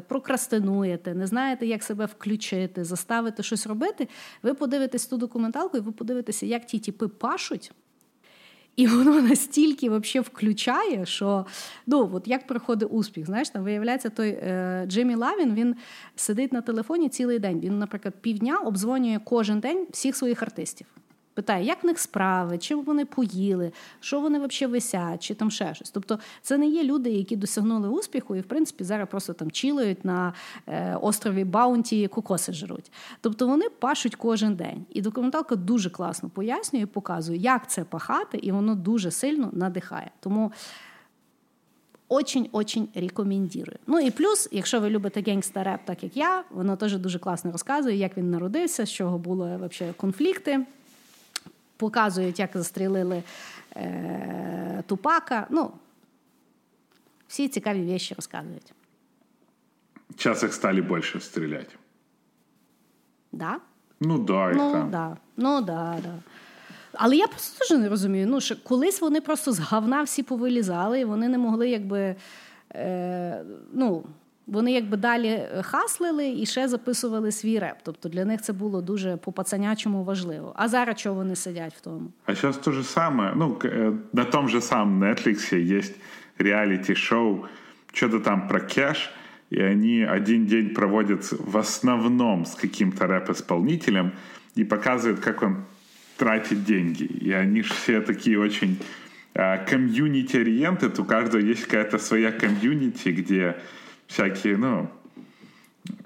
[0.08, 4.08] прокрастинуєте, не знаєте, як себе включити, заставити щось робити,
[4.42, 7.72] ви подивитесь ту документалку, і ви подивитеся, як ті тіпи пашуть.
[8.76, 11.46] І воно настільки вообще включає, що
[11.86, 13.26] ну от як проходить успіх.
[13.26, 15.76] Знаєш, там виявляється, той е, Джиммі Лавін він
[16.16, 17.60] сидить на телефоні цілий день.
[17.60, 20.86] Він, наприклад, півдня обдзвонює кожен день всіх своїх артистів
[21.34, 25.74] питає, як в них справи, чим вони поїли, що вони взагалі висять, чи там ще
[25.74, 25.90] щось.
[25.90, 30.04] Тобто це не є люди, які досягнули успіху, і в принципі зараз просто там чілують
[30.04, 30.32] на
[30.66, 32.92] е, острові Баунті, кокоси жруть.
[33.20, 34.86] Тобто вони пашуть кожен день.
[34.90, 40.10] І документалка дуже класно пояснює, показує, як це пахати, і воно дуже сильно надихає.
[40.20, 40.52] Тому.
[42.08, 43.78] Очень-очень рекомендую.
[43.86, 47.52] Ну і плюс, якщо ви любите генгста реп, так як я, воно теж дуже класно
[47.52, 50.66] розказує, як він народився, з чого були вообще конфлікти
[51.76, 53.22] показують, як застрілили
[53.76, 55.46] е, Тупака.
[55.50, 55.70] Ну,
[57.28, 58.72] всі цікаві вещи розказують.
[60.10, 61.76] Сейчас их стали больше стрелять.
[63.32, 63.60] Да?
[64.00, 64.90] Ну да, їх ну, там.
[64.90, 65.16] Да.
[65.36, 66.14] Ну да, да.
[66.92, 68.26] Але я просто теж не розумію.
[68.26, 72.16] Ну, що колись вони просто з говна всі повилізали, і вони не могли, якби.
[72.74, 74.04] Е, ну,
[74.49, 77.75] вони якби далі хаслили і ще записували свій реп.
[77.83, 80.53] Тобто для них це було дуже по пацанячому важливо.
[80.55, 82.11] А зараз чого вони сидять в тому?
[82.25, 83.33] А сейчас то же самое.
[83.35, 85.95] Ну, э, на том же самом Netflix есть
[86.37, 87.45] реалити-шоу,
[87.93, 89.09] что-то там про кэш,
[89.51, 94.11] и они один день проводят в основном с каким-то рэп-исполнителем
[94.55, 95.55] и показывают, как он
[96.17, 97.03] тратит деньги.
[97.03, 98.77] И они же все такие очень
[99.33, 103.55] э, комьюнити-ориенты, у каждого есть какая-то своя комьюнити, где
[104.14, 104.88] всякие, ну,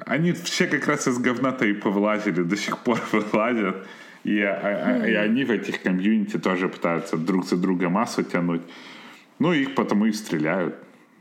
[0.07, 3.77] они все как раз из говна-то и повылазили, до сих пор вылазят.
[4.25, 8.63] И, а, и они в этих комьюнити тоже пытаются друг за друга массу тянуть.
[9.39, 10.75] Ну, их потому и стреляют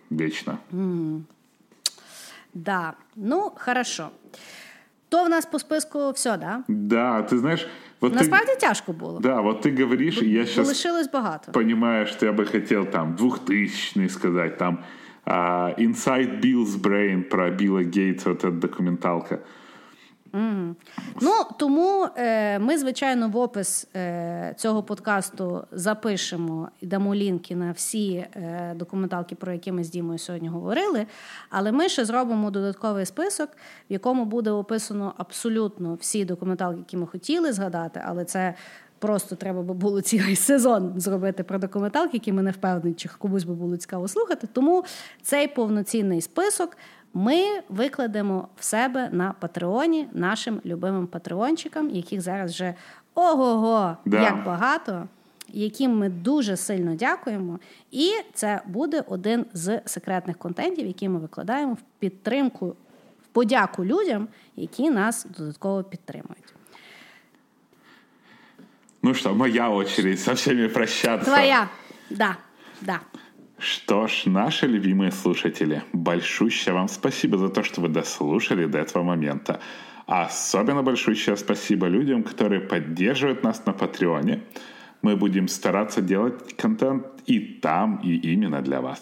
[0.09, 0.59] вечно.
[0.72, 1.22] Mm.
[2.53, 4.11] Да, ну, хорошо.
[5.09, 6.64] То в нас по списку все, да?
[6.68, 7.68] Да, ты знаешь...
[7.99, 9.19] Вот Насправді ты, тяжко було.
[9.19, 11.51] Да, вот ты говоришь, и я сейчас багато.
[11.51, 14.84] понимаю, что я бы хотел там двухтысячный сказать, там
[15.27, 19.39] Inside Bill's Brain про Білла Гейтса, от эта документалка.
[20.33, 20.75] Mm.
[21.21, 27.71] Ну тому е, ми, звичайно, в опис е, цього подкасту запишемо і дамо лінки на
[27.71, 31.05] всі е, документалки, про які ми з Дімою сьогодні говорили.
[31.49, 33.49] Але ми ще зробимо додатковий список,
[33.89, 38.53] в якому буде описано абсолютно всі документалки, які ми хотіли згадати, але це.
[38.99, 43.44] Просто треба би було цілий сезон зробити про документалки, які ми не впевнені, чи комусь
[43.44, 44.48] би було цікаво слухати.
[44.53, 44.84] Тому
[45.22, 46.78] цей повноцінний список
[47.14, 52.74] ми викладемо в себе на Патреоні нашим любимим патреончикам, яких зараз вже
[53.15, 54.22] ого-го, да.
[54.22, 55.07] як багато,
[55.48, 57.60] яким ми дуже сильно дякуємо.
[57.91, 62.68] І це буде один з секретних контентів, які ми викладаємо в підтримку,
[63.24, 66.56] в подяку людям, які нас додатково підтримують.
[69.07, 71.31] Ну что, моя очередь со всеми прощаться.
[71.31, 71.69] Твоя,
[72.09, 72.38] да,
[72.81, 72.99] да.
[73.57, 79.03] Что ж, наши любимые слушатели, большущее вам спасибо за то, что вы дослушали до этого
[79.03, 79.61] момента.
[80.07, 84.41] особенно большущее спасибо людям, которые поддерживают нас на Патреоне.
[85.01, 89.01] Мы будем стараться делать контент и там, и именно для вас.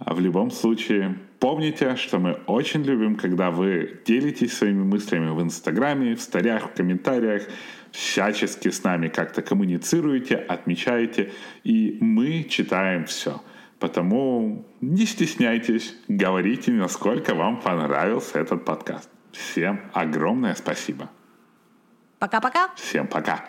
[0.00, 5.40] А в любом случае, помните, что мы очень любим, когда вы делитесь своими мыслями в
[5.42, 7.44] Инстаграме, в старях, в комментариях,
[7.92, 11.32] всячески с нами как-то коммуницируете, отмечаете,
[11.64, 13.42] и мы читаем все.
[13.78, 19.08] Потому не стесняйтесь, говорите, насколько вам понравился этот подкаст.
[19.32, 21.08] Всем огромное спасибо.
[22.18, 22.70] Пока-пока.
[22.76, 23.48] Всем пока.